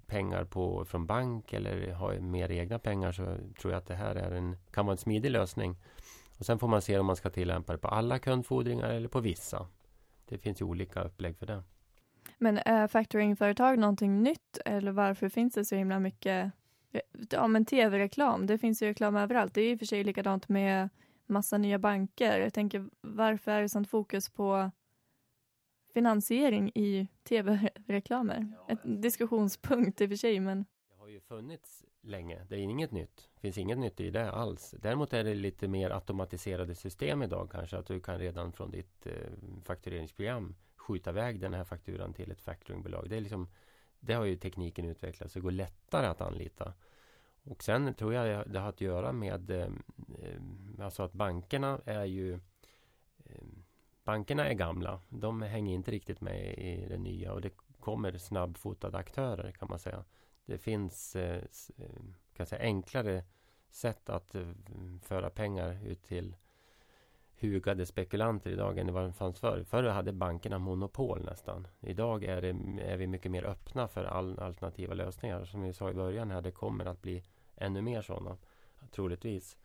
pengar 0.05 0.45
på, 0.45 0.85
från 0.85 1.05
bank 1.05 1.53
eller 1.53 1.93
ha 1.93 2.13
mer 2.19 2.51
egna 2.51 2.79
pengar 2.79 3.11
så 3.11 3.23
tror 3.61 3.73
jag 3.73 3.77
att 3.79 3.87
det 3.87 3.95
här 3.95 4.15
är 4.15 4.31
en, 4.31 4.57
kan 4.71 4.85
vara 4.85 4.93
en 4.93 4.97
smidig 4.97 5.31
lösning. 5.31 5.77
Och 6.39 6.45
Sen 6.45 6.59
får 6.59 6.67
man 6.67 6.81
se 6.81 6.99
om 6.99 7.05
man 7.05 7.15
ska 7.15 7.29
tillämpa 7.29 7.71
det 7.71 7.77
på 7.77 7.87
alla 7.87 8.19
kundfordringar 8.19 8.89
eller 8.89 9.07
på 9.07 9.19
vissa. 9.19 9.67
Det 10.29 10.37
finns 10.37 10.61
ju 10.61 10.65
olika 10.65 11.03
upplägg 11.03 11.37
för 11.37 11.45
det. 11.45 11.63
Men 12.43 12.57
är 12.65 12.87
factoringföretag 12.87 13.79
någonting 13.79 14.23
nytt 14.23 14.57
eller 14.65 14.91
varför 14.91 15.29
finns 15.29 15.53
det 15.53 15.65
så 15.65 15.75
himla 15.75 15.99
mycket 15.99 16.51
ja, 17.29 17.47
men 17.47 17.65
tv-reklam? 17.65 18.45
Det 18.45 18.57
finns 18.57 18.81
ju 18.81 18.87
reklam 18.87 19.15
överallt. 19.15 19.53
Det 19.53 19.61
är 19.61 19.71
i 19.71 19.75
och 19.75 19.79
för 19.79 19.85
sig 19.85 20.03
likadant 20.03 20.49
med 20.49 20.89
massa 21.25 21.57
nya 21.57 21.79
banker. 21.79 22.39
Jag 22.39 22.53
tänker 22.53 22.89
varför 23.01 23.51
är 23.51 23.61
det 23.61 23.69
sånt 23.69 23.89
fokus 23.89 24.29
på 24.29 24.71
finansiering 25.93 26.71
i 26.75 27.07
tv-reklamer. 27.23 28.53
Ja, 28.57 28.73
Ett 28.73 29.01
diskussionspunkt 29.01 30.01
i 30.01 30.05
och 30.05 30.09
för 30.09 30.15
sig, 30.15 30.39
men... 30.39 30.65
Det 30.89 30.99
har 30.99 31.07
ju 31.07 31.19
funnits 31.19 31.85
länge. 32.01 32.45
Det 32.49 32.55
är 32.55 32.59
inget 32.59 32.91
nytt. 32.91 33.29
Det 33.35 33.41
finns 33.41 33.57
inget 33.57 33.77
nytt 33.77 33.99
i 33.99 34.09
det 34.09 34.31
alls. 34.31 34.75
Däremot 34.79 35.13
är 35.13 35.23
det 35.23 35.33
lite 35.33 35.67
mer 35.67 35.89
automatiserade 35.89 36.75
system 36.75 37.23
idag 37.23 37.51
kanske. 37.51 37.77
Att 37.77 37.87
du 37.87 37.99
kan 37.99 38.19
redan 38.19 38.53
från 38.53 38.71
ditt 38.71 39.05
eh, 39.05 39.13
faktureringsprogram 39.63 40.55
skjuta 40.83 41.09
iväg 41.09 41.39
den 41.39 41.53
här 41.53 41.63
fakturan 41.63 42.13
till 42.13 42.31
ett 42.31 42.41
factoringbolag. 42.41 43.09
Det, 43.09 43.17
är 43.17 43.21
liksom, 43.21 43.47
det 43.99 44.13
har 44.13 44.25
ju 44.25 44.35
tekniken 44.35 44.85
utvecklats, 44.85 45.33
det 45.33 45.39
går 45.39 45.51
lättare 45.51 46.07
att 46.07 46.21
anlita. 46.21 46.73
Och 47.43 47.63
sen 47.63 47.93
tror 47.93 48.13
jag 48.13 48.49
det 48.51 48.59
har 48.59 48.69
att 48.69 48.81
göra 48.81 49.11
med 49.11 49.51
eh, 49.51 49.69
alltså 50.79 51.03
att 51.03 51.13
bankerna 51.13 51.81
är 51.85 52.05
ju 52.05 52.33
eh, 53.25 53.43
Bankerna 54.03 54.49
är 54.49 54.53
gamla. 54.53 55.01
De 55.09 55.41
hänger 55.41 55.75
inte 55.75 55.91
riktigt 55.91 56.21
med 56.21 56.53
i 56.57 56.85
det 56.89 56.97
nya 56.97 57.33
och 57.33 57.41
det 57.41 57.53
kommer 57.79 58.17
snabbfotade 58.17 58.97
aktörer 58.97 59.51
kan 59.51 59.69
man 59.69 59.79
säga. 59.79 60.05
Det 60.45 60.57
finns 60.57 61.15
eh, 61.15 61.43
ehm, 61.77 62.15
kan 62.33 62.45
säga, 62.45 62.61
enklare 62.61 63.23
sätt 63.69 64.09
att 64.09 64.35
eh, 64.35 64.51
föra 65.01 65.29
pengar 65.29 65.85
ut 65.85 66.03
till 66.03 66.35
hugade 67.43 67.85
spekulanter 67.85 68.49
idag 68.49 68.77
än 68.77 68.93
vad 68.93 69.03
det 69.03 69.13
fanns 69.13 69.39
förr. 69.39 69.63
Förr 69.63 69.83
hade 69.83 70.13
bankerna 70.13 70.59
monopol 70.59 71.25
nästan. 71.25 71.67
Idag 71.81 72.23
är, 72.23 72.41
det, 72.41 72.81
är 72.83 72.97
vi 72.97 73.07
mycket 73.07 73.31
mer 73.31 73.43
öppna 73.43 73.87
för 73.87 74.03
all, 74.03 74.39
alternativa 74.39 74.93
lösningar. 74.93 75.45
Som 75.45 75.61
vi 75.61 75.73
sa 75.73 75.89
i 75.89 75.93
början 75.93 76.31
här, 76.31 76.41
det 76.41 76.51
kommer 76.51 76.85
att 76.85 77.01
bli 77.01 77.23
ännu 77.55 77.81
mer 77.81 78.01
sådana. 78.01 78.37
Troligtvis. 78.91 79.57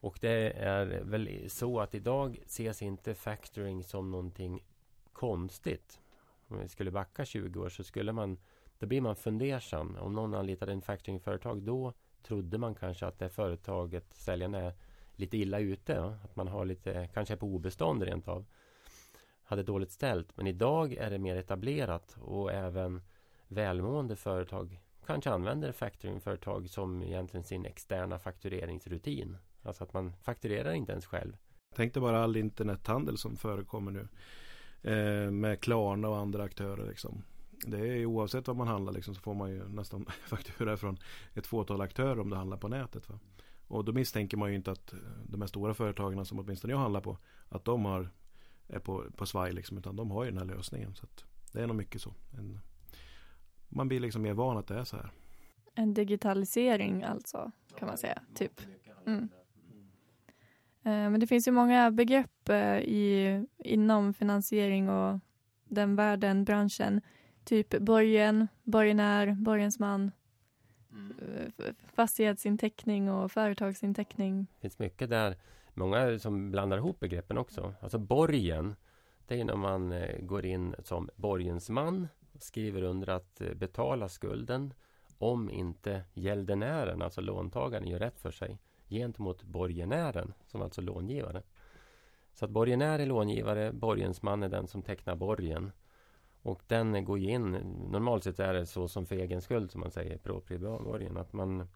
Och 0.00 0.18
det 0.20 0.52
är 0.52 1.02
väl 1.04 1.50
så 1.50 1.80
att 1.80 1.94
idag 1.94 2.38
ses 2.46 2.82
inte 2.82 3.14
factoring 3.14 3.84
som 3.84 4.10
någonting 4.10 4.64
konstigt. 5.12 6.00
Om 6.48 6.58
vi 6.58 6.68
skulle 6.68 6.90
backa 6.90 7.24
20 7.24 7.60
år 7.60 7.68
så 7.68 7.84
skulle 7.84 8.12
man 8.12 8.38
Då 8.78 8.86
blir 8.86 9.00
man 9.00 9.16
fundersam. 9.16 9.96
Om 10.00 10.12
någon 10.12 10.34
anlitade 10.34 10.72
en 10.72 10.82
factoringföretag 10.82 11.62
då 11.62 11.92
trodde 12.22 12.58
man 12.58 12.74
kanske 12.74 13.06
att 13.06 13.18
det 13.18 13.28
företaget, 13.28 14.14
säljaren 14.14 14.54
är 14.54 14.74
lite 15.16 15.36
illa 15.36 15.58
ute. 15.58 16.16
Att 16.24 16.36
man 16.36 16.48
har 16.48 16.64
lite, 16.64 17.08
kanske 17.14 17.34
är 17.34 17.38
på 17.38 17.46
obestånd 17.46 18.02
rent 18.02 18.28
av. 18.28 18.44
Hade 19.42 19.62
dåligt 19.62 19.90
ställt. 19.90 20.36
Men 20.36 20.46
idag 20.46 20.92
är 20.92 21.10
det 21.10 21.18
mer 21.18 21.36
etablerat 21.36 22.16
och 22.20 22.52
även 22.52 23.02
välmående 23.48 24.16
företag 24.16 24.80
kanske 25.06 25.30
använder 25.30 25.72
factoringföretag 25.72 26.70
som 26.70 27.02
egentligen 27.02 27.44
sin 27.44 27.66
externa 27.66 28.18
faktureringsrutin. 28.18 29.36
Alltså 29.62 29.84
att 29.84 29.92
man 29.92 30.12
fakturerar 30.22 30.72
inte 30.72 30.92
ens 30.92 31.06
själv. 31.06 31.36
Tänk 31.74 31.94
dig 31.94 32.00
bara 32.00 32.24
all 32.24 32.36
internethandel 32.36 33.18
som 33.18 33.36
förekommer 33.36 33.90
nu. 33.90 34.08
Eh, 34.90 35.30
med 35.30 35.60
Klarna 35.60 36.08
och 36.08 36.16
andra 36.16 36.42
aktörer 36.42 36.86
liksom. 36.88 37.22
Det 37.66 37.78
är 37.78 38.06
oavsett 38.06 38.46
vad 38.46 38.56
man 38.56 38.68
handlar 38.68 38.92
liksom, 38.92 39.14
så 39.14 39.20
får 39.20 39.34
man 39.34 39.50
ju 39.50 39.68
nästan 39.68 40.06
faktura 40.26 40.76
från 40.76 40.98
ett 41.34 41.46
fåtal 41.46 41.80
aktörer 41.80 42.20
om 42.20 42.30
du 42.30 42.36
handlar 42.36 42.56
på 42.56 42.68
nätet. 42.68 43.08
Va? 43.08 43.18
Och 43.68 43.84
då 43.84 43.92
misstänker 43.92 44.36
man 44.36 44.50
ju 44.50 44.56
inte 44.56 44.72
att 44.72 44.94
de 45.28 45.40
här 45.40 45.48
stora 45.48 45.74
företagen 45.74 46.24
som 46.24 46.38
åtminstone 46.38 46.72
jag 46.72 46.78
handlar 46.78 47.00
på 47.00 47.18
att 47.48 47.64
de 47.64 47.84
har, 47.84 48.10
är 48.68 48.78
på, 48.78 49.04
på 49.16 49.26
svaj 49.26 49.52
liksom, 49.52 49.78
utan 49.78 49.96
de 49.96 50.10
har 50.10 50.24
ju 50.24 50.30
den 50.30 50.38
här 50.38 50.56
lösningen. 50.56 50.94
Så 50.94 51.06
det 51.52 51.62
är 51.62 51.66
nog 51.66 51.76
mycket 51.76 52.02
så. 52.02 52.14
En, 52.38 52.60
man 53.68 53.88
blir 53.88 54.00
liksom 54.00 54.22
mer 54.22 54.34
van 54.34 54.56
att 54.56 54.66
det 54.66 54.78
är 54.78 54.84
så 54.84 54.96
här. 54.96 55.10
En 55.74 55.94
digitalisering 55.94 57.02
alltså, 57.02 57.50
kan 57.78 57.88
man 57.88 57.98
säga. 57.98 58.22
Typ. 58.34 58.60
Mm. 59.06 59.28
Eh, 60.82 61.10
men 61.10 61.20
det 61.20 61.26
finns 61.26 61.48
ju 61.48 61.52
många 61.52 61.90
begrepp 61.90 62.48
eh, 62.48 62.78
i, 62.78 63.46
inom 63.58 64.14
finansiering 64.14 64.88
och 64.88 65.20
den 65.64 65.96
världen, 65.96 66.44
branschen. 66.44 67.00
Typ 67.44 67.78
borgen, 67.78 68.48
borgenär, 68.62 69.32
borgensman, 69.32 70.10
mm. 70.94 71.52
Fastighetsinteckning 71.94 73.10
och 73.10 73.32
företagsinteckning. 73.32 74.46
Det 74.54 74.60
finns 74.60 74.78
mycket 74.78 75.10
där. 75.10 75.36
Många 75.74 76.18
som 76.18 76.50
blandar 76.50 76.78
ihop 76.78 77.00
begreppen 77.00 77.38
också. 77.38 77.74
Alltså 77.80 77.98
borgen, 77.98 78.74
det 79.26 79.40
är 79.40 79.44
när 79.44 79.56
man 79.56 79.92
eh, 79.92 80.18
går 80.20 80.46
in 80.46 80.74
som 80.84 81.10
borgensman 81.16 82.08
skriver 82.38 82.82
under 82.82 83.08
att 83.08 83.40
eh, 83.40 83.54
betala 83.54 84.08
skulden 84.08 84.74
om 85.18 85.50
inte 85.50 86.02
gäldenären, 86.14 87.02
alltså 87.02 87.20
låntagaren, 87.20 87.88
gör 87.88 87.98
rätt 87.98 88.20
för 88.20 88.30
sig 88.30 88.58
gentemot 88.88 89.42
borgenären, 89.42 90.34
som 90.46 90.62
alltså 90.62 90.80
långivare. 90.80 91.42
Så 92.32 92.44
att 92.44 92.50
borgenär 92.50 92.98
är 92.98 93.06
långivare, 93.06 93.72
borgensman 93.72 94.42
är 94.42 94.48
den 94.48 94.66
som 94.66 94.82
tecknar 94.82 95.16
borgen. 95.16 95.72
Och 96.44 96.62
den 96.66 97.04
går 97.04 97.18
in, 97.18 97.50
normalt 97.90 98.24
sett 98.24 98.40
är 98.40 98.54
det 98.54 98.66
så 98.66 98.88
som 98.88 99.06
för 99.06 99.16
egen 99.16 99.42
skuld 99.42 99.70
som 99.70 99.80
man 99.80 99.90
säger, 99.90 100.18
proprieborgen, 100.18 101.16
att 101.16 101.32
man 101.32 101.68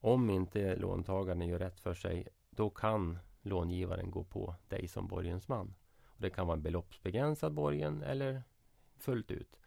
om 0.00 0.30
inte 0.30 0.76
låntagaren 0.76 1.48
gör 1.48 1.58
rätt 1.58 1.80
för 1.80 1.94
sig, 1.94 2.28
då 2.50 2.70
kan 2.70 3.18
långivaren 3.42 4.10
gå 4.10 4.24
på 4.24 4.54
dig 4.68 4.88
som 4.88 5.08
borgensman. 5.08 5.74
Och 6.04 6.20
det 6.20 6.30
kan 6.30 6.46
vara 6.46 6.56
en 6.56 6.62
beloppsbegränsad 6.62 7.52
borgen 7.52 8.02
eller 8.02 8.42
fullt 8.96 9.30
ut. 9.30 9.58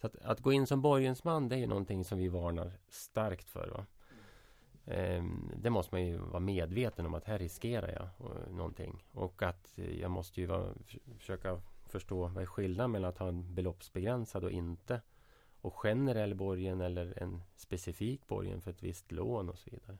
Så 0.00 0.06
att, 0.06 0.16
att, 0.16 0.40
gå 0.40 0.52
in 0.52 0.66
som 0.66 0.82
borgensman 0.82 1.48
det 1.48 1.56
är 1.56 1.66
någonting 1.66 2.04
som 2.04 2.18
vi 2.18 2.28
varnar 2.28 2.72
starkt 2.88 3.50
för. 3.50 3.68
Va? 3.68 3.86
Ehm, 4.86 5.52
det 5.56 5.70
måste 5.70 5.94
man 5.94 6.06
ju 6.06 6.16
vara 6.16 6.40
medveten 6.40 7.06
om 7.06 7.14
att 7.14 7.24
här 7.24 7.38
riskerar 7.38 7.88
jag 7.88 8.30
eh, 8.30 8.52
någonting. 8.52 9.04
Och 9.12 9.42
att 9.42 9.78
eh, 9.78 10.00
jag 10.00 10.10
måste 10.10 10.40
ju 10.40 10.46
vara, 10.46 10.74
försöka 11.18 11.60
förstå 11.90 12.28
vad 12.28 12.42
är 12.42 12.46
skillnaden 12.46 12.90
mellan 12.90 13.08
att 13.10 13.18
ha 13.18 13.28
en 13.28 13.54
beloppsbegränsad 13.54 14.44
och 14.44 14.50
inte. 14.50 15.00
Och 15.60 15.74
generell 15.74 16.34
borgen 16.34 16.80
eller 16.80 17.22
en 17.22 17.42
specifik 17.56 18.26
borgen 18.26 18.60
för 18.60 18.70
ett 18.70 18.82
visst 18.82 19.12
lån 19.12 19.48
och 19.48 19.58
så 19.58 19.70
vidare. 19.70 19.98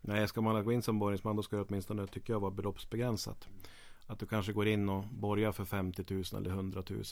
Nej, 0.00 0.28
ska 0.28 0.40
man 0.40 0.64
gå 0.64 0.72
in 0.72 0.82
som 0.82 0.98
borgensman 0.98 1.36
då 1.36 1.42
ska 1.42 1.56
det 1.56 1.62
åtminstone, 1.62 2.06
tycker 2.06 2.32
jag, 2.32 2.40
vara 2.40 2.50
beloppsbegränsat. 2.50 3.48
Att 4.06 4.18
du 4.18 4.26
kanske 4.26 4.52
går 4.52 4.68
in 4.68 4.88
och 4.88 5.04
borgar 5.04 5.52
för 5.52 5.64
50 5.64 6.04
000 6.14 6.24
eller 6.34 6.50
100 6.50 6.82
000 6.88 7.04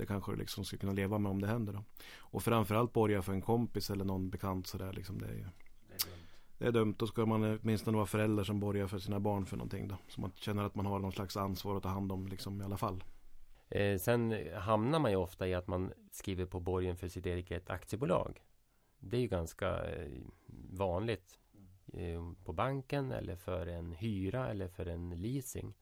det 0.00 0.06
kanske 0.06 0.32
du 0.32 0.36
liksom 0.36 0.64
ska 0.64 0.76
kunna 0.76 0.92
leva 0.92 1.18
med 1.18 1.30
om 1.30 1.40
det 1.40 1.46
händer 1.46 1.72
då. 1.72 1.84
Och 2.18 2.42
framförallt 2.42 2.92
borga 2.92 3.22
för 3.22 3.32
en 3.32 3.42
kompis 3.42 3.90
eller 3.90 4.04
någon 4.04 4.30
bekant 4.30 4.66
sådär 4.66 4.92
liksom. 4.92 5.18
Det 5.18 5.26
är, 5.26 5.32
ju, 5.32 5.46
det 6.58 6.66
är 6.66 6.72
dumt. 6.72 6.94
Då 6.98 7.06
ska 7.06 7.26
man 7.26 7.58
åtminstone 7.62 7.96
vara 7.96 8.06
förälder 8.06 8.44
som 8.44 8.60
borgar 8.60 8.86
för 8.86 8.98
sina 8.98 9.20
barn 9.20 9.46
för 9.46 9.56
någonting 9.56 9.88
då. 9.88 9.96
Så 10.08 10.20
man 10.20 10.32
känner 10.34 10.64
att 10.64 10.74
man 10.74 10.86
har 10.86 10.98
någon 10.98 11.12
slags 11.12 11.36
ansvar 11.36 11.76
att 11.76 11.82
ta 11.82 11.88
hand 11.88 12.12
om 12.12 12.26
liksom 12.26 12.60
i 12.60 12.64
alla 12.64 12.76
fall. 12.76 13.04
Eh, 13.70 13.98
sen 13.98 14.48
hamnar 14.54 14.98
man 14.98 15.10
ju 15.10 15.16
ofta 15.16 15.48
i 15.48 15.54
att 15.54 15.66
man 15.66 15.92
skriver 16.10 16.46
på 16.46 16.60
borgen 16.60 16.96
för 16.96 17.08
sitt 17.08 17.26
eget 17.26 17.70
aktiebolag. 17.70 18.40
Det 18.98 19.16
är 19.16 19.20
ju 19.20 19.28
ganska 19.28 19.84
eh, 19.84 20.08
vanligt 20.70 21.38
eh, 21.92 22.32
på 22.44 22.52
banken 22.52 23.12
eller 23.12 23.36
för 23.36 23.66
en 23.66 23.92
hyra 23.92 24.50
eller 24.50 24.68
för 24.68 24.86
en 24.86 25.10
leasing. 25.10 25.74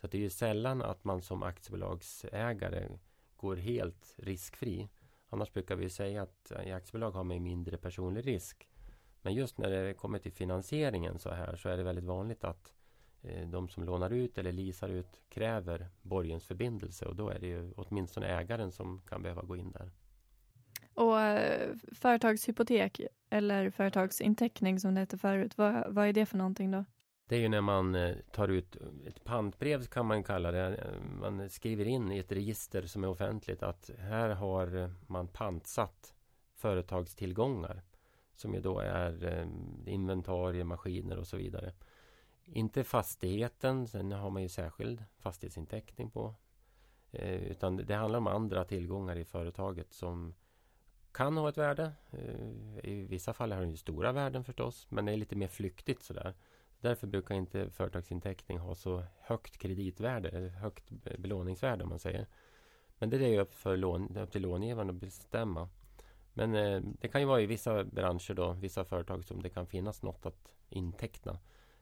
Så 0.00 0.06
det 0.06 0.18
är 0.18 0.22
ju 0.22 0.30
sällan 0.30 0.82
att 0.82 1.04
man 1.04 1.22
som 1.22 1.42
aktiebolagsägare 1.42 2.98
går 3.36 3.56
helt 3.56 4.14
riskfri. 4.16 4.88
Annars 5.28 5.52
brukar 5.52 5.76
vi 5.76 5.90
säga 5.90 6.22
att 6.22 6.50
eh, 6.50 6.68
i 6.68 6.72
aktiebolag 6.72 7.10
har 7.10 7.24
man 7.24 7.42
mindre 7.42 7.76
personlig 7.76 8.26
risk. 8.26 8.68
Men 9.22 9.34
just 9.34 9.58
när 9.58 9.70
det 9.70 9.94
kommer 9.94 10.18
till 10.18 10.32
finansieringen 10.32 11.18
så 11.18 11.30
här 11.30 11.56
så 11.56 11.68
är 11.68 11.76
det 11.76 11.82
väldigt 11.82 12.04
vanligt 12.04 12.44
att 12.44 12.72
eh, 12.72 12.85
de 13.46 13.68
som 13.68 13.84
lånar 13.84 14.10
ut 14.10 14.38
eller 14.38 14.52
leasar 14.52 14.88
ut 14.88 15.20
kräver 15.28 15.88
borgensförbindelse 16.02 17.06
och 17.06 17.16
då 17.16 17.28
är 17.28 17.38
det 17.38 17.46
ju 17.46 17.72
åtminstone 17.76 18.26
ägaren 18.26 18.72
som 18.72 19.02
kan 19.08 19.22
behöva 19.22 19.42
gå 19.42 19.56
in 19.56 19.72
där. 19.72 19.90
Och 20.94 21.20
eh, 21.20 21.74
företagshypotek 21.92 23.00
eller 23.30 23.70
företagsinteckning 23.70 24.80
som 24.80 24.94
det 24.94 25.00
hette 25.00 25.18
förut, 25.18 25.58
vad, 25.58 25.94
vad 25.94 26.08
är 26.08 26.12
det 26.12 26.26
för 26.26 26.38
någonting 26.38 26.70
då? 26.70 26.84
Det 27.28 27.36
är 27.36 27.40
ju 27.40 27.48
när 27.48 27.60
man 27.60 27.94
eh, 27.94 28.16
tar 28.32 28.48
ut 28.48 28.76
ett 29.06 29.24
pantbrev 29.24 29.84
kan 29.84 30.06
man 30.06 30.22
kalla 30.22 30.50
det. 30.50 30.90
Man 31.20 31.50
skriver 31.50 31.84
in 31.84 32.12
i 32.12 32.18
ett 32.18 32.32
register 32.32 32.82
som 32.82 33.04
är 33.04 33.08
offentligt 33.08 33.62
att 33.62 33.90
här 33.98 34.28
har 34.28 34.90
man 35.06 35.28
pantsatt 35.28 36.14
företagstillgångar. 36.54 37.82
Som 38.34 38.54
ju 38.54 38.60
då 38.60 38.78
är 38.78 39.24
eh, 39.24 39.46
inventarier, 39.92 40.64
maskiner 40.64 41.18
och 41.18 41.26
så 41.26 41.36
vidare. 41.36 41.72
Inte 42.52 42.84
fastigheten, 42.84 43.88
sen 43.88 44.12
har 44.12 44.30
man 44.30 44.42
ju 44.42 44.48
särskild 44.48 45.04
fastighetsinteckning 45.18 46.10
på. 46.10 46.34
Eh, 47.10 47.42
utan 47.42 47.76
det 47.76 47.94
handlar 47.94 48.18
om 48.18 48.26
andra 48.26 48.64
tillgångar 48.64 49.16
i 49.16 49.24
företaget 49.24 49.92
som 49.92 50.34
kan 51.12 51.36
ha 51.36 51.48
ett 51.48 51.58
värde. 51.58 51.92
Eh, 52.10 52.90
I 52.90 53.06
vissa 53.08 53.32
fall 53.32 53.52
har 53.52 53.60
den 53.60 53.76
stora 53.76 54.12
värden 54.12 54.44
förstås, 54.44 54.86
men 54.90 55.04
det 55.04 55.12
är 55.12 55.16
lite 55.16 55.36
mer 55.36 55.48
flyktigt 55.48 56.02
sådär. 56.02 56.34
Därför 56.80 57.06
brukar 57.06 57.34
inte 57.34 57.70
företagsinteckning 57.70 58.58
ha 58.58 58.74
så 58.74 59.04
högt 59.20 59.58
kreditvärde, 59.58 60.28
eh, 60.28 60.52
högt 60.52 60.90
belåningsvärde 61.18 61.82
om 61.82 61.88
man 61.88 61.98
säger. 61.98 62.26
Men 62.98 63.10
det 63.10 63.16
är 63.16 63.28
ju 63.28 63.40
upp, 63.40 63.54
för 63.54 63.76
lån, 63.76 64.16
upp 64.16 64.32
till 64.32 64.42
långivaren 64.42 64.90
att 64.90 64.96
bestämma. 64.96 65.68
Men 66.32 66.54
eh, 66.54 66.80
det 67.00 67.08
kan 67.08 67.20
ju 67.20 67.26
vara 67.26 67.40
i 67.40 67.46
vissa 67.46 67.84
branscher 67.84 68.34
då, 68.34 68.52
vissa 68.52 68.84
företag 68.84 69.24
som 69.24 69.42
det 69.42 69.48
kan 69.48 69.66
finnas 69.66 70.02
något 70.02 70.26
att 70.26 70.52
inteckna. 70.68 71.38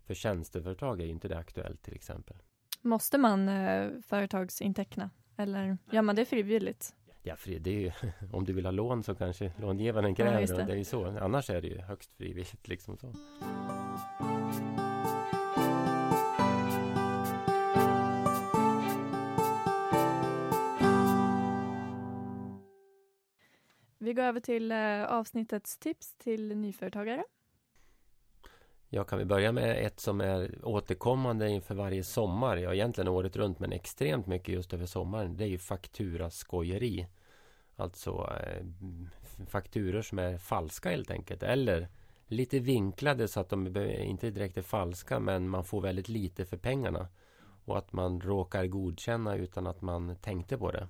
För 0.07 0.15
tjänsteföretag 0.15 1.01
är 1.01 1.05
ju 1.05 1.11
inte 1.11 1.29
det 1.29 1.39
aktuellt 1.39 1.83
till 1.83 1.95
exempel. 1.95 2.37
Måste 2.83 3.19
man 3.19 3.49
eh, 3.49 3.91
företagsinteckna 4.07 5.11
eller 5.37 5.67
gör 5.67 5.79
ja, 5.91 6.03
man 6.03 6.17
det 6.17 6.25
frivilligt? 6.25 6.95
Ja, 7.23 7.37
det 7.61 7.71
är 7.71 7.81
ju, 7.81 7.93
om 8.33 8.45
du 8.45 8.53
vill 8.53 8.65
ha 8.65 8.73
lån 8.73 9.03
så 9.03 9.15
kanske 9.15 9.53
långivaren 9.61 10.15
kräver 10.15 10.41
ja, 10.41 10.57
det. 10.57 10.65
det. 10.65 10.73
är 10.73 10.77
ju 10.77 10.85
så. 10.85 11.07
Annars 11.07 11.51
är 11.51 11.63
det 11.63 11.69
ju 11.69 11.81
högst 11.81 12.15
frivilligt 12.17 12.69
liksom 12.69 12.97
så. 12.97 13.13
Vi 23.99 24.13
går 24.13 24.23
över 24.23 24.41
till 24.41 24.73
eh, 24.73 25.05
avsnittets 25.05 25.79
tips 25.79 26.15
till 26.15 26.57
nyföretagare. 26.57 27.25
Ja, 28.97 29.05
kan 29.05 29.19
vi 29.19 29.25
börja 29.25 29.53
med 29.53 29.87
ett 29.87 30.01
som 30.01 30.21
är 30.21 30.59
återkommande 30.63 31.49
inför 31.49 31.75
varje 31.75 32.05
sommar, 32.05 32.57
ja 32.57 32.75
egentligen 32.75 33.09
året 33.09 33.37
runt 33.37 33.59
men 33.59 33.73
extremt 33.73 34.27
mycket 34.27 34.55
just 34.55 34.75
över 34.75 34.87
sommaren. 34.87 35.37
Det 35.37 35.45
är 35.45 35.49
ju 35.49 35.59
fakturaskojeri. 35.59 37.07
Alltså 37.77 38.31
eh, 38.41 38.67
fakturor 39.47 40.03
som 40.03 40.19
är 40.19 40.39
falska 40.39 40.91
helt 40.91 41.11
enkelt. 41.11 41.43
Eller 41.43 41.89
lite 42.27 42.59
vinklade 42.59 43.29
så 43.29 43.41
att 43.41 43.49
de 43.49 43.77
inte 43.87 44.31
direkt 44.31 44.57
är 44.57 44.63
falska 44.63 45.21
men 45.21 45.49
man 45.49 45.65
får 45.65 45.81
väldigt 45.81 46.09
lite 46.09 46.45
för 46.45 46.57
pengarna. 46.57 47.09
Och 47.65 47.79
att 47.79 47.93
man 47.93 48.21
råkar 48.21 48.67
godkänna 48.67 49.37
utan 49.37 49.67
att 49.67 49.83
man 49.83 50.17
tänkte 50.17 50.59
på 50.59 50.71
det. 50.71 50.89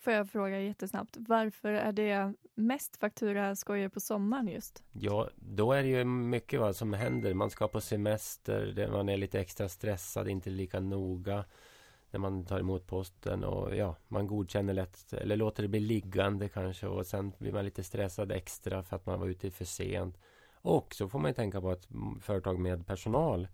Får 0.00 0.12
jag 0.12 0.30
fråga 0.30 0.60
jättesnabbt, 0.60 1.16
varför 1.18 1.72
är 1.72 1.92
det 1.92 2.34
mest 2.54 2.96
fakturaskojor 2.96 3.88
på 3.88 4.00
sommaren 4.00 4.48
just? 4.48 4.82
Ja, 4.92 5.28
då 5.36 5.72
är 5.72 5.82
det 5.82 5.88
ju 5.88 6.04
mycket 6.04 6.60
vad 6.60 6.76
som 6.76 6.92
händer. 6.92 7.34
Man 7.34 7.50
ska 7.50 7.68
på 7.68 7.80
semester, 7.80 8.88
man 8.92 9.08
är 9.08 9.16
lite 9.16 9.40
extra 9.40 9.68
stressad, 9.68 10.28
inte 10.28 10.50
lika 10.50 10.80
noga 10.80 11.44
när 12.10 12.20
man 12.20 12.44
tar 12.44 12.60
emot 12.60 12.86
posten 12.86 13.44
och 13.44 13.76
ja, 13.76 13.96
man 14.08 14.26
godkänner 14.26 14.74
lätt 14.74 15.12
eller 15.12 15.36
låter 15.36 15.62
det 15.62 15.68
bli 15.68 15.80
liggande 15.80 16.48
kanske 16.48 16.86
och 16.86 17.06
sen 17.06 17.32
blir 17.38 17.52
man 17.52 17.64
lite 17.64 17.84
stressad 17.84 18.32
extra 18.32 18.82
för 18.82 18.96
att 18.96 19.06
man 19.06 19.20
var 19.20 19.26
ute 19.26 19.50
för 19.50 19.64
sent. 19.64 20.18
Och 20.52 20.94
så 20.94 21.08
får 21.08 21.18
man 21.18 21.34
tänka 21.34 21.60
på 21.60 21.70
att 21.70 21.88
företag 22.20 22.58
med 22.58 22.86
personal 22.86 23.48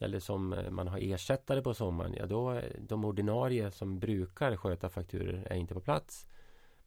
eller 0.00 0.20
som 0.20 0.52
eh, 0.52 0.70
man 0.70 0.88
har 0.88 0.98
ersättare 0.98 1.62
på 1.62 1.74
sommaren, 1.74 2.14
ja 2.18 2.26
då 2.26 2.60
de 2.78 3.04
ordinarie 3.04 3.70
som 3.70 3.98
brukar 3.98 4.56
sköta 4.56 4.88
fakturer 4.88 5.46
är 5.50 5.54
inte 5.56 5.74
på 5.74 5.80
plats. 5.80 6.26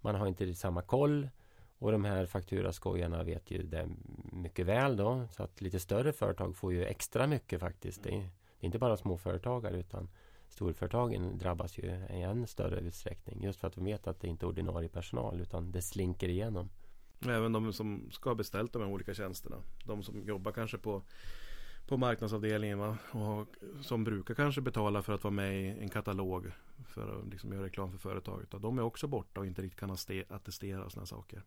Man 0.01 0.15
har 0.15 0.27
inte 0.27 0.53
samma 0.53 0.81
koll 0.81 1.29
och 1.77 1.91
de 1.91 2.05
här 2.05 2.25
fakturaskojarna 2.25 3.23
vet 3.23 3.51
ju 3.51 3.63
det 3.63 3.89
mycket 4.31 4.65
väl 4.65 4.97
då. 4.97 5.27
Så 5.31 5.43
att 5.43 5.61
lite 5.61 5.79
större 5.79 6.13
företag 6.13 6.55
får 6.55 6.73
ju 6.73 6.85
extra 6.85 7.27
mycket 7.27 7.59
faktiskt. 7.59 8.03
Det 8.03 8.09
är, 8.09 8.19
det 8.19 8.59
är 8.59 8.65
inte 8.65 8.79
bara 8.79 8.97
småföretagare 8.97 9.79
utan 9.79 10.09
storföretagen 10.49 11.37
drabbas 11.37 11.77
ju 11.77 11.81
i 11.81 12.21
än 12.21 12.47
större 12.47 12.79
utsträckning. 12.79 13.43
Just 13.43 13.59
för 13.59 13.67
att 13.67 13.73
de 13.73 13.85
vet 13.85 14.07
att 14.07 14.21
det 14.21 14.27
inte 14.27 14.45
är 14.45 14.47
ordinarie 14.47 14.89
personal 14.89 15.41
utan 15.41 15.71
det 15.71 15.81
slinker 15.81 16.29
igenom. 16.29 16.69
Även 17.27 17.51
de 17.51 17.73
som 17.73 18.11
ska 18.11 18.29
ha 18.29 18.35
beställt 18.35 18.73
de 18.73 18.81
här 18.81 18.89
olika 18.89 19.13
tjänsterna. 19.13 19.55
De 19.85 20.03
som 20.03 20.27
jobbar 20.27 20.51
kanske 20.51 20.77
på 20.77 21.03
på 21.87 21.97
marknadsavdelningen 21.97 22.79
va? 22.79 22.97
och 23.11 23.47
som 23.81 24.03
brukar 24.03 24.33
kanske 24.33 24.61
betala 24.61 25.01
för 25.01 25.13
att 25.13 25.23
vara 25.23 25.31
med 25.31 25.63
i 25.63 25.67
en 25.67 25.89
katalog 25.89 26.51
för 26.87 27.19
att 27.19 27.27
liksom 27.27 27.53
göra 27.53 27.65
reklam 27.65 27.91
för 27.91 27.97
företaget. 27.97 28.53
Och 28.53 28.61
de 28.61 28.77
är 28.77 28.83
också 28.83 29.07
borta 29.07 29.39
och 29.39 29.45
inte 29.45 29.61
riktigt 29.61 29.79
kan 29.79 29.97
attestera 30.29 30.89
sådana 30.89 31.05
saker. 31.05 31.43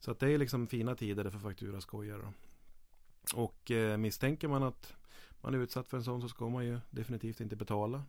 Så 0.00 0.10
att 0.10 0.18
det 0.18 0.30
är 0.30 0.38
liksom 0.38 0.66
fina 0.66 0.94
tider 0.94 1.30
för 1.30 1.38
fakturaskojare. 1.38 2.32
Och 3.34 3.70
eh, 3.70 3.96
misstänker 3.96 4.48
man 4.48 4.62
att 4.62 4.94
man 5.40 5.54
är 5.54 5.58
utsatt 5.58 5.88
för 5.88 5.96
en 5.96 6.04
sån 6.04 6.20
så 6.20 6.28
ska 6.28 6.48
man 6.48 6.64
ju 6.64 6.78
definitivt 6.90 7.40
inte 7.40 7.56
betala. 7.56 8.02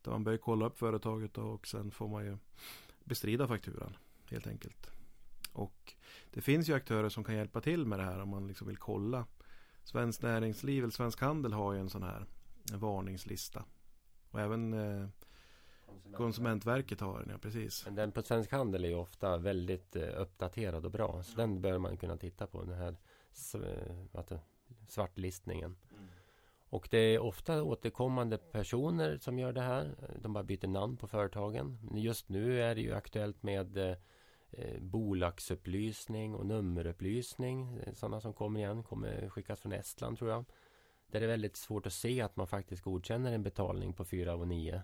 Utan 0.00 0.12
man 0.12 0.24
bör 0.24 0.36
kolla 0.36 0.66
upp 0.66 0.78
företaget 0.78 1.38
och 1.38 1.66
sen 1.66 1.90
får 1.90 2.08
man 2.08 2.24
ju 2.24 2.38
bestrida 3.04 3.48
fakturan 3.48 3.96
helt 4.30 4.46
enkelt. 4.46 4.90
Och 5.52 5.94
det 6.30 6.40
finns 6.40 6.68
ju 6.68 6.74
aktörer 6.74 7.08
som 7.08 7.24
kan 7.24 7.34
hjälpa 7.34 7.60
till 7.60 7.86
med 7.86 7.98
det 7.98 8.04
här 8.04 8.20
om 8.20 8.28
man 8.28 8.46
liksom 8.46 8.66
vill 8.66 8.76
kolla 8.76 9.26
Svenskt 9.84 10.22
Näringsliv 10.22 10.82
eller 10.82 10.92
Svensk 10.92 11.20
Handel 11.20 11.52
har 11.52 11.72
ju 11.72 11.80
en 11.80 11.90
sån 11.90 12.02
här 12.02 12.26
en 12.72 12.78
varningslista. 12.78 13.64
Och 14.30 14.40
även 14.40 14.72
eh, 14.72 15.08
Konsumentverket 16.16 17.00
har 17.00 17.18
den, 17.18 17.28
ja 17.30 17.38
precis. 17.38 17.84
Men 17.84 17.94
den 17.94 18.12
på 18.12 18.22
Svensk 18.22 18.52
Handel 18.52 18.84
är 18.84 18.88
ju 18.88 18.94
ofta 18.94 19.36
väldigt 19.36 19.96
eh, 19.96 20.20
uppdaterad 20.20 20.84
och 20.84 20.90
bra. 20.90 21.22
Så 21.22 21.36
den 21.36 21.60
bör 21.60 21.78
man 21.78 21.96
kunna 21.96 22.16
titta 22.16 22.46
på. 22.46 22.62
Den 22.62 22.78
här 22.78 22.96
eh, 23.54 24.38
svartlistningen. 24.88 25.76
Mm. 25.90 26.08
Och 26.68 26.88
det 26.90 26.98
är 26.98 27.18
ofta 27.18 27.62
återkommande 27.62 28.38
personer 28.38 29.18
som 29.18 29.38
gör 29.38 29.52
det 29.52 29.60
här. 29.60 29.94
De 30.22 30.32
bara 30.32 30.44
byter 30.44 30.66
namn 30.66 30.96
på 30.96 31.06
företagen. 31.06 31.78
Just 31.94 32.28
nu 32.28 32.62
är 32.62 32.74
det 32.74 32.80
ju 32.80 32.94
aktuellt 32.94 33.42
med 33.42 33.96
eh, 34.52 34.80
bolagsupplysning 34.80 36.34
och 36.34 36.46
nummerupplysning. 36.46 37.76
Eh, 37.76 37.94
sådana 37.94 38.20
som 38.20 38.32
kommer 38.32 38.60
igen, 38.60 38.82
kommer 38.82 39.28
skickas 39.28 39.60
från 39.60 39.72
Estland 39.72 40.18
tror 40.18 40.30
jag. 40.30 40.44
Där 41.06 41.20
det 41.20 41.26
är 41.26 41.28
väldigt 41.28 41.56
svårt 41.56 41.86
att 41.86 41.92
se 41.92 42.20
att 42.20 42.36
man 42.36 42.46
faktiskt 42.46 42.82
godkänner 42.82 43.32
en 43.32 43.42
betalning 43.42 43.92
på 43.92 44.04
4 44.04 44.34
och 44.34 44.48
9. 44.48 44.82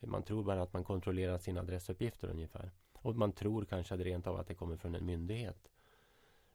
Man 0.00 0.22
tror 0.22 0.44
bara 0.44 0.62
att 0.62 0.72
man 0.72 0.84
kontrollerar 0.84 1.38
sina 1.38 1.60
adressuppgifter 1.60 2.28
ungefär. 2.28 2.70
Och 2.92 3.16
man 3.16 3.32
tror 3.32 3.64
kanske 3.64 3.96
rent 3.96 4.26
av 4.26 4.36
att 4.36 4.46
det 4.46 4.54
kommer 4.54 4.76
från 4.76 4.94
en 4.94 5.06
myndighet. 5.06 5.68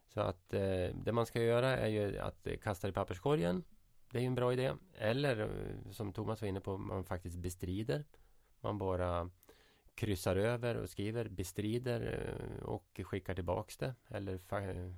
Så 0.08 0.22
att 0.22 0.54
eh, 0.54 0.88
det 1.04 1.12
man 1.12 1.26
ska 1.26 1.42
göra 1.42 1.78
är 1.78 1.88
ju 1.88 2.18
att 2.18 2.48
kasta 2.64 2.88
det 2.88 2.92
i 2.92 2.94
papperskorgen. 2.94 3.64
Det 4.12 4.18
är 4.18 4.22
ju 4.22 4.28
en 4.28 4.36
bra 4.36 4.54
idé. 4.54 4.74
Eller 4.98 5.40
eh, 5.42 5.92
som 5.92 6.14
Thomas 6.14 6.42
var 6.42 6.48
inne 6.48 6.62
på, 6.62 6.78
man 6.78 7.04
faktiskt 7.04 7.38
bestrider. 7.38 8.06
Man 8.62 8.78
bara 8.78 9.30
kryssar 10.00 10.36
över 10.36 10.76
och 10.76 10.90
skriver 10.90 11.30
bestrider 11.30 12.02
eh, 12.30 12.64
och 12.64 13.02
skickar 13.04 13.36
tillbaks 13.36 13.78
det 13.78 13.96
eller 14.08 14.34
eh, 14.52 14.92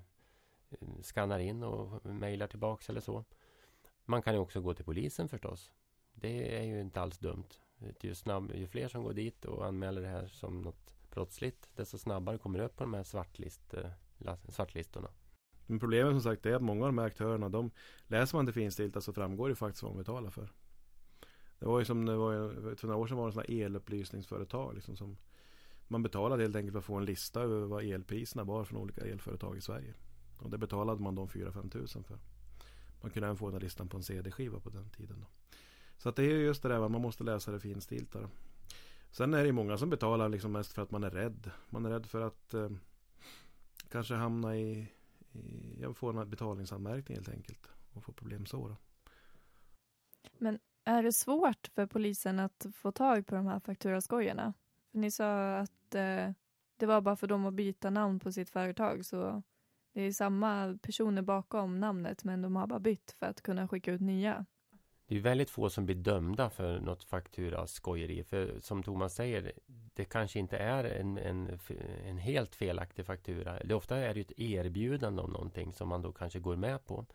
skannar 1.01 1.39
in 1.39 1.63
och 1.63 2.05
mejlar 2.05 2.47
tillbaks 2.47 2.89
eller 2.89 3.01
så. 3.01 3.25
Man 4.05 4.21
kan 4.21 4.33
ju 4.33 4.39
också 4.39 4.61
gå 4.61 4.73
till 4.73 4.85
polisen 4.85 5.29
förstås. 5.29 5.71
Det 6.13 6.57
är 6.57 6.63
ju 6.63 6.81
inte 6.81 7.01
alls 7.01 7.17
dumt. 7.17 7.47
Ju, 8.01 8.15
snabb, 8.15 8.51
ju 8.55 8.67
fler 8.67 8.87
som 8.87 9.03
går 9.03 9.13
dit 9.13 9.45
och 9.45 9.65
anmäler 9.65 10.01
det 10.01 10.07
här 10.07 10.27
som 10.27 10.61
något 10.61 10.95
brottsligt 11.11 11.69
desto 11.75 11.97
snabbare 11.97 12.37
kommer 12.37 12.59
det 12.59 12.65
upp 12.65 12.75
på 12.75 12.83
de 12.83 12.93
här 12.93 13.03
svartlist, 13.03 13.73
eh, 13.73 14.33
svartlistorna. 14.49 15.09
Men 15.65 15.79
problemet 15.79 16.13
som 16.13 16.21
sagt 16.21 16.45
är 16.45 16.53
att 16.53 16.61
många 16.61 16.85
av 16.85 16.87
de 16.87 16.97
här 16.97 17.05
aktörerna 17.05 17.49
de 17.49 17.71
läser 18.07 18.37
man 18.37 18.45
det 18.45 18.53
finstilta 18.53 19.01
så 19.01 19.13
framgår 19.13 19.49
det 19.49 19.55
faktiskt 19.55 19.83
vad 19.83 19.91
de 19.91 19.97
betalar 19.97 20.29
för. 20.29 20.49
Det 21.61 21.67
var 21.67 21.79
ju 21.79 21.85
som 21.85 22.05
det 22.05 22.15
var 22.15 22.75
för 22.75 22.87
några 22.87 22.99
år 22.99 23.07
sedan 23.07 23.17
var 23.17 23.27
det 23.27 23.33
sådana 23.33 23.63
elupplysningsföretag 23.65 24.75
liksom 24.75 24.95
som 24.95 25.17
man 25.87 26.03
betalade 26.03 26.43
helt 26.43 26.55
enkelt 26.55 26.71
för 26.71 26.79
att 26.79 26.85
få 26.85 26.95
en 26.95 27.05
lista 27.05 27.41
över 27.41 27.67
vad 27.67 27.83
elpriserna 27.83 28.43
var 28.43 28.65
från 28.65 28.81
olika 28.81 29.01
elföretag 29.01 29.57
i 29.57 29.61
Sverige. 29.61 29.93
Och 30.39 30.49
det 30.49 30.57
betalade 30.57 31.01
man 31.01 31.15
de 31.15 31.27
4-5 31.27 31.69
tusen 31.69 32.03
för. 32.03 32.19
Man 33.01 33.11
kunde 33.11 33.27
även 33.27 33.37
få 33.37 33.45
den 33.45 33.53
här 33.53 33.61
listan 33.61 33.87
på 33.87 33.97
en 33.97 34.03
CD-skiva 34.03 34.59
på 34.59 34.69
den 34.69 34.89
tiden. 34.89 35.17
Då. 35.19 35.27
Så 35.97 36.09
att 36.09 36.15
det 36.15 36.23
är 36.23 36.37
just 36.37 36.63
det 36.63 36.69
där 36.69 36.89
man 36.89 37.01
måste 37.01 37.23
läsa 37.23 37.51
det 37.51 37.59
finstilt. 37.59 38.15
Sen 39.11 39.33
är 39.33 39.43
det 39.43 39.51
många 39.51 39.77
som 39.77 39.89
betalar 39.89 40.29
liksom 40.29 40.51
mest 40.51 40.73
för 40.73 40.81
att 40.81 40.91
man 40.91 41.03
är 41.03 41.11
rädd. 41.11 41.51
Man 41.69 41.85
är 41.85 41.89
rädd 41.89 42.05
för 42.05 42.21
att 42.21 42.53
eh, 42.53 42.69
kanske 43.89 44.15
hamna 44.15 44.57
i, 44.57 44.87
i 45.31 45.77
jag 45.81 45.97
får 45.97 46.21
en 46.21 46.29
betalningsanmärkning 46.29 47.17
helt 47.17 47.29
enkelt. 47.29 47.67
Och 47.93 48.03
få 48.03 48.11
problem 48.11 48.45
så. 48.45 48.67
Då. 48.67 48.75
Men 50.37 50.59
är 50.91 51.03
det 51.03 51.11
svårt 51.11 51.67
för 51.75 51.85
polisen 51.85 52.39
att 52.39 52.65
få 52.73 52.91
tag 52.91 53.27
på 53.27 53.35
de 53.35 53.47
här 53.47 53.59
fakturaskojarna? 53.59 54.53
För 54.91 54.97
ni 54.97 55.11
sa 55.11 55.57
att 55.57 55.95
eh, 55.95 56.31
det 56.77 56.85
var 56.85 57.01
bara 57.01 57.15
för 57.15 57.27
dem 57.27 57.45
att 57.45 57.53
byta 57.53 57.89
namn 57.89 58.19
på 58.19 58.31
sitt 58.31 58.49
företag 58.49 59.05
så 59.05 59.43
det 59.93 60.01
är 60.01 60.11
samma 60.11 60.77
personer 60.81 61.21
bakom 61.21 61.79
namnet 61.79 62.23
men 62.23 62.41
de 62.41 62.55
har 62.55 62.67
bara 62.67 62.79
bytt 62.79 63.15
för 63.19 63.25
att 63.25 63.41
kunna 63.41 63.67
skicka 63.67 63.91
ut 63.91 64.01
nya. 64.01 64.45
Det 65.07 65.17
är 65.17 65.21
väldigt 65.21 65.49
få 65.49 65.69
som 65.69 65.85
blir 65.85 65.95
dömda 65.95 66.49
för 66.49 66.79
något 66.79 67.03
fakturaskojeri. 67.03 68.23
För 68.23 68.59
som 68.59 68.83
Thomas 68.83 69.15
säger, 69.15 69.51
det 69.93 70.05
kanske 70.05 70.39
inte 70.39 70.57
är 70.57 70.83
en, 70.83 71.17
en, 71.17 71.59
en 72.05 72.17
helt 72.17 72.55
felaktig 72.55 73.05
faktura. 73.05 73.59
Det 73.63 73.73
ofta 73.73 73.97
är 73.97 74.13
det 74.13 74.21
ett 74.21 74.39
erbjudande 74.39 75.21
om 75.21 75.31
någonting 75.31 75.73
som 75.73 75.89
man 75.89 76.01
då 76.01 76.11
kanske 76.11 76.39
går 76.39 76.55
med 76.55 76.85
på. 76.85 77.05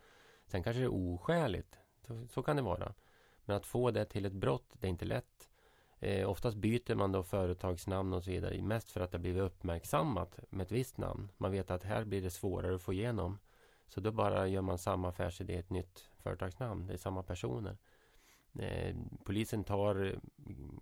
Sen 0.47 0.63
kanske 0.63 0.79
det 0.79 0.85
är 0.85 1.13
oskäligt. 1.13 1.77
Så, 2.07 2.27
så 2.27 2.43
kan 2.43 2.55
det 2.55 2.61
vara. 2.61 2.93
Men 3.47 3.57
att 3.57 3.65
få 3.65 3.91
det 3.91 4.05
till 4.05 4.25
ett 4.25 4.33
brott, 4.33 4.75
det 4.79 4.87
är 4.87 4.89
inte 4.89 5.05
lätt. 5.05 5.49
Eh, 5.99 6.29
oftast 6.29 6.57
byter 6.57 6.95
man 6.95 7.11
då 7.11 7.23
företagsnamn 7.23 8.13
och 8.13 8.23
så 8.23 8.31
vidare. 8.31 8.61
Mest 8.61 8.91
för 8.91 9.01
att 9.01 9.11
det 9.11 9.19
blivit 9.19 9.41
uppmärksammat 9.41 10.39
med 10.49 10.63
ett 10.63 10.71
visst 10.71 10.97
namn. 10.97 11.31
Man 11.37 11.51
vet 11.51 11.71
att 11.71 11.83
här 11.83 12.03
blir 12.03 12.21
det 12.21 12.29
svårare 12.29 12.75
att 12.75 12.81
få 12.81 12.93
igenom. 12.93 13.37
Så 13.87 13.99
då 13.99 14.11
bara 14.11 14.47
gör 14.47 14.61
man 14.61 14.77
samma 14.77 15.09
affärsidé 15.09 15.55
ett 15.55 15.69
nytt 15.69 16.09
företagsnamn. 16.17 16.87
Det 16.87 16.93
är 16.93 16.97
samma 16.97 17.23
personer. 17.23 17.77
Eh, 18.59 18.95
polisen 19.23 19.63
tar 19.63 20.19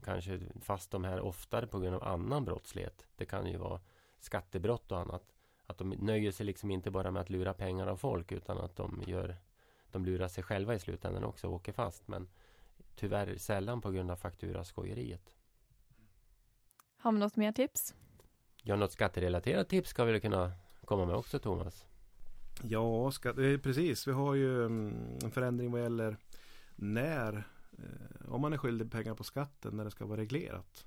kanske 0.04 0.40
fast 0.62 0.92
de 0.92 1.04
här 1.04 1.20
oftare 1.22 1.68
på 1.68 1.80
grund 1.80 1.96
av 1.96 2.04
annan 2.04 2.46
brottslighet. 2.46 3.08
Det 3.16 3.26
kan 3.26 3.48
ju 3.48 3.58
vara 3.58 3.82
skattebrott 4.20 4.92
och 4.92 5.00
annat. 5.00 5.34
Att 5.66 5.78
de 5.78 5.90
nöjer 5.90 6.32
sig 6.32 6.46
liksom 6.46 6.72
inte 6.72 6.92
bara 6.92 7.12
med 7.12 7.22
att 7.22 7.30
lura 7.30 7.54
pengar 7.54 7.88
av 7.88 7.98
folk 7.98 8.32
utan 8.32 8.58
att 8.58 8.76
de 8.76 9.04
gör 9.08 9.36
de 9.96 10.06
lurar 10.06 10.28
sig 10.28 10.44
själva 10.44 10.76
i 10.76 10.80
slutändan 10.80 11.24
också 11.24 11.48
och 11.48 11.54
åker 11.54 11.72
fast. 11.72 12.08
Men 12.08 12.28
tyvärr 12.96 13.38
sällan 13.38 13.82
på 13.82 13.92
grund 13.92 14.12
av 14.12 14.16
fakturaskojeriet. 14.16 15.36
Har 16.98 17.12
vi 17.12 17.20
något 17.20 17.36
mer 17.36 17.52
tips? 17.52 17.96
Ja, 18.64 18.76
något 18.76 18.92
skatterelaterat 18.92 19.70
tips 19.70 19.90
ska 19.90 20.04
vi 20.04 20.22
kunna 20.22 20.52
komma 20.86 21.06
med 21.06 21.16
också, 21.16 21.40
Thomas. 21.40 21.86
Ja, 22.64 23.12
skatt, 23.12 23.38
eh, 23.38 23.58
precis. 23.58 24.08
Vi 24.08 24.12
har 24.12 24.36
ju 24.36 24.66
mm, 24.66 25.18
en 25.24 25.32
förändring 25.32 25.72
vad 25.72 25.82
gäller 25.82 26.18
när, 26.76 27.48
eh, 27.78 28.34
om 28.34 28.42
man 28.42 28.54
är 28.54 28.58
skyldig 28.58 28.92
pengar 28.92 29.16
på 29.16 29.24
skatten, 29.24 29.78
när 29.78 29.84
det 29.84 29.92
ska 29.92 30.06
vara 30.06 30.22
reglerat. 30.22 30.86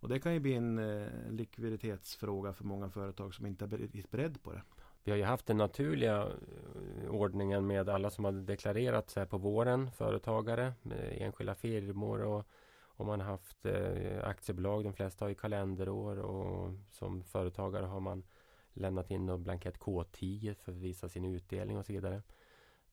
Och 0.00 0.08
det 0.08 0.20
kan 0.20 0.34
ju 0.34 0.40
bli 0.40 0.54
en 0.54 0.78
eh, 0.78 1.08
likviditetsfråga 1.30 2.52
för 2.52 2.64
många 2.64 2.90
företag 2.90 3.34
som 3.34 3.46
inte 3.46 3.64
är 3.64 4.08
beredd 4.10 4.42
på 4.42 4.52
det. 4.52 4.62
Vi 5.04 5.10
har 5.10 5.18
ju 5.18 5.24
haft 5.24 5.46
den 5.46 5.56
naturliga 5.56 6.22
eh, 6.22 7.10
ordningen 7.10 7.66
med 7.66 7.88
alla 7.88 8.10
som 8.10 8.24
har 8.24 8.32
deklarerat 8.32 9.10
så 9.10 9.20
här 9.20 9.26
på 9.26 9.38
våren, 9.38 9.90
företagare, 9.90 10.74
eh, 10.84 11.22
enskilda 11.22 11.54
firmor 11.54 12.22
och 12.22 12.46
om 12.84 13.06
man 13.06 13.20
haft 13.20 13.66
eh, 13.66 14.24
aktiebolag, 14.28 14.84
de 14.84 14.92
flesta 14.92 15.24
har 15.24 15.28
ju 15.28 15.34
kalenderår 15.34 16.18
och 16.18 16.74
som 16.90 17.24
företagare 17.24 17.86
har 17.86 18.00
man 18.00 18.24
lämnat 18.72 19.10
in 19.10 19.28
en 19.28 19.42
blankett 19.42 19.78
K10 19.78 20.54
för 20.54 20.72
att 20.72 20.78
visa 20.78 21.08
sin 21.08 21.24
utdelning 21.24 21.78
och 21.78 21.86
så 21.86 21.92
vidare. 21.92 22.22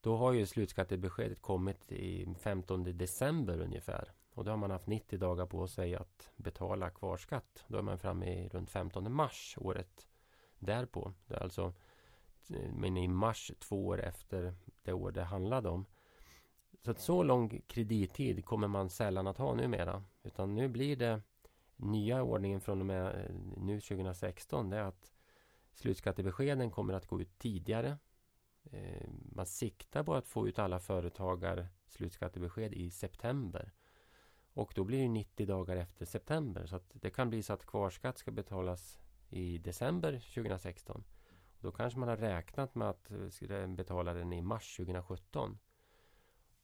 Då 0.01 0.15
har 0.15 0.33
ju 0.33 0.45
slutskattebeskedet 0.45 1.41
kommit 1.41 1.91
i 1.91 2.35
15 2.39 2.97
december 2.97 3.61
ungefär. 3.61 4.11
Och 4.33 4.45
då 4.45 4.51
har 4.51 4.57
man 4.57 4.71
haft 4.71 4.87
90 4.87 5.19
dagar 5.19 5.45
på 5.45 5.67
sig 5.67 5.95
att 5.95 6.31
betala 6.35 6.89
kvarskatt. 6.89 7.65
Då 7.67 7.77
är 7.77 7.81
man 7.81 7.99
framme 7.99 8.45
i 8.45 8.49
runt 8.49 8.71
15 8.71 9.13
mars 9.13 9.57
året 9.59 10.07
därpå. 10.59 11.13
Det 11.27 11.35
är 11.35 11.43
alltså 11.43 11.73
men 12.73 12.97
i 12.97 13.07
mars 13.07 13.51
två 13.59 13.87
år 13.87 14.01
efter 14.01 14.53
det 14.83 14.93
år 14.93 15.11
det 15.11 15.23
handlade 15.23 15.69
om. 15.69 15.85
Så 16.85 16.91
att 16.91 16.99
så 16.99 17.23
lång 17.23 17.61
kredittid 17.67 18.45
kommer 18.45 18.67
man 18.67 18.89
sällan 18.89 19.27
att 19.27 19.37
ha 19.37 19.55
numera. 19.55 20.03
Utan 20.23 20.55
nu 20.55 20.67
blir 20.67 20.95
det 20.95 21.21
nya 21.75 22.23
ordningen 22.23 22.61
från 22.61 22.79
och 22.79 22.85
med 22.85 23.05
eh, 23.07 23.35
nu 23.57 23.81
2016. 23.81 24.69
Det 24.69 24.77
är 24.77 24.83
att 24.83 25.11
slutskattebeskeden 25.73 26.71
kommer 26.71 26.93
att 26.93 27.07
gå 27.07 27.21
ut 27.21 27.39
tidigare. 27.39 27.97
Eh, 28.71 29.09
man 29.09 29.45
siktar 29.45 30.03
på 30.03 30.15
att 30.15 30.27
få 30.27 30.47
ut 30.47 30.59
alla 30.59 30.79
företagare 30.79 31.67
slutskattebesked 31.87 32.73
i 32.73 32.91
september. 32.91 33.71
Och 34.53 34.71
då 34.75 34.83
blir 34.83 35.01
det 35.01 35.07
90 35.07 35.45
dagar 35.45 35.75
efter 35.75 36.05
september. 36.05 36.65
Så 36.65 36.75
att 36.75 36.91
det 36.93 37.09
kan 37.09 37.29
bli 37.29 37.43
så 37.43 37.53
att 37.53 37.65
kvarskatt 37.65 38.17
ska 38.17 38.31
betalas 38.31 38.99
i 39.29 39.57
december 39.57 40.11
2016. 40.11 41.03
Då 41.61 41.71
kanske 41.71 41.99
man 41.99 42.09
har 42.09 42.17
räknat 42.17 42.75
med 42.75 42.89
att 42.89 43.11
eh, 43.11 43.67
betala 43.67 44.13
den 44.13 44.33
i 44.33 44.41
mars 44.41 44.77
2017. 44.77 45.57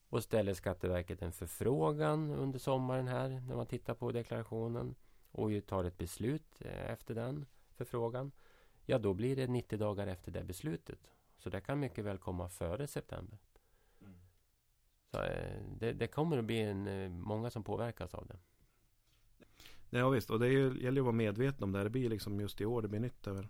Och 0.10 0.24
ställer 0.24 0.54
Skatteverket 0.54 1.22
en 1.22 1.32
förfrågan 1.32 2.32
under 2.32 2.60
sommaren 2.60 3.08
här 3.08 3.30
när 3.30 3.56
man 3.56 3.66
tittar 3.66 3.94
på 3.94 4.12
deklarationen 4.12 4.96
och 5.32 5.50
tar 5.68 5.84
ett 5.84 5.98
beslut 5.98 6.62
eh, 6.62 6.92
efter 6.92 7.16
den 7.16 7.46
förfrågan. 7.76 8.32
Ja, 8.86 8.98
då 8.98 9.14
blir 9.14 9.36
det 9.36 9.48
90 9.48 9.80
dagar 9.80 10.08
efter 10.08 10.32
det 10.32 10.44
beslutet. 10.44 11.00
Så 11.38 11.50
det 11.50 11.62
kan 11.62 11.80
mycket 11.80 12.06
väl 12.06 12.18
komma 12.18 12.50
före 12.50 12.88
september. 12.88 13.38
Mm. 14.02 14.14
Så 15.12 15.24
eh, 15.24 15.62
det, 15.80 15.94
det, 15.94 16.08
kommer 16.08 16.38
att 16.38 16.46
bli 16.46 16.60
en, 16.60 17.22
många 17.22 17.50
som 17.50 17.64
påverkas 17.64 18.14
av 18.14 18.28
det. 18.28 18.38
Ja 19.90 20.10
visst, 20.10 20.30
och 20.30 20.40
det 20.40 20.50
gäller 20.50 20.92
ju 20.92 21.00
att 21.00 21.04
vara 21.04 21.12
medveten 21.12 21.64
om 21.64 21.72
det. 21.72 21.84
Det 21.84 21.90
blir 21.90 22.10
liksom 22.10 22.40
just 22.40 22.62
i 22.62 22.66
år 22.66 22.82
det 22.82 22.88
blir 22.88 23.00
nytt. 23.00 23.28
Över 23.28 23.48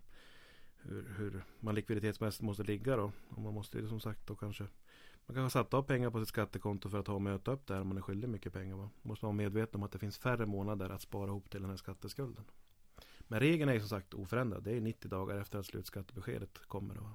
hur, 0.89 1.15
hur 1.17 1.43
man 1.59 1.75
likviditetsmässigt 1.75 2.43
måste 2.43 2.63
ligga 2.63 2.95
då. 2.95 3.11
Och 3.29 3.41
man 3.41 3.53
måste 3.53 3.87
som 3.87 3.99
sagt 3.99 4.27
då 4.27 4.35
kanske 4.35 4.67
Man 5.25 5.35
kan 5.35 5.43
ha 5.43 5.49
satt 5.49 5.73
av 5.73 5.83
pengar 5.83 6.09
på 6.09 6.19
sitt 6.19 6.27
skattekonto 6.27 6.89
för 6.89 6.99
att 6.99 7.07
ha 7.07 7.13
och 7.13 7.21
möta 7.21 7.51
upp 7.51 7.67
det 7.67 7.73
här 7.73 7.81
om 7.81 7.87
man 7.87 7.97
är 7.97 8.01
skyldig 8.01 8.29
mycket 8.29 8.53
pengar. 8.53 8.75
Man 8.75 8.89
måste 9.01 9.25
vara 9.25 9.33
medveten 9.33 9.75
om 9.75 9.83
att 9.83 9.91
det 9.91 9.99
finns 9.99 10.17
färre 10.17 10.45
månader 10.45 10.89
att 10.89 11.01
spara 11.01 11.27
ihop 11.27 11.49
till 11.49 11.61
den 11.61 11.69
här 11.69 11.77
skatteskulden. 11.77 12.45
Men 13.19 13.39
regeln 13.39 13.69
är 13.69 13.73
ju 13.73 13.79
som 13.79 13.89
sagt 13.89 14.13
oförändrad. 14.13 14.63
Det 14.63 14.77
är 14.77 14.81
90 14.81 15.09
dagar 15.09 15.37
efter 15.37 15.59
att 15.59 15.65
slutskattebeskedet 15.65 16.57
kommer. 16.67 16.95
Då. 16.95 17.09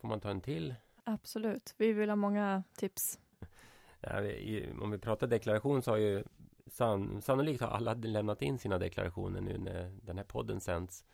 Får 0.00 0.08
man 0.08 0.20
ta 0.20 0.30
en 0.30 0.40
till? 0.40 0.74
Absolut. 1.04 1.74
Vi 1.78 1.92
vill 1.92 2.08
ha 2.08 2.16
många 2.16 2.62
tips. 2.76 3.18
Om 4.80 4.90
vi 4.90 4.98
pratar 4.98 5.26
deklaration 5.26 5.82
så 5.82 5.90
har 5.90 5.98
ju 5.98 6.24
san, 6.66 7.22
sannolikt 7.22 7.60
har 7.60 7.68
alla 7.68 7.94
lämnat 7.94 8.42
in 8.42 8.58
sina 8.58 8.78
deklarationer 8.78 9.40
nu 9.40 9.58
när 9.58 9.98
den 10.02 10.16
här 10.16 10.24
podden 10.24 10.60
sänds. 10.60 11.04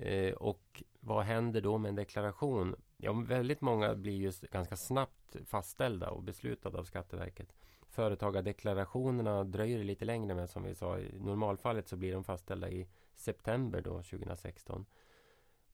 Eh, 0.00 0.32
och 0.32 0.82
vad 1.00 1.24
händer 1.24 1.60
då 1.60 1.78
med 1.78 1.88
en 1.88 1.94
deklaration? 1.94 2.76
Ja, 2.96 3.12
väldigt 3.12 3.60
många 3.60 3.94
blir 3.94 4.12
ju 4.12 4.32
ganska 4.50 4.76
snabbt 4.76 5.36
fastställda 5.46 6.10
och 6.10 6.22
beslutade 6.22 6.78
av 6.78 6.84
Skatteverket. 6.84 7.52
Företagardeklarationerna 7.88 9.44
dröjer 9.44 9.84
lite 9.84 10.04
längre 10.04 10.34
men 10.34 10.48
som 10.48 10.62
vi 10.62 10.74
sa. 10.74 10.98
I 10.98 11.18
normalfallet 11.18 11.88
så 11.88 11.96
blir 11.96 12.12
de 12.12 12.24
fastställda 12.24 12.70
i 12.70 12.88
september 13.14 13.80
då 13.80 14.02
2016. 14.02 14.86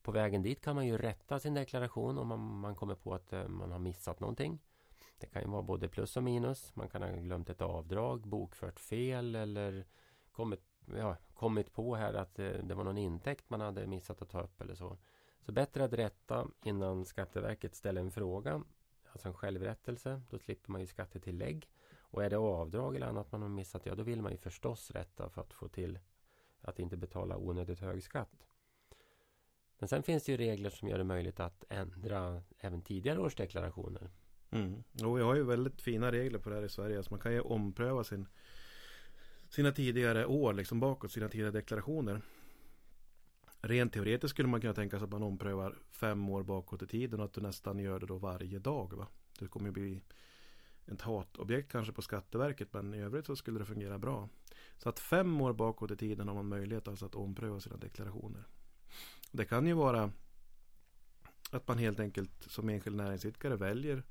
På 0.01 0.11
vägen 0.11 0.41
dit 0.41 0.61
kan 0.61 0.75
man 0.75 0.87
ju 0.87 0.97
rätta 0.97 1.39
sin 1.39 1.53
deklaration 1.53 2.17
om 2.17 2.27
man, 2.27 2.39
man 2.39 2.75
kommer 2.75 2.95
på 2.95 3.13
att 3.13 3.33
eh, 3.33 3.47
man 3.47 3.71
har 3.71 3.79
missat 3.79 4.19
någonting. 4.19 4.59
Det 5.19 5.27
kan 5.27 5.41
ju 5.41 5.47
vara 5.47 5.61
både 5.61 5.87
plus 5.87 6.17
och 6.17 6.23
minus. 6.23 6.75
Man 6.75 6.89
kan 6.89 7.01
ha 7.01 7.09
glömt 7.09 7.49
ett 7.49 7.61
avdrag, 7.61 8.27
bokfört 8.27 8.79
fel 8.79 9.35
eller 9.35 9.85
kommit 10.31 10.61
ja, 10.95 11.17
kommit 11.33 11.73
på 11.73 11.95
här 11.95 12.13
att 12.13 12.39
eh, 12.39 12.49
det 12.49 12.75
var 12.75 12.83
någon 12.83 12.97
intäkt 12.97 13.49
man 13.49 13.61
hade 13.61 13.87
missat 13.87 14.21
att 14.21 14.29
ta 14.29 14.41
upp 14.41 14.61
eller 14.61 14.75
så. 14.75 14.97
Så 15.41 15.51
bättre 15.51 15.83
att 15.83 15.93
rätta 15.93 16.47
innan 16.63 17.05
Skatteverket 17.05 17.75
ställer 17.75 18.01
en 18.01 18.11
fråga. 18.11 18.63
Alltså 19.11 19.27
en 19.27 19.33
självrättelse. 19.33 20.21
Då 20.29 20.39
slipper 20.39 20.71
man 20.71 20.81
ju 20.81 20.87
skattetillägg. 20.87 21.69
Och 22.09 22.23
är 22.23 22.29
det 22.29 22.37
avdrag 22.37 22.95
eller 22.95 23.07
annat 23.07 23.31
man 23.31 23.41
har 23.41 23.49
missat, 23.49 23.85
ja 23.85 23.95
då 23.95 24.03
vill 24.03 24.21
man 24.21 24.31
ju 24.31 24.37
förstås 24.37 24.91
rätta 24.91 25.29
för 25.29 25.41
att 25.41 25.53
få 25.53 25.67
till 25.67 25.99
att 26.61 26.79
inte 26.79 26.97
betala 26.97 27.37
onödigt 27.37 27.79
hög 27.79 28.03
skatt. 28.03 28.47
Men 29.79 29.89
sen 29.89 30.03
finns 30.03 30.23
det 30.23 30.31
ju 30.31 30.37
regler 30.37 30.69
som 30.69 30.87
gör 30.87 30.97
det 30.97 31.03
möjligt 31.03 31.39
att 31.39 31.63
ändra 31.69 32.41
även 32.59 32.81
tidigare 32.81 33.19
års 33.19 33.35
deklarationer. 33.35 34.09
Mm. 34.49 34.83
Och 35.03 35.17
vi 35.17 35.21
har 35.21 35.35
ju 35.35 35.43
väldigt 35.43 35.81
fina 35.81 36.11
regler 36.11 36.39
på 36.39 36.49
det 36.49 36.55
här 36.55 36.63
i 36.63 36.69
Sverige. 36.69 37.03
Så 37.03 37.13
man 37.13 37.19
kan 37.19 37.33
ju 37.33 37.41
ompröva 37.41 38.03
sin 38.03 38.27
sina 39.49 39.71
tidigare 39.71 40.25
år 40.25 40.53
liksom 40.53 40.79
bakåt, 40.79 41.11
sina 41.11 41.29
tidigare 41.29 41.51
deklarationer. 41.51 42.21
Rent 43.61 43.93
teoretiskt 43.93 44.29
skulle 44.29 44.47
man 44.47 44.61
kunna 44.61 44.73
tänka 44.73 44.97
sig 44.99 45.03
att 45.03 45.11
man 45.11 45.23
omprövar 45.23 45.75
fem 45.91 46.29
år 46.29 46.43
bakåt 46.43 46.81
i 46.81 46.87
tiden 46.87 47.19
och 47.19 47.25
att 47.25 47.33
du 47.33 47.41
nästan 47.41 47.79
gör 47.79 47.99
det 47.99 48.05
då 48.05 48.17
varje 48.17 48.59
dag. 48.59 48.93
Va? 48.93 49.07
Det 49.39 49.47
kommer 49.47 49.67
ju 49.67 49.71
bli 49.71 50.01
ett 50.85 51.01
hatobjekt 51.01 51.71
kanske 51.71 51.93
på 51.93 52.01
Skatteverket 52.01 52.73
men 52.73 52.93
i 52.93 53.01
övrigt 53.01 53.25
så 53.25 53.35
skulle 53.35 53.59
det 53.59 53.65
fungera 53.65 53.97
bra. 53.97 54.29
Så 54.77 54.89
att 54.89 54.99
fem 54.99 55.41
år 55.41 55.53
bakåt 55.53 55.91
i 55.91 55.95
tiden 55.95 56.27
har 56.27 56.35
man 56.35 56.47
möjlighet 56.47 56.87
alltså 56.87 57.05
att 57.05 57.15
ompröva 57.15 57.59
sina 57.59 57.77
deklarationer. 57.77 58.43
Det 59.31 59.45
kan 59.45 59.67
ju 59.67 59.73
vara 59.73 60.11
att 61.51 61.67
man 61.67 61.77
helt 61.77 61.99
enkelt 61.99 62.43
som 62.43 62.69
enskild 62.69 62.95
näringsidkare 62.95 63.55
väljer 63.55 64.03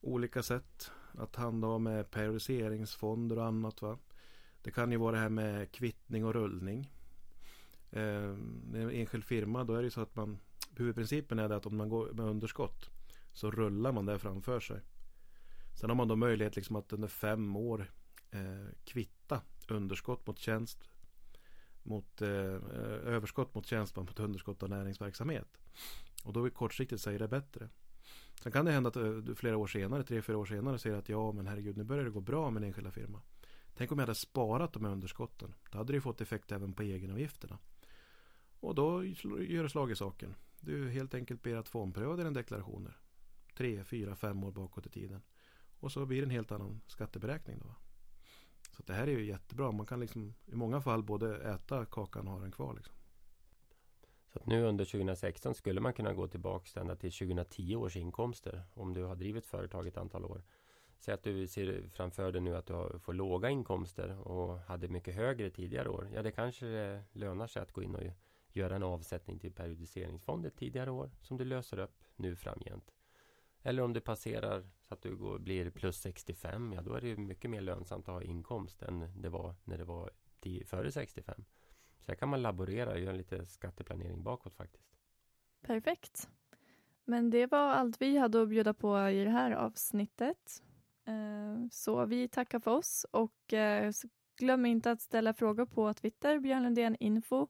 olika 0.00 0.42
sätt 0.42 0.90
att 1.12 1.36
handla 1.36 1.78
med 1.78 2.10
periodiseringsfonder 2.10 3.38
och 3.38 3.44
annat. 3.44 3.82
Va? 3.82 3.98
Det 4.68 4.72
kan 4.72 4.92
ju 4.92 4.98
vara 4.98 5.12
det 5.12 5.18
här 5.18 5.28
med 5.28 5.72
kvittning 5.72 6.24
och 6.24 6.34
rullning. 6.34 6.90
Eh, 7.90 8.24
en 8.74 8.90
enskild 8.92 9.24
firma 9.24 9.64
då 9.64 9.74
är 9.74 9.78
det 9.78 9.84
ju 9.84 9.90
så 9.90 10.00
att 10.00 10.16
man 10.16 10.38
Huvudprincipen 10.76 11.38
är 11.38 11.48
det 11.48 11.56
att 11.56 11.66
om 11.66 11.76
man 11.76 11.88
går 11.88 12.12
med 12.12 12.26
underskott 12.26 12.90
Så 13.32 13.50
rullar 13.50 13.92
man 13.92 14.06
det 14.06 14.18
framför 14.18 14.60
sig. 14.60 14.80
Sen 15.80 15.90
har 15.90 15.96
man 15.96 16.08
då 16.08 16.16
möjlighet 16.16 16.56
liksom 16.56 16.76
att 16.76 16.92
under 16.92 17.08
fem 17.08 17.56
år 17.56 17.92
eh, 18.30 18.74
kvitta 18.84 19.40
underskott 19.68 20.26
mot 20.26 20.38
tjänst 20.38 20.88
mot 21.82 22.22
eh, 22.22 22.28
överskott 23.04 23.54
mot 23.54 23.66
tjänst 23.66 23.96
mot 23.96 24.20
underskott 24.20 24.62
av 24.62 24.68
näringsverksamhet. 24.68 25.58
Och 26.24 26.32
då 26.32 26.50
kortsiktigt 26.50 27.02
säger 27.02 27.18
det 27.18 27.28
bättre. 27.28 27.68
Sen 28.42 28.52
kan 28.52 28.64
det 28.64 28.72
hända 28.72 28.88
att 28.88 29.24
du 29.26 29.34
flera 29.34 29.56
år 29.56 29.66
senare, 29.66 30.02
tre, 30.02 30.22
fyra 30.22 30.36
år 30.36 30.46
senare 30.46 30.78
säger 30.78 30.96
att 30.96 31.08
ja 31.08 31.32
men 31.32 31.46
herregud 31.46 31.76
nu 31.76 31.84
börjar 31.84 32.04
det 32.04 32.10
gå 32.10 32.20
bra 32.20 32.50
med 32.50 32.62
en 32.62 32.66
enskilda 32.66 32.90
firma. 32.90 33.20
Tänk 33.78 33.92
om 33.92 33.98
jag 33.98 34.06
hade 34.06 34.14
sparat 34.14 34.72
de 34.72 34.84
här 34.84 34.92
underskotten. 34.92 35.54
Då 35.70 35.78
hade 35.78 35.92
det 35.92 36.00
fått 36.00 36.20
effekt 36.20 36.52
även 36.52 36.72
på 36.72 36.82
egenavgifterna. 36.82 37.58
Och 38.60 38.74
då 38.74 39.04
gör 39.04 39.62
det 39.62 39.68
slag 39.68 39.90
i 39.90 39.96
saken. 39.96 40.34
Du 40.60 40.90
helt 40.90 41.14
enkelt 41.14 41.42
ber 41.42 41.56
att 41.56 41.68
få 41.68 41.80
ompröva 41.80 42.16
dina 42.16 42.30
deklarationer. 42.30 42.98
Tre, 43.56 43.84
fyra, 43.84 44.16
fem 44.16 44.44
år 44.44 44.52
bakåt 44.52 44.86
i 44.86 44.90
tiden. 44.90 45.22
Och 45.80 45.92
så 45.92 46.06
blir 46.06 46.18
det 46.18 46.26
en 46.26 46.30
helt 46.30 46.52
annan 46.52 46.80
skatteberäkning 46.86 47.58
då. 47.58 47.74
Så 48.76 48.82
det 48.82 48.92
här 48.92 49.06
är 49.06 49.18
ju 49.18 49.24
jättebra. 49.24 49.72
Man 49.72 49.86
kan 49.86 50.00
liksom 50.00 50.34
i 50.46 50.54
många 50.54 50.80
fall 50.80 51.02
både 51.02 51.36
äta 51.36 51.84
kakan 51.84 52.28
och 52.28 52.34
ha 52.34 52.40
den 52.40 52.52
kvar. 52.52 52.74
Liksom. 52.74 52.94
Så 54.32 54.38
att 54.38 54.46
nu 54.46 54.64
under 54.64 54.84
2016 54.84 55.54
skulle 55.54 55.80
man 55.80 55.92
kunna 55.92 56.12
gå 56.12 56.28
tillbaka 56.28 56.80
ända 56.80 56.96
till 56.96 57.12
2010 57.12 57.76
års 57.76 57.96
inkomster 57.96 58.62
om 58.74 58.94
du 58.94 59.02
har 59.04 59.16
drivit 59.16 59.46
företag 59.46 59.86
ett 59.86 59.96
antal 59.96 60.24
år. 60.24 60.42
Säg 60.98 61.14
att 61.14 61.22
du 61.22 61.46
ser 61.46 61.88
framför 61.88 62.32
dig 62.32 62.40
nu 62.40 62.56
att 62.56 62.66
du 62.66 62.98
får 62.98 63.12
låga 63.12 63.50
inkomster 63.50 64.28
och 64.28 64.58
hade 64.58 64.88
mycket 64.88 65.14
högre 65.14 65.50
tidigare 65.50 65.88
år. 65.88 66.10
Ja, 66.14 66.22
det 66.22 66.30
kanske 66.30 67.02
lönar 67.12 67.46
sig 67.46 67.62
att 67.62 67.72
gå 67.72 67.82
in 67.82 67.94
och 67.94 68.02
göra 68.52 68.76
en 68.76 68.82
avsättning 68.82 69.38
till 69.38 69.52
periodiseringsfond 69.52 70.56
tidigare 70.56 70.90
år 70.90 71.10
som 71.22 71.36
du 71.36 71.44
löser 71.44 71.78
upp 71.78 72.04
nu 72.16 72.36
framgent. 72.36 72.92
Eller 73.62 73.82
om 73.82 73.92
du 73.92 74.00
passerar 74.00 74.70
så 74.80 74.94
att 74.94 75.02
du 75.02 75.16
går, 75.16 75.38
blir 75.38 75.70
plus 75.70 75.96
65, 75.96 76.72
ja 76.72 76.82
då 76.82 76.94
är 76.94 77.00
det 77.00 77.16
mycket 77.16 77.50
mer 77.50 77.60
lönsamt 77.60 78.08
att 78.08 78.14
ha 78.14 78.22
inkomst 78.22 78.82
än 78.82 79.22
det 79.22 79.28
var 79.28 79.54
när 79.64 79.78
det 79.78 79.84
var 79.84 80.10
före 80.64 80.92
65. 80.92 81.44
Så 82.00 82.12
här 82.12 82.14
kan 82.14 82.28
man 82.28 82.42
laborera 82.42 82.90
och 82.90 83.00
göra 83.00 83.12
lite 83.12 83.46
skatteplanering 83.46 84.22
bakåt 84.22 84.54
faktiskt. 84.54 84.96
Perfekt. 85.60 86.28
Men 87.04 87.30
det 87.30 87.46
var 87.46 87.72
allt 87.72 88.00
vi 88.02 88.18
hade 88.18 88.42
att 88.42 88.48
bjuda 88.48 88.74
på 88.74 89.08
i 89.08 89.24
det 89.24 89.30
här 89.30 89.50
avsnittet. 89.52 90.62
Eh, 91.08 91.68
så 91.70 92.06
vi 92.06 92.28
tackar 92.28 92.60
för 92.60 92.70
oss 92.70 93.06
och 93.10 93.52
eh, 93.52 93.92
Glöm 94.38 94.66
inte 94.66 94.90
att 94.90 95.00
ställa 95.00 95.34
frågor 95.34 95.66
på 95.66 95.94
Twitter, 95.94 96.38
Björn 96.38 96.62
Lundén 96.62 96.96
info, 97.00 97.46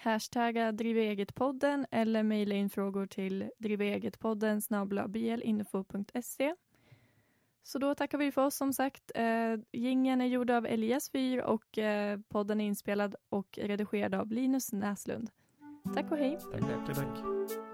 hashtagga 0.00 0.72
driveegetpodden 0.72 1.86
eller 1.90 2.22
mejla 2.22 2.54
in 2.54 2.70
frågor 2.70 3.06
till 3.06 3.50
driveegetpodden 3.58 4.60
blinfo.se. 5.08 6.54
Så 7.62 7.78
då 7.78 7.94
tackar 7.94 8.18
vi 8.18 8.32
för 8.32 8.44
oss 8.46 8.56
som 8.56 8.72
sagt. 8.72 9.12
Eh, 9.14 9.56
gingen 9.72 10.20
är 10.20 10.26
gjord 10.26 10.50
av 10.50 10.66
Elias 10.66 11.10
Fyr 11.10 11.38
och 11.38 11.78
eh, 11.78 12.20
podden 12.28 12.60
är 12.60 12.64
inspelad 12.64 13.14
och 13.28 13.58
redigerad 13.62 14.14
av 14.14 14.32
Linus 14.32 14.72
Näslund. 14.72 15.30
Tack 15.94 16.10
och 16.10 16.18
hej! 16.18 16.38
Tack, 16.52 16.86
tack. 16.86 16.96
tack. 16.96 17.71